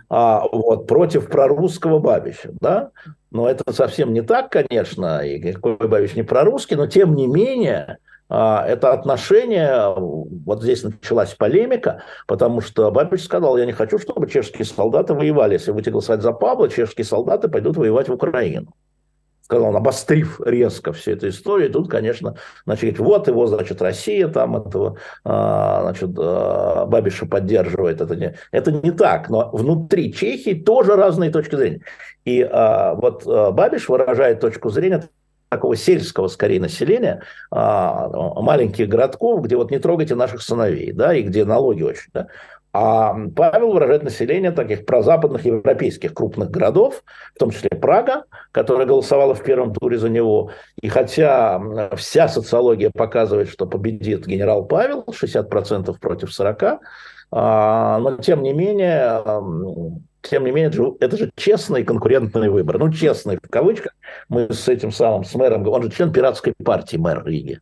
а, 0.09 0.45
вот, 0.51 0.87
против 0.87 1.29
прорусского 1.29 1.99
Бабича, 1.99 2.51
да, 2.61 2.91
но 3.31 3.49
это 3.49 3.73
совсем 3.73 4.13
не 4.13 4.23
так, 4.23 4.51
конечно, 4.51 5.21
и 5.21 5.41
никакой 5.41 5.77
Бабич 5.89 6.15
не 6.15 6.23
прорусский, 6.23 6.77
но 6.77 6.87
тем 6.87 7.15
не 7.15 7.27
менее, 7.27 7.99
это 8.29 8.93
отношение, 8.93 9.95
вот 9.97 10.63
здесь 10.63 10.83
началась 10.83 11.35
полемика, 11.35 12.03
потому 12.27 12.61
что 12.61 12.91
Бабич 12.91 13.25
сказал, 13.25 13.57
я 13.57 13.65
не 13.65 13.73
хочу, 13.73 13.99
чтобы 13.99 14.29
чешские 14.29 14.67
солдаты 14.67 15.15
воевали. 15.15 15.55
Если 15.55 15.73
будете 15.73 15.91
голосовать 15.91 16.23
за 16.23 16.33
Павла, 16.33 16.69
чешские 16.69 17.07
солдаты 17.07 17.49
пойдут 17.49 17.77
воевать 17.79 18.09
в 18.09 18.13
Украину. 18.13 18.75
Сказал 19.41 19.69
он, 19.69 19.77
обострив 19.77 20.43
резко 20.45 20.93
всю 20.93 21.13
эту 21.13 21.31
историю. 21.31 21.71
И 21.71 21.73
тут, 21.73 21.89
конечно, 21.89 22.37
начали 22.67 22.95
вот 22.99 23.29
его, 23.29 23.47
значит, 23.47 23.81
Россия 23.81 24.29
там 24.29 24.59
этого, 24.59 24.99
а, 25.25 25.81
значит, 25.85 26.11
а, 26.19 26.85
Бабиша 26.85 27.25
поддерживает. 27.25 28.03
Это 28.03 28.15
не, 28.15 28.35
это 28.53 28.73
не 28.73 28.91
так, 28.91 29.31
но 29.31 29.49
внутри 29.51 30.13
Чехии 30.13 30.53
тоже 30.53 30.97
разные 30.97 31.31
точки 31.31 31.57
зрения. 31.57 31.81
И 32.27 32.45
вот 32.45 33.25
Бабиш 33.25 33.89
выражает 33.89 34.41
точку 34.41 34.69
зрения 34.69 35.09
такого 35.49 35.77
сельского, 35.77 36.29
скорее, 36.29 36.61
населения, 36.61 37.23
а, 37.51 38.09
маленьких 38.41 38.89
городков, 38.89 39.43
где 39.43 39.57
вот 39.57 39.71
не 39.71 39.79
трогайте 39.79 40.15
наших 40.15 40.43
сыновей, 40.43 40.93
да, 40.93 41.15
и 41.15 41.23
где 41.23 41.45
налоги 41.45 41.83
очень, 41.83 42.11
да. 42.13 42.29
А 42.71 43.17
Павел 43.35 43.73
выражает 43.73 44.03
население 44.03 44.53
таких 44.53 44.85
прозападных 44.85 45.45
европейских 45.45 46.13
крупных 46.13 46.51
городов, 46.51 47.03
в 47.35 47.39
том 47.39 47.51
числе 47.51 47.71
Прага, 47.71 48.25
которая 48.53 48.87
голосовала 48.87 49.35
в 49.35 49.43
первом 49.43 49.73
туре 49.73 49.99
за 49.99 50.11
него. 50.11 50.51
И 50.81 50.89
хотя 50.89 51.61
вся 51.97 52.29
социология 52.29 52.91
показывает, 52.95 53.49
что 53.49 53.67
победит 53.67 54.27
генерал 54.27 54.67
Павел, 54.67 55.05
60% 55.11 55.99
против 55.99 56.29
40%, 56.29 56.79
а, 57.31 57.99
но 57.99 58.17
тем 58.19 58.43
не 58.43 58.53
менее 58.53 59.23
тем 60.23 60.45
не 60.45 60.51
менее, 60.51 60.97
это 61.01 61.17
же 61.17 61.31
честный 61.37 61.85
конкурентный 61.85 62.49
выбор. 62.49 62.79
Ну, 62.79 62.93
честный 62.93 63.37
в 63.37 63.49
кавычках. 63.49 63.93
Мы 64.29 64.53
с 64.53 64.69
этим 64.69 64.91
самым, 64.91 65.25
с 65.25 65.35
мэром, 65.35 65.67
он 65.69 65.83
же 65.83 65.91
член 65.91 66.13
пиратской 66.13 66.55
партии, 66.65 66.97
мэр 66.97 67.25
Риги. 67.25 67.61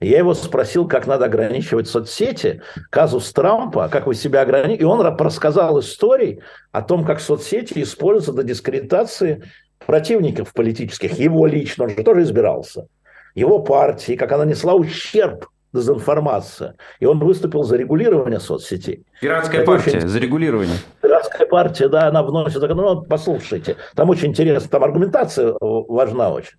Я 0.00 0.18
его 0.18 0.34
спросил, 0.34 0.88
как 0.88 1.06
надо 1.06 1.26
ограничивать 1.26 1.86
соцсети, 1.86 2.60
казус 2.90 3.32
Трампа, 3.32 3.88
как 3.88 4.06
вы 4.06 4.14
себя 4.14 4.40
ограничиваете. 4.40 4.82
И 4.82 4.86
он 4.86 5.00
рассказал 5.00 5.78
истории 5.78 6.40
о 6.72 6.82
том, 6.82 7.04
как 7.04 7.20
соцсети 7.20 7.80
используются 7.82 8.32
для 8.32 8.42
дискредитации 8.42 9.44
противников 9.86 10.52
политических. 10.54 11.18
Его 11.18 11.46
лично, 11.46 11.84
он 11.84 11.90
же 11.90 12.02
тоже 12.02 12.22
избирался. 12.22 12.88
Его 13.36 13.60
партии, 13.60 14.14
как 14.16 14.32
она 14.32 14.44
несла 14.44 14.74
ущерб 14.74 15.46
дезинформация. 15.72 16.74
И 17.00 17.06
он 17.06 17.18
выступил 17.18 17.62
за 17.62 17.76
регулирование 17.76 18.40
соцсетей. 18.40 19.04
Пиратская 19.20 19.62
Это 19.62 19.70
партия, 19.70 19.98
очень... 19.98 20.08
за 20.08 20.18
регулирование. 20.18 20.76
Пиратская 21.12 21.46
партия, 21.46 21.88
да, 21.88 22.08
она 22.08 22.22
вносит... 22.22 22.62
Ну, 22.62 23.02
послушайте, 23.02 23.76
там 23.94 24.08
очень 24.08 24.28
интересно, 24.28 24.70
там 24.70 24.82
аргументация 24.82 25.54
важна 25.60 26.30
очень. 26.30 26.56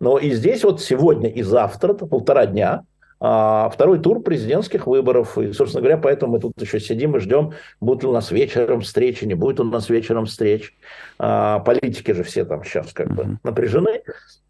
Но 0.00 0.18
и 0.18 0.32
здесь 0.32 0.64
вот 0.64 0.80
сегодня 0.80 1.30
и 1.30 1.42
завтра, 1.42 1.94
полтора 1.94 2.46
дня, 2.46 2.82
а, 3.20 3.68
второй 3.68 4.00
тур 4.00 4.22
президентских 4.22 4.88
выборов. 4.88 5.38
И, 5.38 5.52
собственно 5.52 5.82
говоря, 5.82 5.98
поэтому 5.98 6.32
мы 6.32 6.40
тут 6.40 6.60
еще 6.60 6.80
сидим 6.80 7.14
и 7.16 7.20
ждем, 7.20 7.52
будут 7.80 8.02
ли 8.02 8.08
у 8.08 8.12
нас 8.12 8.32
вечером 8.32 8.80
встречи, 8.80 9.24
не 9.24 9.34
будет 9.34 9.60
у 9.60 9.64
нас 9.64 9.88
вечером 9.88 10.26
встреч. 10.26 10.74
А, 11.20 11.60
политики 11.60 12.10
же 12.10 12.24
все 12.24 12.44
там 12.44 12.64
сейчас 12.64 12.92
как 12.92 13.14
бы 13.14 13.38
напряжены. 13.44 14.02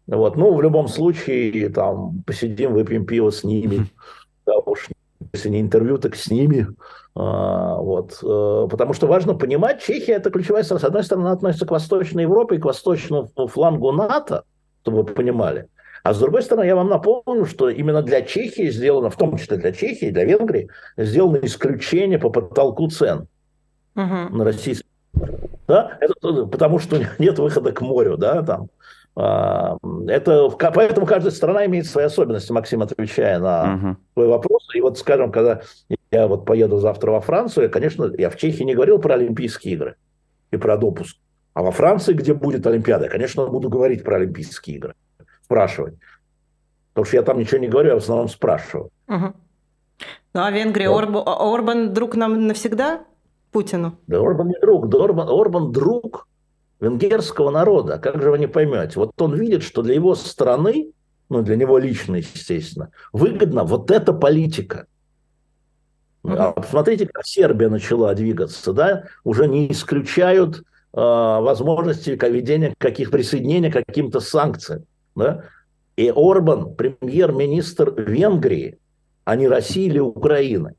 Вот. 0.07 0.35
Ну, 0.35 0.51
в 0.55 0.63
любом 0.63 0.87
случае, 0.87 1.69
там, 1.69 2.23
посидим, 2.25 2.73
выпьем 2.73 3.05
пиво 3.05 3.29
с 3.29 3.43
ними. 3.43 3.85
Да, 4.47 4.57
уж, 4.57 4.87
если 5.33 5.49
не 5.49 5.61
интервью, 5.61 5.97
так 5.97 6.15
с 6.15 6.29
ними. 6.29 6.67
А, 7.15 7.75
вот. 7.75 8.19
А, 8.23 8.67
потому 8.67 8.93
что 8.93 9.07
важно 9.07 9.33
понимать, 9.33 9.81
Чехия– 9.81 10.13
это 10.13 10.29
ключевая 10.29 10.63
страна. 10.63 10.79
С 10.79 10.83
одной 10.83 11.03
стороны, 11.03 11.25
она 11.25 11.33
относится 11.33 11.65
к 11.65 11.71
Восточной 11.71 12.23
Европе 12.23 12.55
и 12.55 12.59
к 12.59 12.65
восточному 12.65 13.29
флангу 13.47 13.91
НАТО, 13.91 14.43
чтобы 14.81 14.97
вы 14.97 15.03
понимали. 15.05 15.67
А 16.03 16.13
с 16.13 16.19
другой 16.19 16.41
стороны, 16.41 16.65
я 16.65 16.75
вам 16.75 16.89
напомню, 16.89 17.45
что 17.45 17.69
именно 17.69 18.01
для 18.01 18.21
Чехии 18.21 18.69
сделано, 18.71 19.09
в 19.09 19.17
том 19.17 19.37
числе 19.37 19.57
для 19.57 19.71
Чехии, 19.71 20.09
для 20.09 20.25
Венгрии, 20.25 20.69
сделано 20.97 21.39
исключение 21.43 22.17
по 22.17 22.29
потолку 22.29 22.89
цен 22.89 23.27
угу. 23.95 24.35
на 24.35 24.43
российский. 24.43 24.87
Да? 25.67 25.97
Это 25.99 26.45
потому 26.45 26.79
что 26.79 26.99
нет 27.19 27.37
выхода 27.37 27.71
к 27.71 27.81
морю, 27.81 28.17
да, 28.17 28.41
там. 28.41 28.69
А, 29.15 29.77
это, 30.07 30.49
поэтому 30.49 31.05
каждая 31.05 31.31
страна 31.31 31.65
имеет 31.65 31.85
свои 31.85 32.05
особенности, 32.05 32.51
Максим, 32.51 32.81
отвечая 32.81 33.39
на 33.39 33.75
угу. 33.75 33.97
твой 34.13 34.27
вопрос. 34.27 34.67
И 34.73 34.81
вот, 34.81 34.97
скажем, 34.97 35.31
когда 35.31 35.61
я 36.11 36.27
вот 36.27 36.45
поеду 36.45 36.77
завтра 36.77 37.11
во 37.11 37.21
Францию, 37.21 37.69
конечно, 37.69 38.11
я 38.17 38.29
в 38.29 38.37
Чехии 38.37 38.63
не 38.63 38.73
говорил 38.73 38.99
про 38.99 39.15
Олимпийские 39.15 39.73
игры 39.73 39.95
и 40.51 40.57
про 40.57 40.77
допуск. 40.77 41.17
А 41.53 41.63
во 41.63 41.71
Франции, 41.71 42.13
где 42.13 42.33
будет 42.33 42.65
Олимпиада, 42.65 43.09
конечно, 43.09 43.45
буду 43.47 43.69
говорить 43.69 44.03
про 44.03 44.15
Олимпийские 44.15 44.77
игры 44.77 44.95
спрашивать. 45.43 45.95
Потому 46.93 47.05
что 47.05 47.17
я 47.17 47.23
там 47.23 47.39
ничего 47.39 47.57
не 47.59 47.67
говорю, 47.67 47.89
я 47.89 47.95
в 47.95 47.99
основном 47.99 48.29
спрашиваю. 48.29 48.89
Угу. 49.07 49.33
Ну 50.33 50.41
а 50.41 50.51
Венгрия, 50.51 50.89
вот. 50.89 51.03
Орб... 51.03 51.27
Орбан 51.27 51.93
друг 51.93 52.15
нам 52.15 52.47
навсегда 52.47 53.03
Путину? 53.51 53.97
Да 54.07 54.19
Орбан 54.19 54.47
не 54.47 54.59
друг, 54.61 54.87
да 54.87 55.03
Орбан, 55.03 55.27
Орбан 55.27 55.71
друг 55.73 56.27
венгерского 56.81 57.51
народа. 57.51 57.99
Как 57.99 58.21
же 58.21 58.31
вы 58.31 58.39
не 58.39 58.47
поймете? 58.47 58.99
Вот 58.99 59.11
он 59.21 59.35
видит, 59.35 59.63
что 59.63 59.83
для 59.83 59.93
его 59.93 60.15
страны, 60.15 60.91
ну 61.29 61.43
для 61.43 61.55
него 61.55 61.77
лично, 61.77 62.17
естественно, 62.17 62.89
выгодна 63.13 63.63
вот 63.63 63.91
эта 63.91 64.11
политика. 64.11 64.87
А 66.23 66.51
посмотрите, 66.51 67.07
как 67.07 67.25
Сербия 67.25 67.69
начала 67.69 68.13
двигаться, 68.13 68.73
да? 68.73 69.05
Уже 69.23 69.47
не 69.47 69.71
исключают 69.71 70.57
э, 70.57 70.61
возможности 70.93 72.11
ведения 72.11 72.75
каких 72.77 73.11
присоединения 73.11 73.71
к 73.71 73.85
каким-то 73.85 74.19
санкциям. 74.19 74.83
Да? 75.15 75.45
И 75.95 76.11
Орбан 76.15 76.75
премьер-министр 76.75 77.93
Венгрии, 77.99 78.77
а 79.23 79.35
не 79.35 79.47
России 79.47 79.85
или 79.85 79.99
Украины. 79.99 80.75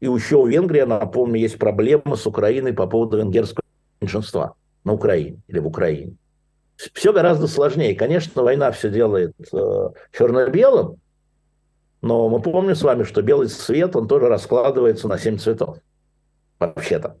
И 0.00 0.06
еще 0.06 0.36
у 0.36 0.46
Венгрии, 0.46 0.82
напомню, 0.82 1.40
есть 1.40 1.58
проблемы 1.58 2.16
с 2.16 2.26
Украиной 2.26 2.72
по 2.72 2.86
поводу 2.86 3.18
венгерского 3.18 3.64
меньшинства 4.00 4.54
на 4.86 4.92
Украине 4.92 5.40
или 5.48 5.58
в 5.58 5.66
Украине. 5.66 6.14
Все 6.94 7.12
гораздо 7.12 7.48
сложнее. 7.48 7.94
Конечно, 7.94 8.42
война 8.42 8.70
все 8.70 8.88
делает 8.88 9.34
э, 9.52 9.88
черно-белым, 10.16 10.96
но 12.02 12.28
мы 12.28 12.40
помним 12.40 12.76
с 12.76 12.82
вами, 12.82 13.02
что 13.02 13.20
белый 13.20 13.48
цвет, 13.48 13.96
он 13.96 14.06
тоже 14.06 14.28
раскладывается 14.28 15.08
на 15.08 15.18
семь 15.18 15.38
цветов. 15.38 15.78
Вообще-то 16.58 17.16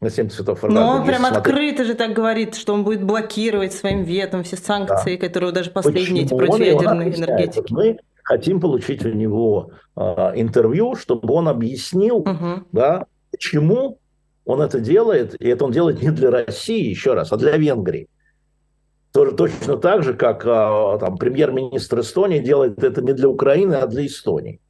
на 0.00 0.10
7 0.10 0.28
цветов 0.28 0.62
Но 0.62 0.98
он 0.98 1.06
прям 1.06 1.20
смотреть. 1.20 1.38
открыто 1.38 1.84
же 1.84 1.94
так 1.94 2.12
говорит, 2.12 2.54
что 2.54 2.74
он 2.74 2.84
будет 2.84 3.02
блокировать 3.02 3.72
своим 3.72 4.02
ветом 4.02 4.44
все 4.44 4.56
санкции, 4.56 5.16
да. 5.16 5.26
которые 5.26 5.52
даже 5.52 5.70
последние 5.70 6.24
эти 6.24 6.34
против 6.34 6.60
ядерной 6.60 7.14
энергетики. 7.14 7.72
Мы 7.72 7.98
хотим 8.22 8.60
получить 8.60 9.06
у 9.06 9.08
него 9.08 9.70
э, 9.96 10.00
интервью, 10.34 10.96
чтобы 10.96 11.32
он 11.32 11.48
объяснил, 11.48 12.18
угу. 12.18 12.64
да, 12.72 13.06
почему 13.30 13.98
он 14.46 14.62
это 14.62 14.80
делает, 14.80 15.34
и 15.40 15.48
это 15.48 15.64
он 15.64 15.72
делает 15.72 16.00
не 16.00 16.10
для 16.10 16.30
России, 16.30 16.88
еще 16.88 17.14
раз, 17.14 17.32
а 17.32 17.36
для 17.36 17.56
Венгрии. 17.56 18.08
Тоже 19.12 19.32
точно 19.32 19.76
так 19.76 20.04
же, 20.04 20.14
как 20.14 20.46
э, 20.46 20.98
там, 21.00 21.18
премьер-министр 21.18 22.00
Эстонии 22.00 22.38
делает 22.38 22.82
это 22.82 23.02
не 23.02 23.12
для 23.12 23.28
Украины, 23.28 23.74
а 23.74 23.86
для 23.86 24.06
Эстонии. 24.06 24.60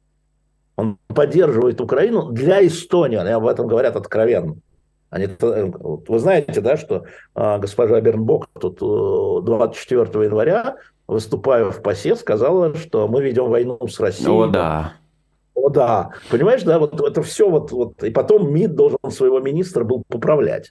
Он 0.75 0.97
поддерживает 1.07 1.79
Украину 1.79 2.31
для 2.31 2.65
Эстонии, 2.65 3.17
они 3.17 3.29
об 3.29 3.45
этом 3.45 3.67
говорят 3.67 3.95
откровенно. 3.95 4.55
Они, 5.09 5.27
э, 5.27 5.71
вы 6.07 6.19
знаете, 6.19 6.59
да, 6.61 6.75
что 6.75 7.05
а, 7.35 7.59
госпожа 7.59 8.01
Бернбок 8.01 8.47
тут 8.59 8.79
24 8.79 10.05
э, 10.05 10.25
января, 10.25 10.77
выступая 11.07 11.65
в 11.69 11.81
ПАСЕ, 11.83 12.15
сказала, 12.15 12.73
что 12.75 13.07
мы 13.07 13.21
ведем 13.21 13.49
войну 13.49 13.77
с 13.87 13.99
Россией. 13.99 14.29
О, 14.29 14.47
да. 14.47 14.93
О, 15.57 15.69
да. 15.69 16.11
Понимаешь, 16.29 16.61
да, 16.61 16.77
вот 16.77 17.01
это 17.01 17.23
все 17.23 17.49
вот, 17.49 17.71
вот. 17.71 18.03
И 18.03 18.11
потом 18.11 18.53
МИД 18.53 18.75
должен 18.75 18.99
своего 19.09 19.39
министра 19.39 19.83
был 19.83 20.03
поправлять. 20.07 20.69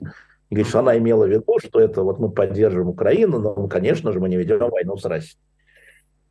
И 0.48 0.54
говорит, 0.54 0.68
что 0.68 0.78
она 0.78 0.96
имела 0.96 1.24
в 1.24 1.28
виду, 1.28 1.58
что 1.58 1.80
это 1.80 2.04
вот 2.04 2.20
мы 2.20 2.30
поддерживаем 2.30 2.88
Украину, 2.88 3.40
но, 3.40 3.66
конечно 3.66 4.12
же, 4.12 4.20
мы 4.20 4.28
не 4.28 4.36
ведем 4.36 4.60
войну 4.60 4.96
с 4.96 5.04
Россией. 5.04 5.38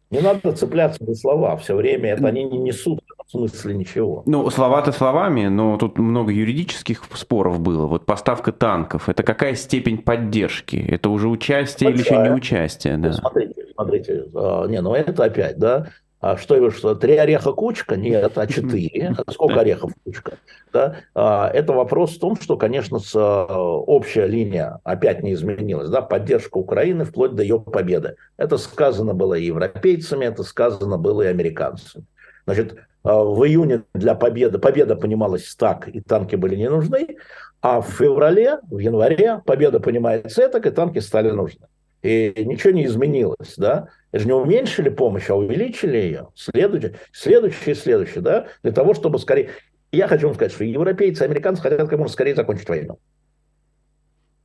Не 0.10 0.22
надо 0.22 0.53
цепляться 0.53 1.03
за 1.03 1.16
слова 1.16 1.58
все 1.58 1.76
время, 1.76 2.14
это 2.14 2.28
они 2.28 2.45
не 2.45 2.58
несут 2.58 3.01
в 3.26 3.32
смысле 3.32 3.74
ничего. 3.74 4.24
Ну, 4.26 4.49
слова-то 4.49 4.91
словами, 4.91 5.47
но 5.47 5.78
тут 5.78 5.97
много 5.97 6.32
юридических 6.32 7.03
споров 7.16 7.60
было. 7.60 7.88
Вот 7.88 8.06
поставка 8.06 8.51
танков, 8.51 9.10
это 9.10 9.24
какая 9.24 9.56
степень 9.56 9.97
поддержки? 9.97 10.78
Это 10.78 11.10
уже 11.10 11.28
участие 11.28 11.89
Большая. 11.89 12.06
или 12.06 12.22
еще 12.22 12.30
не 12.30 12.36
участие? 12.36 12.97
Да. 12.97 13.14
Смотрите, 13.14 13.66
смотрите, 13.74 14.26
а, 14.36 14.68
не, 14.68 14.80
ну 14.80 14.93
это 14.93 15.26
опять, 15.26 15.58
да, 15.58 15.88
а 16.22 16.38
что 16.38 16.55
его, 16.55 16.72
что 16.72 16.95
три 16.95 17.18
ореха 17.18 17.51
кучка? 17.51 17.97
Нет, 17.97 18.38
а 18.38 18.47
четыре. 18.47 19.13
А 19.18 19.32
сколько 19.32 19.59
орехов 19.59 19.91
кучка? 20.03 20.38
Да? 20.74 20.97
А, 21.13 21.49
это 21.53 21.74
вопрос 21.74 22.16
в 22.16 22.20
том, 22.20 22.36
что, 22.39 22.57
конечно, 22.57 22.99
с, 22.99 23.13
а, 23.16 23.45
общая 23.45 24.26
линия 24.26 24.80
опять 24.84 25.24
не 25.24 25.34
изменилась. 25.34 25.89
Да? 25.89 26.01
Поддержка 26.01 26.57
Украины 26.57 27.05
вплоть 27.05 27.36
до 27.36 27.43
ее 27.43 27.59
победы. 27.59 28.16
Это 28.38 28.57
сказано 28.57 29.13
было 29.13 29.36
и 29.36 29.45
европейцами, 29.45 30.26
это 30.26 30.43
сказано 30.43 30.97
было 30.97 31.24
и 31.24 31.28
американцами. 31.28 32.05
Значит, 32.45 32.76
в 33.03 33.43
июне 33.45 33.84
для 33.93 34.16
победы, 34.16 34.57
победа 34.57 34.95
понималась 34.95 35.55
так, 35.55 35.88
и 35.89 36.01
танки 36.01 36.36
были 36.36 36.55
не 36.55 36.70
нужны, 36.70 37.18
а 37.61 37.82
в 37.82 37.89
феврале, 37.89 38.59
в 38.70 38.80
январе 38.80 39.41
победа 39.45 39.80
понимается 39.80 40.47
так, 40.47 40.66
и 40.66 40.72
танки 40.72 40.99
стали 40.99 41.30
нужны 41.30 41.68
и 42.06 42.45
ничего 42.45 42.72
не 42.72 42.86
изменилось, 42.86 43.56
да, 43.58 43.89
это 44.12 44.22
же 44.22 44.28
не 44.28 44.34
уменьшили 44.34 44.89
помощь, 44.89 45.30
а 45.30 45.36
увеличили 45.36 45.97
ее, 45.97 46.28
следующее, 46.36 46.99
следующее, 47.12 47.74
следующее, 47.74 48.22
да, 48.22 48.47
для 48.62 48.72
того, 48.72 48.93
чтобы 48.93 49.18
скорее... 49.18 49.49
Я 49.91 50.08
хочу 50.08 50.28
вам 50.28 50.36
сказать, 50.36 50.51
что 50.53 50.64
европейцы, 50.64 51.24
американцы 51.24 51.62
хотят 51.62 51.80
как 51.89 51.97
можно 51.97 52.14
скорее 52.14 52.36
закончить 52.36 52.70
войну. 52.70 52.99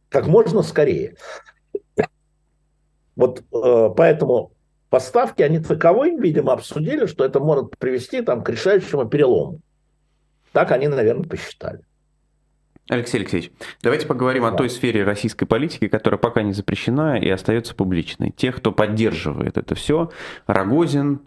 Как 0.08 0.26
можно 0.26 0.62
скорее. 0.62 1.16
Вот 3.16 3.42
э, 3.52 3.90
поэтому 3.94 4.52
поставки, 4.88 5.42
они 5.42 5.58
таковы, 5.58 6.16
видимо, 6.18 6.54
обсудили, 6.54 7.06
что 7.06 7.24
это 7.24 7.40
может 7.40 7.76
привести 7.78 8.22
там, 8.22 8.42
к 8.42 8.48
решающему 8.48 9.06
перелому. 9.06 9.60
Так 10.52 10.70
они, 10.72 10.88
наверное, 10.88 11.28
посчитали. 11.28 11.80
Алексей 12.90 13.18
Алексеевич, 13.18 13.52
давайте 13.84 14.08
поговорим 14.08 14.42
да. 14.42 14.48
о 14.48 14.52
той 14.52 14.68
сфере 14.68 15.04
российской 15.04 15.46
политики, 15.46 15.86
которая 15.86 16.18
пока 16.18 16.42
не 16.42 16.52
запрещена 16.52 17.20
и 17.20 17.28
остается 17.28 17.72
публичной. 17.72 18.32
Тех, 18.32 18.56
кто 18.56 18.72
поддерживает 18.72 19.56
это 19.56 19.76
все, 19.76 20.10
Рогозин, 20.48 21.20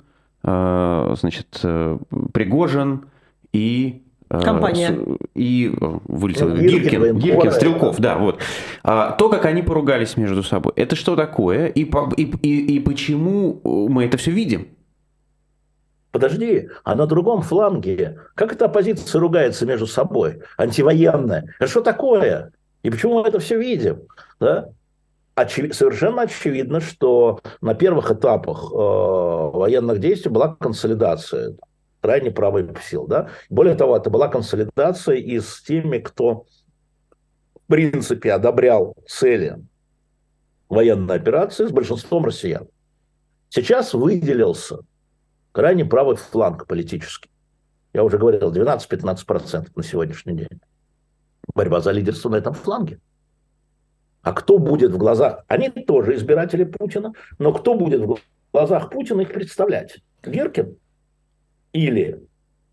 э, 0.44 1.16
значит, 1.18 1.62
э, 1.64 1.98
Пригожин 2.34 3.06
и 3.54 4.04
э, 4.30 4.42
Компания. 4.42 5.00
И 5.36 5.74
вылетел 5.80 6.50
ну, 6.50 6.58
Гиркин, 6.58 7.18
Гиркин, 7.18 7.52
Стрелков, 7.54 7.98
да, 7.98 8.18
вот. 8.18 8.42
А, 8.84 9.12
то, 9.14 9.30
как 9.30 9.46
они 9.46 9.62
поругались 9.62 10.18
между 10.18 10.44
собой, 10.44 10.74
это 10.76 10.98
что 10.98 11.16
такое? 11.16 11.68
И, 11.68 11.90
и, 12.18 12.24
и, 12.24 12.76
и 12.76 12.80
почему 12.82 13.62
мы 13.64 14.04
это 14.04 14.18
все 14.18 14.32
видим? 14.32 14.68
Подожди, 16.14 16.70
а 16.84 16.94
на 16.94 17.08
другом 17.08 17.42
фланге, 17.42 18.20
как 18.36 18.54
эта 18.54 18.66
оппозиция 18.66 19.20
ругается 19.20 19.66
между 19.66 19.88
собой, 19.88 20.44
антивоенная? 20.60 21.56
Это 21.60 21.68
что 21.68 21.82
такое? 21.82 22.52
И 22.84 22.92
почему 22.92 23.24
мы 23.24 23.28
это 23.28 23.40
все 23.40 23.58
видим? 23.58 24.04
Да? 24.40 24.70
Очев... 25.34 25.74
Совершенно 25.74 26.22
очевидно, 26.22 26.82
что 26.82 27.40
на 27.62 27.74
первых 27.74 28.12
этапах 28.12 28.72
э, 28.72 28.76
военных 28.76 30.00
действий 30.00 30.30
была 30.30 30.56
консолидация 30.56 31.56
крайне 32.00 32.30
правых 32.30 32.84
сил. 32.84 33.08
Да? 33.08 33.30
Более 33.50 33.74
того, 33.74 33.98
это 33.98 34.12
была 34.12 34.28
консолидация 34.28 35.16
и 35.16 35.40
с 35.40 35.64
теми, 35.64 35.98
кто 35.98 36.46
в 37.56 37.68
принципе 37.68 38.34
одобрял 38.34 38.96
цели 39.08 39.58
военной 40.70 41.16
операции, 41.16 41.66
с 41.66 41.72
большинством 41.72 42.24
россиян. 42.24 42.68
Сейчас 43.50 43.96
выделился 43.96 44.78
крайне 45.54 45.86
правый 45.86 46.18
фланг 46.18 46.68
политический. 46.68 47.30
Я 47.94 48.04
уже 48.04 48.18
говорил, 48.18 48.52
12-15% 48.52 49.68
на 49.74 49.84
сегодняшний 49.84 50.36
день. 50.36 50.60
Борьба 51.56 51.80
за 51.80 51.92
лидерство 51.92 52.30
на 52.30 52.36
этом 52.36 52.54
фланге. 52.54 53.00
А 54.22 54.34
кто 54.34 54.58
будет 54.58 54.92
в 54.92 54.98
глазах... 54.98 55.44
Они 55.48 55.70
тоже 55.70 56.16
избиратели 56.16 56.64
Путина, 56.64 57.14
но 57.40 57.54
кто 57.54 57.76
будет 57.76 58.02
в 58.02 58.18
глазах 58.52 58.90
Путина 58.90 59.22
их 59.22 59.32
представлять? 59.32 60.00
Геркин 60.26 60.76
или 61.74 62.22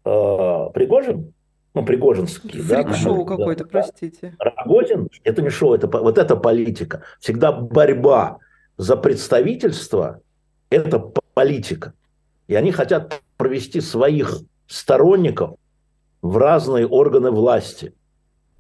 э, 0.04 0.66
Пригожин? 0.72 1.34
Ну, 1.74 1.84
Пригожинский. 1.84 2.60
Фрик-шоу 2.60 3.24
да, 3.24 3.36
какой-то, 3.36 3.64
да, 3.64 3.70
простите. 3.70 4.34
Рогозин, 4.38 5.08
это 5.22 5.42
не 5.42 5.50
шоу, 5.50 5.74
это, 5.74 5.86
вот 5.86 6.18
это 6.18 6.36
политика. 6.36 7.02
Всегда 7.20 7.52
борьба 7.52 8.38
за 8.76 8.96
представительство– 8.96 10.20
это 10.70 10.98
политика. 11.34 11.92
И 12.50 12.54
они 12.56 12.72
хотят 12.72 13.22
провести 13.36 13.80
своих 13.80 14.40
сторонников 14.66 15.52
в 16.20 16.36
разные 16.36 16.84
органы 16.84 17.30
власти. 17.30 17.94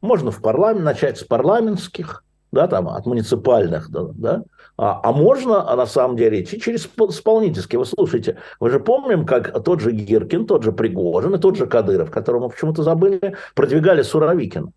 Можно 0.00 0.30
в 0.30 0.40
парламент, 0.40 0.84
начать 0.84 1.18
с 1.18 1.24
парламентских, 1.24 2.22
да, 2.52 2.68
там, 2.68 2.88
от 2.88 3.04
муниципальных, 3.04 3.90
да, 3.90 4.02
да? 4.14 4.44
А, 4.76 5.00
а 5.02 5.10
можно, 5.10 5.68
а 5.68 5.74
на 5.74 5.86
самом 5.86 6.16
деле, 6.16 6.40
идти 6.40 6.60
через 6.60 6.86
исполнительские. 6.86 7.80
Вы 7.80 7.84
слушайте, 7.84 8.36
вы 8.60 8.70
же 8.70 8.78
помним, 8.78 9.26
как 9.26 9.60
тот 9.64 9.80
же 9.80 9.90
Гиркин, 9.90 10.46
тот 10.46 10.62
же 10.62 10.70
Пригожин 10.70 11.34
и 11.34 11.38
тот 11.38 11.56
же 11.56 11.66
Кадыров, 11.66 12.12
которого 12.12 12.44
мы 12.44 12.50
почему-то 12.50 12.84
забыли, 12.84 13.34
продвигали 13.56 14.02
Суровикина. 14.02 14.70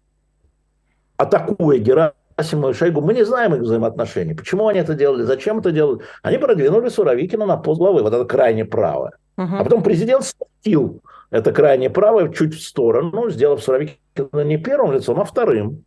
Атакуя 1.17 1.77
Герасимова 1.77 2.15
и 2.37 2.73
Шойгу, 2.73 3.01
мы 3.01 3.13
не 3.13 3.25
знаем 3.25 3.53
их 3.55 3.61
взаимоотношений. 3.61 4.33
Почему 4.33 4.67
они 4.67 4.79
это 4.79 4.93
делали, 4.93 5.23
зачем 5.23 5.59
это 5.59 5.71
делали? 5.71 6.01
Они 6.21 6.37
продвинули 6.37 6.89
Суровикина 6.89 7.45
на 7.45 7.57
пост 7.57 7.79
главы, 7.79 8.01
вот 8.01 8.13
это 8.13 8.25
крайне 8.25 8.65
правое. 8.65 9.11
Угу. 9.37 9.55
А 9.59 9.63
потом 9.63 9.83
президент 9.83 10.23
стил 10.59 11.01
это 11.31 11.51
крайне 11.51 11.89
правое 11.89 12.29
чуть 12.29 12.53
в 12.53 12.61
сторону, 12.61 13.29
сделав 13.29 13.63
Суровикина 13.63 14.43
не 14.43 14.57
первым 14.57 14.93
лицом, 14.93 15.19
а 15.19 15.25
вторым 15.25 15.83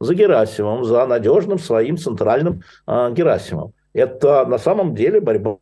за 0.00 0.14
Герасимом, 0.14 0.84
за 0.84 1.06
надежным 1.06 1.58
своим 1.58 1.96
центральным 1.96 2.62
э, 2.86 3.12
Герасимом. 3.12 3.72
Это 3.92 4.46
на 4.46 4.58
самом 4.58 4.94
деле 4.94 5.20
борьба 5.20 5.58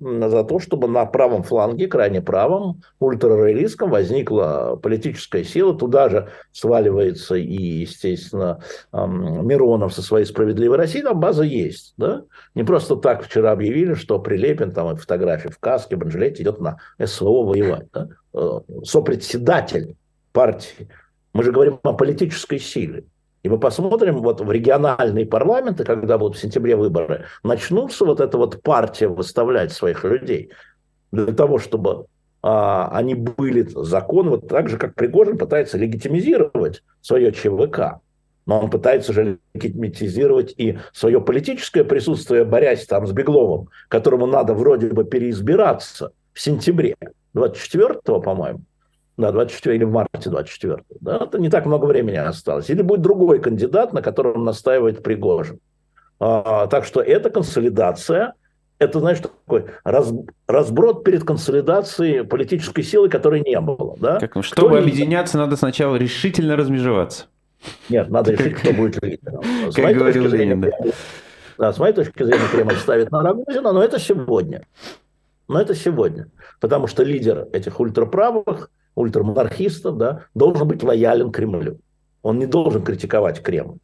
за 0.00 0.44
то, 0.44 0.58
чтобы 0.58 0.88
на 0.88 1.04
правом 1.06 1.42
фланге, 1.42 1.86
крайне 1.86 2.20
правом, 2.20 2.82
ультрароялистском 3.00 3.90
возникла 3.90 4.78
политическая 4.82 5.44
сила. 5.44 5.74
Туда 5.74 6.08
же 6.08 6.28
сваливается 6.52 7.34
и, 7.34 7.54
естественно, 7.54 8.60
Миронов 8.92 9.94
со 9.94 10.02
своей 10.02 10.24
«Справедливой 10.24 10.76
Россией». 10.76 11.04
Там 11.04 11.20
база 11.20 11.42
есть. 11.42 11.94
Да? 11.96 12.24
Не 12.54 12.64
просто 12.64 12.96
так 12.96 13.24
вчера 13.24 13.52
объявили, 13.52 13.94
что 13.94 14.18
Прилепин, 14.18 14.72
там 14.72 14.96
фотографии 14.96 15.48
в 15.48 15.58
каске, 15.58 15.96
в 15.96 15.98
бронежилете 15.98 16.42
идет 16.42 16.60
на 16.60 16.78
СВО 17.02 17.44
воевать. 17.44 17.86
Да? 17.92 18.08
Э, 18.34 18.60
сопредседатель 18.84 19.96
партии. 20.32 20.88
Мы 21.32 21.42
же 21.44 21.52
говорим 21.52 21.78
о 21.82 21.92
политической 21.92 22.58
силе. 22.58 23.04
И 23.42 23.48
мы 23.48 23.58
посмотрим, 23.58 24.18
вот 24.18 24.40
в 24.40 24.50
региональные 24.50 25.26
парламенты, 25.26 25.84
когда 25.84 26.18
будут 26.18 26.36
в 26.36 26.40
сентябре 26.40 26.76
выборы, 26.76 27.26
начнутся 27.44 28.04
вот 28.04 28.20
эта 28.20 28.36
вот 28.36 28.62
партия 28.62 29.08
выставлять 29.08 29.72
своих 29.72 30.04
людей 30.04 30.50
для 31.12 31.32
того, 31.32 31.58
чтобы 31.58 32.06
а, 32.42 32.88
они 32.92 33.14
были 33.14 33.66
законы, 33.68 34.30
вот 34.30 34.48
так 34.48 34.68
же, 34.68 34.76
как 34.76 34.94
Пригожин 34.94 35.38
пытается 35.38 35.78
легитимизировать 35.78 36.82
свое 37.00 37.32
ЧВК. 37.32 38.00
Но 38.46 38.60
он 38.60 38.70
пытается 38.70 39.12
же 39.12 39.38
легитимизировать 39.54 40.54
и 40.56 40.78
свое 40.92 41.20
политическое 41.20 41.84
присутствие, 41.84 42.44
борясь 42.44 42.86
там 42.86 43.06
с 43.06 43.12
Бегловым, 43.12 43.68
которому 43.88 44.26
надо 44.26 44.54
вроде 44.54 44.88
бы 44.88 45.04
переизбираться 45.04 46.12
в 46.32 46.40
сентябре, 46.40 46.96
24-го, 47.34 48.20
по-моему. 48.20 48.62
Да, 49.18 49.32
24 49.32 49.74
или 49.74 49.84
в 49.84 49.90
марте 49.90 50.30
24. 50.30 50.84
Да, 51.00 51.16
это 51.24 51.40
не 51.40 51.50
так 51.50 51.66
много 51.66 51.86
времени 51.86 52.14
осталось. 52.14 52.70
Или 52.70 52.82
будет 52.82 53.02
другой 53.02 53.40
кандидат, 53.40 53.92
на 53.92 54.00
котором 54.00 54.44
настаивает 54.44 55.02
Пригожин. 55.02 55.58
А, 56.20 56.68
так 56.68 56.84
что 56.84 57.00
эта 57.00 57.28
консолидация, 57.28 58.34
это, 58.78 59.00
знаешь, 59.00 59.18
такой 59.18 59.66
раз, 59.82 60.12
разброд 60.46 61.02
перед 61.02 61.24
консолидацией 61.24 62.24
политической 62.24 62.82
силы, 62.82 63.08
которой 63.08 63.40
не 63.40 63.60
было. 63.60 63.96
Да? 63.98 64.20
Как, 64.20 64.44
чтобы 64.44 64.68
кто 64.68 64.78
объединяться, 64.78 65.36
не... 65.36 65.44
надо 65.44 65.56
сначала 65.56 65.96
решительно 65.96 66.54
размежеваться. 66.54 67.26
Нет, 67.88 68.08
надо 68.10 68.30
решить, 68.32 68.54
кто 68.54 68.72
будет 68.72 69.02
лидером. 69.02 69.42
Как 69.74 69.96
говорил 69.96 70.28
Ленин, 70.28 70.60
да. 70.60 70.70
Да, 71.58 71.72
с 71.72 71.78
моей 71.78 71.92
точки 71.92 72.22
зрения, 72.22 72.46
Кремль 72.52 72.76
ставит 72.76 73.10
на 73.10 73.20
Рогозина, 73.20 73.72
но 73.72 73.82
это 73.82 73.98
сегодня. 73.98 74.62
Но 75.48 75.60
это 75.60 75.74
сегодня. 75.74 76.28
Потому 76.60 76.86
что 76.86 77.02
лидер 77.02 77.48
этих 77.52 77.80
ультраправых 77.80 78.70
ультрамонархистов, 78.98 79.96
да, 79.96 80.24
должен 80.34 80.68
быть 80.68 80.82
лоялен 80.82 81.30
Кремлю. 81.32 81.78
Он 82.22 82.38
не 82.38 82.46
должен 82.46 82.82
критиковать 82.82 83.42
Кремль. 83.42 83.78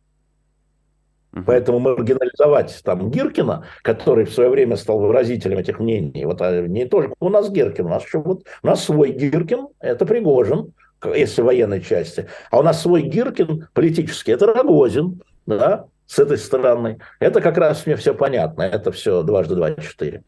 Поэтому 1.46 1.80
маргинализовать 1.80 2.80
там 2.84 3.10
Гиркина, 3.10 3.64
который 3.82 4.24
в 4.24 4.32
свое 4.32 4.50
время 4.50 4.76
стал 4.76 5.00
выразителем 5.00 5.58
этих 5.58 5.80
мнений, 5.80 6.24
вот 6.26 6.40
а 6.40 6.62
не 6.62 6.84
только 6.84 7.14
у 7.18 7.28
нас 7.28 7.50
Гиркин, 7.50 7.86
у 7.86 7.88
нас 7.88 8.04
еще 8.04 8.18
вот 8.20 8.44
у 8.62 8.66
нас 8.66 8.84
свой 8.84 9.10
Гиркин, 9.10 9.66
это 9.80 10.06
Пригожин, 10.06 10.72
если 11.04 11.42
военной 11.42 11.80
части, 11.80 12.28
а 12.50 12.60
у 12.60 12.62
нас 12.62 12.80
свой 12.82 13.02
Гиркин 13.02 13.66
политический, 13.74 14.30
это 14.30 14.46
Рогозин, 14.46 15.22
да, 15.46 15.86
с 16.06 16.18
этой 16.20 16.38
стороны. 16.38 16.98
Это 17.18 17.40
как 17.40 17.58
раз 17.58 17.84
мне 17.84 17.96
все 17.96 18.14
понятно, 18.14 18.62
это 18.62 18.92
все 18.92 19.22
дважды 19.22 19.56
два 19.56 19.72
четыре. 19.74 20.22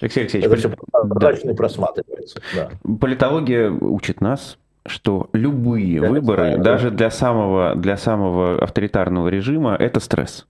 Алексей 0.00 0.20
Алексеевич, 0.20 0.46
это 0.46 0.56
все 0.56 0.74
удачно 0.92 1.50
да. 1.52 1.56
просматривается. 1.56 2.40
Да. 2.54 2.70
Политология 3.00 3.70
учит 3.70 4.20
нас, 4.20 4.58
что 4.86 5.30
любые 5.32 6.00
да, 6.00 6.08
выборы, 6.08 6.42
знаю, 6.42 6.62
даже 6.62 6.90
да. 6.90 6.96
для 6.96 7.10
самого, 7.10 7.74
для 7.74 7.96
самого 7.96 8.62
авторитарного 8.62 9.28
режима, 9.28 9.74
это 9.74 10.00
стресс. 10.00 10.46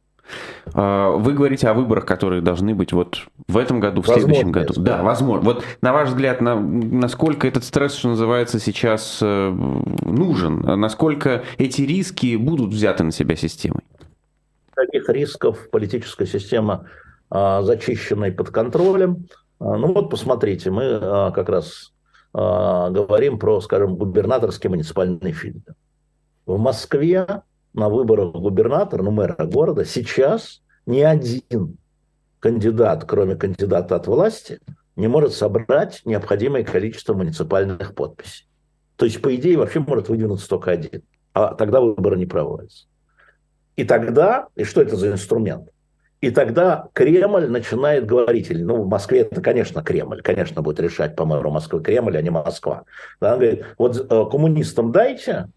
А, 0.75 1.13
вы 1.13 1.33
говорите 1.33 1.69
о 1.69 1.75
выборах, 1.75 2.05
которые 2.05 2.43
должны 2.43 2.75
быть 2.75 2.93
вот 2.93 3.27
в 3.47 3.57
этом 3.57 3.81
году, 3.81 4.03
в 4.03 4.09
возможно, 4.09 4.35
следующем 4.35 4.53
году. 4.53 4.75
Да, 4.77 4.99
да, 4.99 5.03
возможно. 5.03 5.45
Вот 5.45 5.65
на 5.81 5.93
ваш 5.93 6.09
взгляд, 6.09 6.41
на, 6.41 6.57
насколько 6.57 7.47
этот 7.47 7.65
стресс, 7.65 7.95
что 7.95 8.09
называется, 8.09 8.59
сейчас 8.59 9.21
э, 9.23 9.51
нужен? 9.51 10.61
Насколько 10.61 11.45
эти 11.59 11.83
риски 11.83 12.37
будут 12.37 12.71
взяты 12.71 13.05
на 13.05 13.13
себя 13.13 13.37
системой? 13.37 13.83
Таких 14.75 15.09
рисков 15.09 15.71
политическая 15.71 16.27
система 16.27 16.87
зачищенной 17.31 18.33
под 18.33 18.51
контролем. 18.51 19.27
А, 19.59 19.77
ну 19.77 19.93
вот 19.93 20.11
посмотрите, 20.11 20.71
мы 20.71 20.99
а, 21.01 21.31
как 21.31 21.49
раз 21.49 21.93
говорим 22.33 23.39
про, 23.39 23.63
скажем, 23.63 23.97
губернаторские 23.97 24.69
муниципальные 24.69 25.33
фильтры. 25.33 25.75
В 26.45 26.59
Москве 26.59 27.43
на 27.73 27.89
выборах 27.89 28.33
губернатора, 28.33 29.03
ну 29.03 29.11
мэра 29.11 29.47
города, 29.47 29.87
сейчас 29.87 30.61
ни 30.85 31.01
один 31.01 31.79
кандидат, 32.41 33.05
кроме 33.07 33.37
кандидата 33.37 33.97
от 33.97 34.07
власти, 34.07 34.61
не 34.97 35.09
может 35.09 35.33
собрать 35.33 36.03
необходимое 36.05 36.63
количество 36.63 37.15
муниципальных 37.15 37.95
подписей. 37.95 38.47
То 38.97 39.05
есть, 39.05 39.21
по 39.21 39.35
идее, 39.35 39.59
вообще 39.59 39.81
может 39.81 40.09
выдвинуться 40.09 40.49
только 40.49 40.71
один. 40.71 41.03
А 41.33 41.55
тогда 41.55 41.81
выборы 41.81 42.17
не 42.17 42.27
проводятся. 42.27 42.87
И 43.77 43.85
тогда, 43.85 44.49
и 44.57 44.65
что 44.65 44.81
это 44.81 44.97
за 44.97 45.11
инструмент? 45.11 45.69
И 46.21 46.31
тогда 46.31 46.89
Кремль 46.95 47.47
начинает 47.47 48.07
говорить, 48.07 48.51
или, 48.51 48.63
ну, 48.63 48.83
в 48.83 48.89
Москве 48.89 49.21
это, 49.21 49.41
конечно, 49.43 49.83
Кремль, 49.83 50.23
конечно, 50.23 50.63
будет 50.63 50.81
решать 50.81 51.15
по 51.15 51.27
мэру 51.27 51.51
Москвы 51.51 51.83
Кремль, 51.83 52.17
а 52.17 52.23
не 52.23 52.31
Москва. 52.31 52.85
Да, 53.21 53.35
он 53.35 53.41
говорит, 53.41 53.65
вот 53.77 53.97
э, 53.99 54.31
коммунистам 54.31 54.93
дайте, 54.93 55.49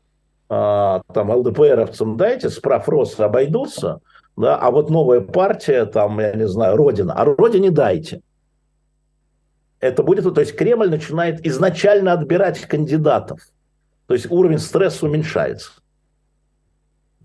а, 0.49 1.01
там, 1.13 1.31
ЛДПРовцам 1.31 2.17
дайте, 2.17 2.49
справ 2.49 2.89
Росса 2.89 3.25
обойдутся, 3.25 3.99
да, 4.35 4.57
а 4.57 4.69
вот 4.71 4.89
новая 4.89 5.21
партия, 5.21 5.85
там, 5.85 6.19
я 6.19 6.33
не 6.33 6.47
знаю, 6.47 6.75
Родина, 6.75 7.13
а 7.13 7.23
Родине 7.23 7.71
дайте. 7.71 8.21
Это 9.79 10.03
будет, 10.03 10.33
то 10.33 10.41
есть 10.41 10.57
Кремль 10.57 10.89
начинает 10.89 11.45
изначально 11.45 12.11
отбирать 12.11 12.59
кандидатов. 12.61 13.39
То 14.07 14.13
есть 14.13 14.29
уровень 14.29 14.59
стресса 14.59 15.05
уменьшается 15.05 15.71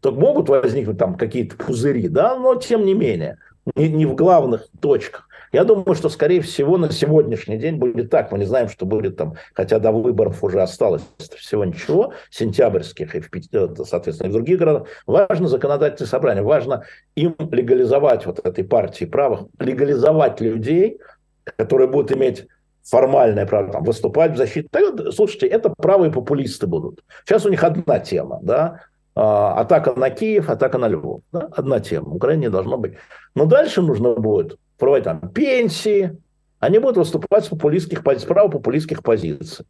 то 0.05 0.13
могут 0.13 0.51
возникнуть 0.51 0.99
там 0.99 1.15
какие-то 1.15 1.57
пузыри, 1.57 2.09
да, 2.09 2.37
но 2.37 2.57
тем 2.57 2.85
не 2.85 2.93
менее, 2.93 3.39
не, 3.75 3.89
не 3.89 4.05
в 4.05 4.15
главных 4.15 4.69
точках. 4.79 5.27
Я 5.51 5.65
думаю, 5.65 5.95
что, 5.95 6.11
скорее 6.11 6.43
всего, 6.43 6.77
на 6.77 6.93
сегодняшний 6.93 7.57
день 7.57 7.77
будет 7.77 8.11
так. 8.11 8.31
Мы 8.31 8.37
не 8.37 8.45
знаем, 8.45 8.69
что 8.69 8.85
будет 8.85 9.17
там, 9.17 9.37
хотя 9.55 9.79
до 9.79 9.93
выборов 9.93 10.45
уже 10.45 10.61
осталось 10.61 11.01
всего 11.39 11.65
ничего, 11.65 12.13
сентябрьских 12.29 13.15
и, 13.15 13.21
в, 13.21 13.85
соответственно, 13.87 14.27
и 14.27 14.31
в 14.31 14.35
других 14.35 14.59
городах. 14.59 14.89
Важно 15.07 15.49
законодательное 15.49 16.07
собрание, 16.07 16.43
важно 16.43 16.85
им 17.15 17.35
легализовать 17.39 18.27
вот 18.27 18.47
этой 18.47 18.63
партии 18.63 19.07
правых, 19.07 19.47
легализовать 19.59 20.39
людей, 20.43 20.99
которые 21.57 21.89
будут 21.89 22.13
иметь 22.13 22.47
формальное 22.83 23.47
право 23.47 23.73
там, 23.73 23.85
выступать 23.85 24.33
в 24.33 24.37
защиту. 24.37 24.69
Слушайте, 25.13 25.47
это 25.47 25.71
правые 25.71 26.13
популисты 26.13 26.67
будут. 26.67 27.03
Сейчас 27.25 27.47
у 27.47 27.49
них 27.49 27.65
одна 27.65 28.01
тема, 28.01 28.41
да, 28.43 28.83
атака 29.15 29.93
на 29.95 30.11
Киев, 30.11 30.51
атака 30.51 30.79
на 30.79 30.89
Львов. 30.89 31.21
Да? 31.33 31.49
Одна 31.53 31.81
тема. 31.81 32.11
В 32.11 32.17
Украине 32.17 32.51
должно 32.51 32.77
быть. 32.77 32.95
Но 33.35 33.47
дальше 33.47 33.83
нужно 33.83 34.15
будет 34.15 34.59
проводить 34.79 35.05
там 35.05 35.21
пенсии. 35.29 36.21
Они 36.59 36.79
будут 36.79 36.97
выступать 36.97 37.45
с 37.45 37.49
популистских 37.49 38.03
с 38.05 38.25
популистских 38.25 39.03
позиций. 39.03 39.67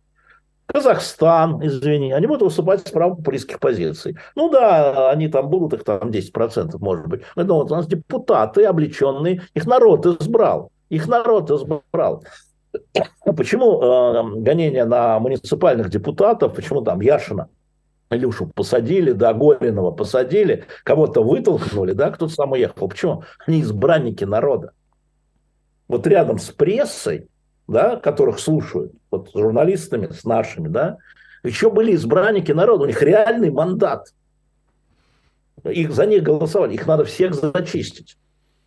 Казахстан, 0.66 1.64
извини, 1.64 2.12
они 2.12 2.26
будут 2.26 2.42
выступать 2.42 2.88
с 2.88 2.90
популистских 2.90 3.61
позиций. 3.61 4.16
Ну 4.34 4.49
да, 4.49 5.11
они 5.11 5.28
там 5.28 5.49
будут, 5.49 5.74
их 5.74 5.84
там 5.84 6.09
10%, 6.09 6.78
может 6.78 7.07
быть. 7.07 7.22
Но 7.36 7.57
вот 7.57 7.70
у 7.70 7.74
нас 7.74 7.86
депутаты 7.86 8.64
облеченные, 8.64 9.42
их 9.53 9.66
народ 9.66 10.07
избрал. 10.07 10.70
Их 10.88 11.07
народ 11.07 11.51
избрал. 11.51 12.24
Почему 13.36 13.82
э, 13.82 14.40
гонения 14.40 14.86
на 14.86 15.18
муниципальных 15.18 15.90
депутатов, 15.90 16.55
почему 16.55 16.80
там 16.80 17.01
Яшина 17.01 17.49
Илюшу 18.11 18.46
посадили, 18.46 19.12
да, 19.12 19.32
Горинова 19.32 19.90
посадили, 19.90 20.64
кого-то 20.84 21.22
вытолкнули, 21.22 21.92
да, 21.92 22.11
кто-то 22.11 22.32
сам 22.32 22.52
уехал. 22.52 22.88
Почему? 22.88 23.24
Они 23.46 23.62
избранники 23.62 24.24
народа. 24.24 24.72
Вот 25.88 26.07
рядом 26.07 26.38
с 26.38 26.50
прессой, 26.50 27.28
да, 27.66 27.96
которых 27.96 28.38
слушают, 28.38 28.92
вот 29.11 29.30
с 29.30 29.32
журналистами, 29.38 30.09
с 30.09 30.24
нашими, 30.24 30.68
да, 30.68 30.98
еще 31.42 31.70
были 31.70 31.94
избранники 31.94 32.52
народа, 32.52 32.84
у 32.84 32.86
них 32.86 33.02
реальный 33.02 33.50
мандат. 33.50 34.09
Их, 35.64 35.92
за 35.92 36.07
них 36.07 36.22
голосовали, 36.22 36.74
их 36.74 36.86
надо 36.86 37.05
всех 37.05 37.34
зачистить. 37.34 38.16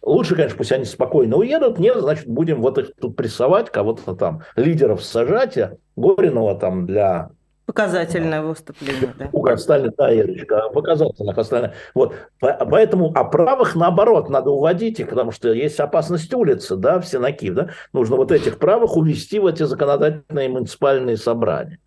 Лучше, 0.01 0.35
конечно, 0.35 0.57
пусть 0.57 0.71
они 0.71 0.85
спокойно 0.85 1.37
уедут, 1.37 1.79
нет, 1.79 1.97
значит, 1.97 2.27
будем 2.27 2.61
вот 2.61 2.77
их 2.77 2.91
тут 2.99 3.15
прессовать, 3.15 3.71
кого-то 3.71 4.15
там, 4.15 4.43
лидеров 4.55 5.03
сажать, 5.03 5.57
а 5.57 5.77
Горинова 5.95 6.55
там 6.57 6.85
для 6.85 7.31
Показательное 7.67 8.41
выступление, 8.41 9.13
да. 9.19 9.29
У 9.33 9.45
остальных, 9.45 9.95
да, 9.97 10.09
Ирочка, 10.11 10.69
показательных 10.73 11.37
остальных. 11.37 11.73
Вот. 11.93 12.15
Поэтому, 12.39 13.11
а 13.13 13.25
правых, 13.25 13.75
наоборот, 13.75 14.29
надо 14.29 14.51
уводить 14.51 15.01
их, 15.01 15.09
потому 15.09 15.31
что 15.31 15.51
есть 15.51 15.77
опасность 15.79 16.33
улицы, 16.33 16.77
да, 16.77 17.01
все 17.01 17.19
на 17.19 17.33
Киев, 17.33 17.55
да. 17.55 17.69
Нужно 17.91 18.15
вот 18.15 18.31
этих 18.31 18.57
правых 18.57 18.95
увести 18.95 19.37
в 19.37 19.45
эти 19.45 19.63
законодательные 19.63 20.47
муниципальные 20.47 21.17
собрания. 21.17 21.77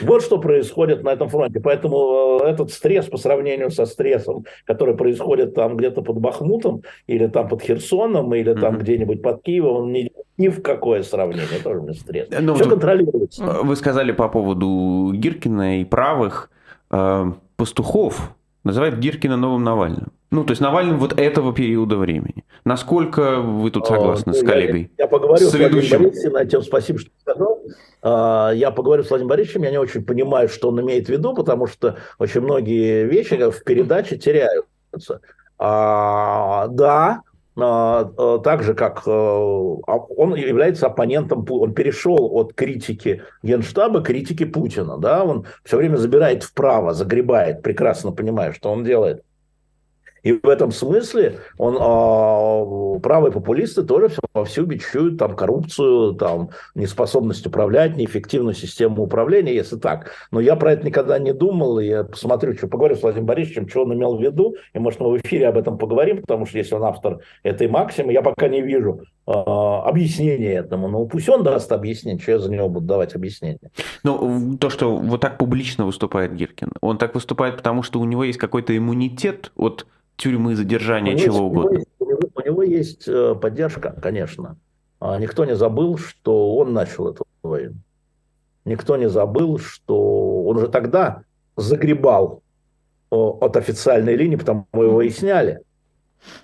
Вот 0.00 0.22
что 0.22 0.38
происходит 0.38 1.02
на 1.02 1.10
этом 1.10 1.28
фронте. 1.28 1.60
Поэтому 1.60 2.40
э, 2.42 2.48
этот 2.48 2.70
стресс 2.70 3.06
по 3.06 3.16
сравнению 3.16 3.70
со 3.70 3.86
стрессом, 3.86 4.44
который 4.64 4.96
происходит 4.96 5.54
там 5.54 5.76
где-то 5.76 6.02
под 6.02 6.18
Бахмутом, 6.18 6.82
или 7.06 7.26
там 7.26 7.48
под 7.48 7.62
Херсоном, 7.62 8.34
или 8.34 8.54
там 8.54 8.76
mm-hmm. 8.76 8.80
где-нибудь 8.80 9.22
под 9.22 9.42
Киевом, 9.42 9.76
он 9.76 9.92
ни, 9.92 10.12
ни 10.36 10.48
в 10.48 10.62
какое 10.62 11.02
сравнение. 11.02 11.60
Тоже 11.62 11.82
не 11.82 11.94
стресс. 11.94 12.28
Ну, 12.40 12.54
Все 12.54 12.68
контролируется. 12.68 13.44
Вы 13.62 13.76
сказали 13.76 14.12
по 14.12 14.28
поводу 14.28 15.12
Гиркина 15.14 15.80
и 15.80 15.84
правых. 15.84 16.50
Э, 16.90 17.32
пастухов 17.56 18.34
называют 18.64 18.96
Гиркина 18.96 19.36
новым 19.36 19.64
Навальным. 19.64 20.12
Ну, 20.30 20.44
то 20.44 20.52
есть 20.52 20.60
Навальным 20.60 20.98
вот 20.98 21.18
этого 21.18 21.52
периода 21.52 21.96
времени. 21.96 22.44
Насколько 22.64 23.40
вы 23.40 23.70
тут 23.70 23.86
согласны 23.86 24.30
а, 24.30 24.34
с 24.34 24.42
коллегой? 24.42 24.90
Я, 24.96 25.04
я 25.04 25.08
поговорю 25.08 25.46
с, 25.46 25.50
с 25.50 25.54
Владимиром 25.54 25.74
Борисовичем 25.74 26.32
на 26.32 26.44
тему, 26.44 26.62
спасибо, 26.62 26.98
что 26.98 27.10
сказал. 27.20 27.62
А, 28.02 28.50
я 28.50 28.70
поговорю 28.70 29.02
с 29.02 29.10
Владимиром 29.10 29.30
Борисовичем, 29.30 29.62
я 29.64 29.70
не 29.70 29.78
очень 29.78 30.04
понимаю, 30.04 30.48
что 30.48 30.68
он 30.68 30.80
имеет 30.80 31.06
в 31.06 31.08
виду, 31.08 31.34
потому 31.34 31.66
что 31.66 31.96
очень 32.18 32.42
многие 32.42 33.04
вещи 33.04 33.34
в 33.50 33.64
передаче 33.64 34.16
теряются. 34.18 35.20
А, 35.58 36.68
да, 36.68 36.86
а, 36.96 37.18
а, 37.18 37.29
так 37.54 38.62
же, 38.62 38.74
как 38.74 39.02
э, 39.06 39.10
он 39.10 40.34
является 40.34 40.86
оппонентом, 40.86 41.44
он 41.50 41.74
перешел 41.74 42.30
от 42.36 42.54
критики 42.54 43.22
Генштаба 43.42 44.00
к 44.00 44.06
критике 44.06 44.46
Путина, 44.46 44.98
да, 44.98 45.24
он 45.24 45.46
все 45.64 45.76
время 45.76 45.96
забирает 45.96 46.44
вправо, 46.44 46.94
загребает, 46.94 47.62
прекрасно 47.62 48.12
понимая, 48.12 48.52
что 48.52 48.70
он 48.70 48.84
делает. 48.84 49.24
И 50.22 50.32
в 50.32 50.48
этом 50.48 50.70
смысле 50.70 51.38
он, 51.58 51.76
а, 51.80 52.98
правые 53.00 53.32
популисты 53.32 53.82
тоже 53.82 54.10
вовсю 54.34 54.66
бичуют 54.66 55.18
там, 55.18 55.34
коррупцию, 55.34 56.14
там, 56.14 56.50
неспособность 56.74 57.46
управлять, 57.46 57.96
неэффективную 57.96 58.54
систему 58.54 59.02
управления, 59.02 59.54
если 59.54 59.76
так. 59.76 60.12
Но 60.30 60.40
я 60.40 60.56
про 60.56 60.72
это 60.72 60.86
никогда 60.86 61.18
не 61.18 61.32
думал, 61.32 61.78
и 61.78 61.86
я 61.86 62.04
посмотрю, 62.04 62.54
что 62.54 62.68
поговорю 62.68 62.96
с 62.96 63.02
Владимиром 63.02 63.26
Борисовичем, 63.26 63.68
что 63.68 63.82
он 63.82 63.94
имел 63.94 64.16
в 64.16 64.22
виду, 64.22 64.56
и, 64.74 64.78
может, 64.78 65.00
мы 65.00 65.10
в 65.10 65.16
эфире 65.18 65.48
об 65.48 65.56
этом 65.56 65.78
поговорим, 65.78 66.20
потому 66.20 66.46
что 66.46 66.58
если 66.58 66.74
он 66.74 66.84
автор 66.84 67.20
этой 67.42 67.68
максимы, 67.68 68.12
я 68.12 68.22
пока 68.22 68.48
не 68.48 68.60
вижу 68.60 69.02
а, 69.32 69.82
объяснения 69.84 70.54
этому. 70.54 70.88
Ну, 70.88 71.06
пусть 71.06 71.28
он 71.28 71.44
даст 71.44 71.70
объяснение, 71.70 72.20
что 72.20 72.32
я 72.32 72.38
за 72.40 72.50
него 72.50 72.68
буду 72.68 72.86
давать 72.86 73.14
объяснение. 73.14 73.70
Ну, 74.02 74.56
то, 74.58 74.70
что 74.70 74.96
вот 74.96 75.20
так 75.20 75.38
публично 75.38 75.86
выступает 75.86 76.34
Гиркин, 76.34 76.72
он 76.80 76.98
так 76.98 77.14
выступает, 77.14 77.56
потому 77.56 77.84
что 77.84 78.00
у 78.00 78.04
него 78.04 78.24
есть 78.24 78.40
какой-то 78.40 78.76
иммунитет 78.76 79.52
от 79.54 79.86
тюрьмы, 80.16 80.56
задержания, 80.56 81.16
чего 81.16 81.34
есть, 81.34 81.40
угодно. 81.40 81.80
У 82.00 82.04
него, 82.04 82.20
у 82.34 82.40
него 82.40 82.62
есть 82.64 83.06
э, 83.06 83.36
поддержка, 83.40 83.96
конечно. 84.02 84.56
А 84.98 85.16
никто 85.18 85.44
не 85.44 85.54
забыл, 85.54 85.96
что 85.96 86.56
он 86.56 86.72
начал 86.72 87.08
эту 87.08 87.24
войну. 87.44 87.76
Никто 88.64 88.96
не 88.96 89.08
забыл, 89.08 89.58
что 89.58 90.42
он 90.42 90.56
уже 90.56 90.66
тогда 90.66 91.22
загребал 91.56 92.42
от 93.10 93.56
официальной 93.56 94.16
линии, 94.16 94.36
потому 94.36 94.66
его 94.72 95.02
и 95.02 95.10
сняли. 95.10 95.60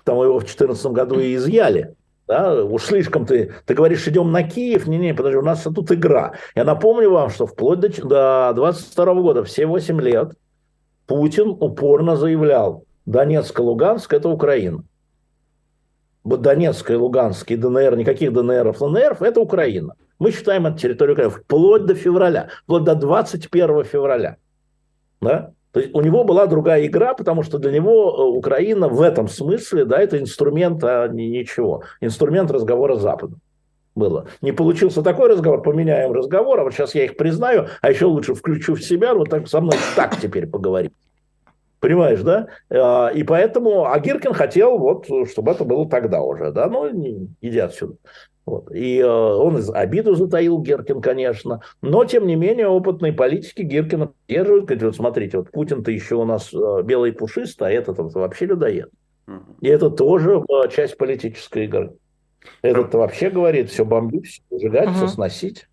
Там 0.05 0.21
его 0.21 0.39
в 0.39 0.43
2014 0.43 0.85
году 0.87 1.19
и 1.19 1.35
изъяли. 1.35 1.96
Да, 2.27 2.61
уж 2.65 2.83
слишком 2.83 3.25
ты, 3.25 3.53
ты 3.65 3.73
говоришь, 3.73 4.05
идем 4.07 4.31
на 4.31 4.43
Киев, 4.43 4.85
не-не, 4.85 5.13
подожди, 5.13 5.37
у 5.37 5.43
нас 5.43 5.63
тут 5.63 5.91
игра. 5.93 6.33
Я 6.55 6.65
напомню 6.65 7.09
вам, 7.11 7.29
что 7.29 7.47
вплоть 7.47 7.79
до, 7.79 7.89
до 7.89 8.53
22 8.53 9.13
года, 9.15 9.43
все 9.45 9.65
8 9.65 10.01
лет, 10.01 10.33
Путин 11.05 11.49
упорно 11.49 12.17
заявлял, 12.17 12.83
Донецк 13.05 13.57
и 13.57 13.61
Луганск– 13.61 14.11
это 14.13 14.27
Украина. 14.27 14.83
Донецк 16.25 16.91
и 16.91 16.95
Луганск 16.95 17.49
и 17.49 17.55
ДНР, 17.55 17.95
никаких 17.95 18.33
ДНРов, 18.33 18.81
ЛНРов– 18.81 19.21
это 19.23 19.39
Украина. 19.39 19.95
Мы 20.19 20.31
считаем 20.31 20.67
это 20.67 20.77
территорию 20.77 21.13
Украины 21.13 21.31
вплоть 21.31 21.85
до 21.85 21.95
февраля, 21.95 22.49
вплоть 22.63 22.83
до 22.83 22.95
21 22.95 23.85
февраля. 23.85 24.35
Да? 25.21 25.53
То 25.77 25.81
есть 25.81 25.93
у 25.93 26.01
него 26.01 26.23
была 26.23 26.47
другая 26.47 26.87
игра, 26.87 27.13
потому 27.13 27.43
что 27.43 27.59
для 27.59 27.71
него 27.71 28.15
э, 28.17 28.35
Украина 28.35 28.87
в 28.87 28.99
этом 28.99 29.27
смысле, 29.27 29.85
да, 29.85 29.99
это 30.01 30.19
инструмент, 30.19 30.83
а 30.83 31.07
не 31.07 31.29
ничего. 31.29 31.83
Инструмент 32.01 32.49
разговора 32.49 32.95
с 32.95 33.01
Западом 33.01 33.39
было. 33.93 34.25
Не 34.41 34.53
получился 34.53 35.03
такой 35.03 35.29
разговор, 35.29 35.61
поменяем 35.61 36.13
разговор, 36.13 36.59
а 36.59 36.63
вот 36.63 36.73
сейчас 36.73 36.95
я 36.95 37.05
их 37.05 37.15
признаю, 37.15 37.67
а 37.79 37.91
еще 37.91 38.05
лучше 38.05 38.33
включу 38.33 38.73
в 38.73 38.81
себя, 38.81 39.13
вот 39.13 39.29
так 39.29 39.47
со 39.47 39.61
мной 39.61 39.77
так 39.95 40.19
теперь 40.19 40.47
поговорим. 40.47 40.93
Понимаешь, 41.79 42.21
да? 42.21 42.47
А, 42.71 43.09
и 43.09 43.21
поэтому, 43.21 43.85
а 43.85 43.99
Гиркин 43.99 44.33
хотел, 44.33 44.79
вот, 44.79 45.05
чтобы 45.29 45.51
это 45.51 45.63
было 45.63 45.87
тогда 45.87 46.23
уже, 46.23 46.51
да, 46.51 46.65
ну, 46.65 46.89
иди 47.39 47.59
отсюда. 47.59 47.97
Вот. 48.47 48.71
И 48.73 48.99
э, 48.99 49.05
он 49.05 49.61
обиду 49.73 50.15
затаил 50.15 50.61
Геркин, 50.61 51.01
конечно, 51.01 51.59
но, 51.81 52.05
тем 52.05 52.25
не 52.25 52.37
менее, 52.37 52.69
опытные 52.69 53.11
политики 53.11 53.61
Геркина 53.61 54.07
поддерживают, 54.07 54.65
говорят, 54.65 54.83
вот 54.83 54.95
смотрите, 54.95 55.37
вот 55.37 55.51
Путин-то 55.51 55.91
еще 55.91 56.15
у 56.15 56.23
нас 56.23 56.53
э, 56.53 56.81
белый 56.83 57.11
пушистый, 57.11 57.67
а 57.67 57.71
этот 57.71 57.97
вот, 57.97 58.13
вообще 58.13 58.45
людоед. 58.45 58.89
И 59.59 59.67
это 59.67 59.89
тоже 59.89 60.41
э, 60.47 60.69
часть 60.69 60.97
политической 60.97 61.65
игры. 61.65 61.91
Этот 62.61 62.93
вообще 62.93 63.29
говорит, 63.29 63.69
все 63.69 63.83
бомбить, 63.83 64.27
все 64.27 64.41
сжигать, 64.57 64.95
все 64.95 65.07
сносить. 65.07 65.67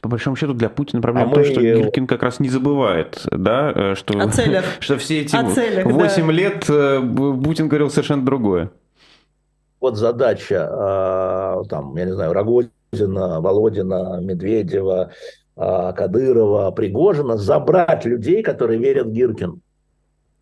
По 0.00 0.08
большому 0.08 0.36
счету 0.36 0.54
для 0.54 0.68
Путина 0.68 1.02
проблема 1.02 1.26
а 1.26 1.30
в 1.32 1.34
том, 1.34 1.44
что 1.44 1.60
Гиркин 1.60 2.06
как 2.06 2.22
раз 2.22 2.38
не 2.38 2.48
забывает, 2.48 3.26
да, 3.32 3.72
э, 3.74 3.94
что, 3.96 4.30
что 4.78 4.98
все 4.98 5.22
эти 5.22 5.30
целях, 5.52 5.84
8 5.84 6.26
да. 6.26 6.32
лет 6.32 6.64
э, 6.68 7.00
Путин 7.42 7.66
говорил 7.66 7.90
совершенно 7.90 8.24
другое. 8.24 8.70
Вот 9.84 9.98
задача, 9.98 10.66
а, 10.66 11.62
там, 11.68 11.94
я 11.98 12.06
не 12.06 12.12
знаю, 12.14 12.32
Рогозина, 12.32 13.42
Володина, 13.42 14.18
Медведева, 14.18 15.10
а, 15.56 15.92
Кадырова, 15.92 16.70
Пригожина, 16.70 17.36
забрать 17.36 18.06
людей, 18.06 18.42
которые 18.42 18.78
верят 18.78 19.08
Гиркин, 19.08 19.60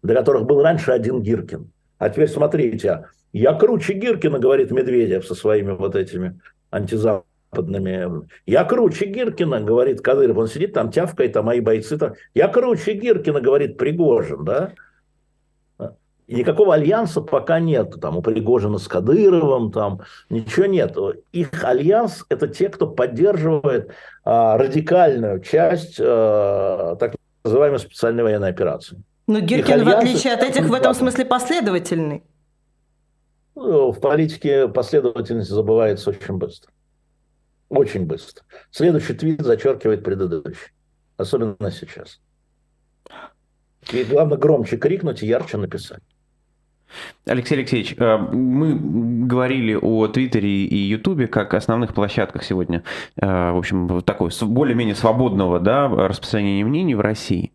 для 0.05 0.15
которых 0.15 0.45
был 0.47 0.63
раньше 0.63 0.93
один 0.93 1.23
Гиркин. 1.23 1.73
А 1.99 2.09
теперь 2.09 2.29
смотрите, 2.29 3.07
я 3.33 3.53
круче 3.55 3.95
Гиркина, 3.95 4.39
говорит 4.39 4.71
Медведев 4.71 5.27
со 5.27 5.35
своими 5.35 5.73
вот 5.73 5.97
этими 5.97 6.39
антизападными 6.71 7.27
западными. 7.51 8.29
Я 8.47 8.63
круче 8.63 9.07
Гиркина, 9.07 9.61
говорит 9.61 10.03
Кадыров. 10.03 10.37
Он 10.37 10.47
сидит 10.47 10.73
там, 10.73 10.93
тявкает, 10.93 11.37
а 11.37 11.43
мои 11.43 11.59
бойцы 11.59 11.99
там. 11.99 12.13
Я 12.33 12.47
круче 12.47 12.93
Гиркина, 12.93 13.41
говорит 13.41 13.77
Пригожин, 13.77 14.45
да? 14.45 14.73
И 16.33 16.35
никакого 16.35 16.73
альянса 16.73 17.21
пока 17.21 17.61
нет. 17.61 18.01
Там 18.01 18.17
у 18.17 18.23
Пригожина 18.23 18.79
с 18.79 18.89
Кадыровым, 18.89 19.71
там 19.71 20.01
ничего 20.31 20.65
нет. 20.65 20.97
Их 21.33 21.63
альянс– 21.63 22.25
это 22.31 22.49
те, 22.49 22.71
кто 22.71 22.87
поддерживает 22.87 23.91
а, 24.25 24.57
радикальную 24.57 25.41
часть 25.41 26.01
а, 26.01 26.97
так 26.97 27.17
называемой 27.45 27.81
специальной 27.81 28.23
военной 28.23 28.49
операции. 28.49 29.03
Но 29.27 29.41
Гиркин, 29.41 29.85
в 29.85 29.89
отличие 29.91 30.33
от 30.33 30.43
этих, 30.43 30.71
в 30.71 30.73
этом 30.73 30.95
смысле 30.95 31.27
последовательный. 31.27 32.23
Ну, 33.55 33.93
в 33.93 34.01
политике 34.01 34.69
последовательность 34.69 35.51
забывается 35.51 36.09
очень 36.09 36.39
быстро. 36.39 36.73
Очень 37.69 38.07
быстро. 38.07 38.43
Следующий 38.71 39.13
твит 39.13 39.43
зачеркивает 39.43 40.03
предыдущий. 40.03 40.73
Особенно 41.19 41.71
сейчас. 41.71 42.21
И 43.93 44.03
главное 44.05 44.39
громче 44.39 44.79
крикнуть 44.79 45.23
и 45.23 45.27
ярче 45.27 45.59
написать. 45.59 46.01
Алексей 47.27 47.55
Алексеевич, 47.55 47.95
э, 47.99 48.17
мы 48.17 48.75
говорили 49.27 49.75
о 49.81 50.09
Твиттере 50.09 50.49
и 50.49 50.77
Ютубе 50.77 51.29
как 51.29 51.55
основных 51.55 51.95
площадках 51.95 52.43
сегодня, 52.43 52.83
э, 53.17 53.53
в 53.53 53.57
общем, 53.57 54.03
такой 54.03 54.31
более-менее 54.43 54.95
свободного 54.95 55.61
да, 55.61 55.89
распространения 55.89 56.65
мнений 56.65 56.95
в 56.95 57.01
России. 57.01 57.53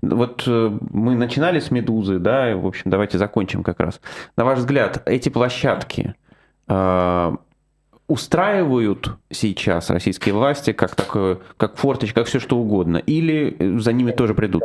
Вот 0.00 0.44
э, 0.46 0.78
мы 0.90 1.14
начинали 1.14 1.60
с 1.60 1.70
«Медузы», 1.70 2.18
да, 2.18 2.56
в 2.56 2.66
общем, 2.66 2.90
давайте 2.90 3.18
закончим 3.18 3.62
как 3.62 3.80
раз. 3.80 4.00
На 4.36 4.44
ваш 4.44 4.60
взгляд, 4.60 5.02
эти 5.06 5.28
площадки 5.28 6.14
устраивают 8.06 9.16
сейчас 9.30 9.90
российские 9.90 10.34
власти 10.34 10.72
как 10.72 10.94
такое, 10.94 11.38
как 11.56 11.76
форточка, 11.76 12.20
как 12.20 12.28
все 12.28 12.38
что 12.38 12.58
угодно, 12.58 12.96
или 12.98 13.78
за 13.78 13.92
ними 13.92 14.12
тоже 14.12 14.34
придут? 14.34 14.62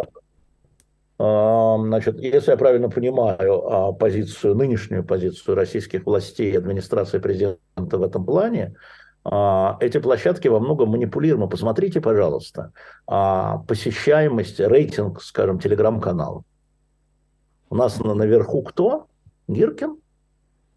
Значит, 1.17 2.19
если 2.19 2.51
я 2.51 2.57
правильно 2.57 2.89
понимаю 2.89 3.65
а, 3.65 3.93
позицию, 3.93 4.55
нынешнюю 4.55 5.05
позицию 5.05 5.55
российских 5.55 6.05
властей 6.05 6.51
и 6.51 6.57
администрации 6.57 7.19
президента 7.19 7.97
в 7.97 8.03
этом 8.03 8.25
плане, 8.25 8.75
а, 9.23 9.77
эти 9.79 9.97
площадки 9.97 10.47
во 10.49 10.59
многом 10.59 10.89
манипулируемы. 10.89 11.47
Посмотрите, 11.47 12.01
пожалуйста, 12.01 12.73
а, 13.07 13.59
посещаемость, 13.67 14.59
рейтинг, 14.59 15.21
скажем, 15.21 15.57
телеграм-каналов. 15.59 16.43
У 17.69 17.75
нас 17.75 17.97
наверху 17.99 18.61
кто? 18.61 19.07
Гиркин. 19.47 19.97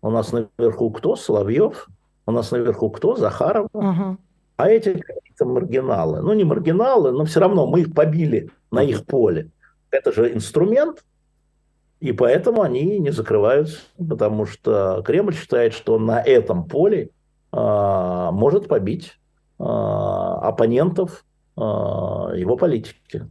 У 0.01 0.11
нас 0.11 0.33
наверху 0.33 0.91
кто? 0.91 1.17
Соловьев. 1.17 1.89
У 2.27 2.31
нас 2.31 2.51
наверху 2.53 2.91
кто? 2.91 3.17
Захаров. 3.17 3.69
Угу. 3.73 4.17
А 4.57 4.69
эти 4.69 4.95
какие-то 4.95 5.45
маргиналы. 5.45 6.23
Ну, 6.23 6.33
не 6.33 6.45
маргиналы, 6.45 7.13
но 7.13 7.25
все 7.25 7.41
равно 7.41 7.67
мы 7.67 7.81
их 7.81 7.95
побили 7.95 8.51
на 8.71 8.83
их 8.83 9.05
поле 9.05 9.51
это 9.91 10.13
же 10.13 10.33
инструмент, 10.33 11.05
и 12.01 12.13
поэтому 12.13 12.63
они 12.63 12.99
не 12.99 13.11
закрываются, 13.11 13.79
потому 13.97 14.47
что 14.47 15.03
Кремль 15.05 15.35
считает, 15.35 15.73
что 15.73 15.99
на 15.99 16.21
этом 16.21 16.65
поле 16.69 17.11
а, 17.51 18.31
может 18.31 18.69
побить 18.69 19.19
а, 19.59 20.39
оппонентов 20.49 21.25
а, 21.57 22.33
его 22.35 22.57
политики. 22.57 23.29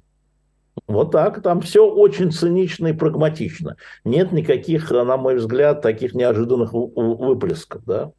Вот 0.86 1.12
так, 1.12 1.42
там 1.42 1.62
все 1.62 1.90
очень 1.90 2.32
цинично 2.32 2.88
и 2.88 2.94
прагматично. 2.94 3.78
Нет 4.04 4.32
никаких, 4.32 4.92
на 4.92 5.18
мой 5.18 5.36
взгляд, 5.36 5.82
таких 5.82 6.14
неожиданных 6.14 6.74
выплесков. 6.74 7.84
Да? 7.86 8.12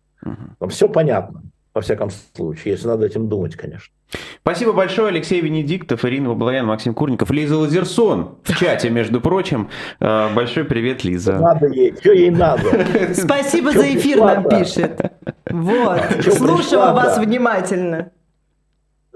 Там 0.59 0.68
все 0.68 0.89
понятно 0.89 1.43
во 1.78 1.82
всяком 1.82 2.10
случае, 2.10 2.72
если 2.72 2.88
надо 2.88 3.06
этим 3.06 3.28
думать, 3.28 3.54
конечно. 3.54 3.92
Спасибо 4.40 4.72
большое, 4.72 5.08
Алексей 5.08 5.40
Венедиктов, 5.40 6.04
Ирина 6.04 6.30
Баблоян, 6.30 6.66
Максим 6.66 6.92
Курников, 6.92 7.30
Лиза 7.30 7.56
Лазерсон 7.56 8.38
в 8.42 8.58
чате, 8.58 8.90
между 8.90 9.20
прочим. 9.20 9.68
Э, 10.00 10.34
большой 10.34 10.64
привет, 10.64 11.04
Лиза. 11.04 11.38
Надо 11.38 11.66
ей, 11.68 11.94
что 12.00 12.12
ей 12.12 12.30
надо? 12.30 12.64
Спасибо 13.14 13.70
за 13.72 13.94
эфир, 13.94 14.18
нам 14.18 14.48
пишет. 14.48 15.12
Вот, 15.50 16.00
слушала 16.34 16.92
вас 16.94 17.18
внимательно. 17.18 18.10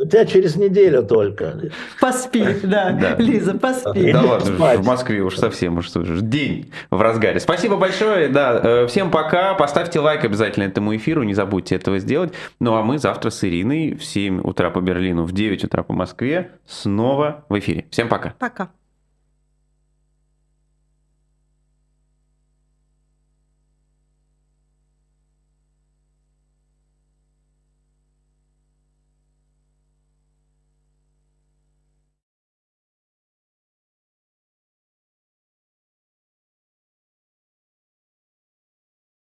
У 0.02 0.06
тебя 0.06 0.26
через 0.26 0.56
неделю 0.56 1.04
только. 1.04 1.70
Поспи, 2.00 2.44
да. 2.64 2.90
да. 2.90 3.14
Лиза, 3.18 3.54
поспи. 3.54 4.12
Да 4.12 4.22
ладно, 4.22 4.50
в 4.50 4.86
Москве 4.86 5.22
уж 5.22 5.36
совсем, 5.36 5.78
уж 5.78 5.90
день 5.92 6.72
в 6.90 7.00
разгаре. 7.00 7.38
Спасибо 7.38 7.76
большое, 7.76 8.28
да, 8.28 8.60
э, 8.62 8.86
всем 8.88 9.12
пока. 9.12 9.54
Поставьте 9.54 10.00
лайк 10.00 10.24
обязательно 10.24 10.64
этому 10.64 10.96
эфиру, 10.96 11.22
не 11.22 11.34
забудьте 11.34 11.76
этого 11.76 12.00
сделать. 12.00 12.32
Ну 12.58 12.74
а 12.74 12.82
мы 12.82 12.98
завтра 12.98 13.30
с 13.30 13.44
Ириной 13.44 13.94
в 13.94 14.04
7 14.04 14.40
утра 14.40 14.70
по 14.70 14.80
Берлину, 14.80 15.22
в 15.22 15.32
9 15.32 15.64
утра 15.64 15.84
по 15.84 15.92
Москве 15.92 16.50
снова 16.66 17.44
в 17.48 17.56
эфире. 17.58 17.86
Всем 17.90 18.08
пока. 18.08 18.34
Пока. 18.40 18.70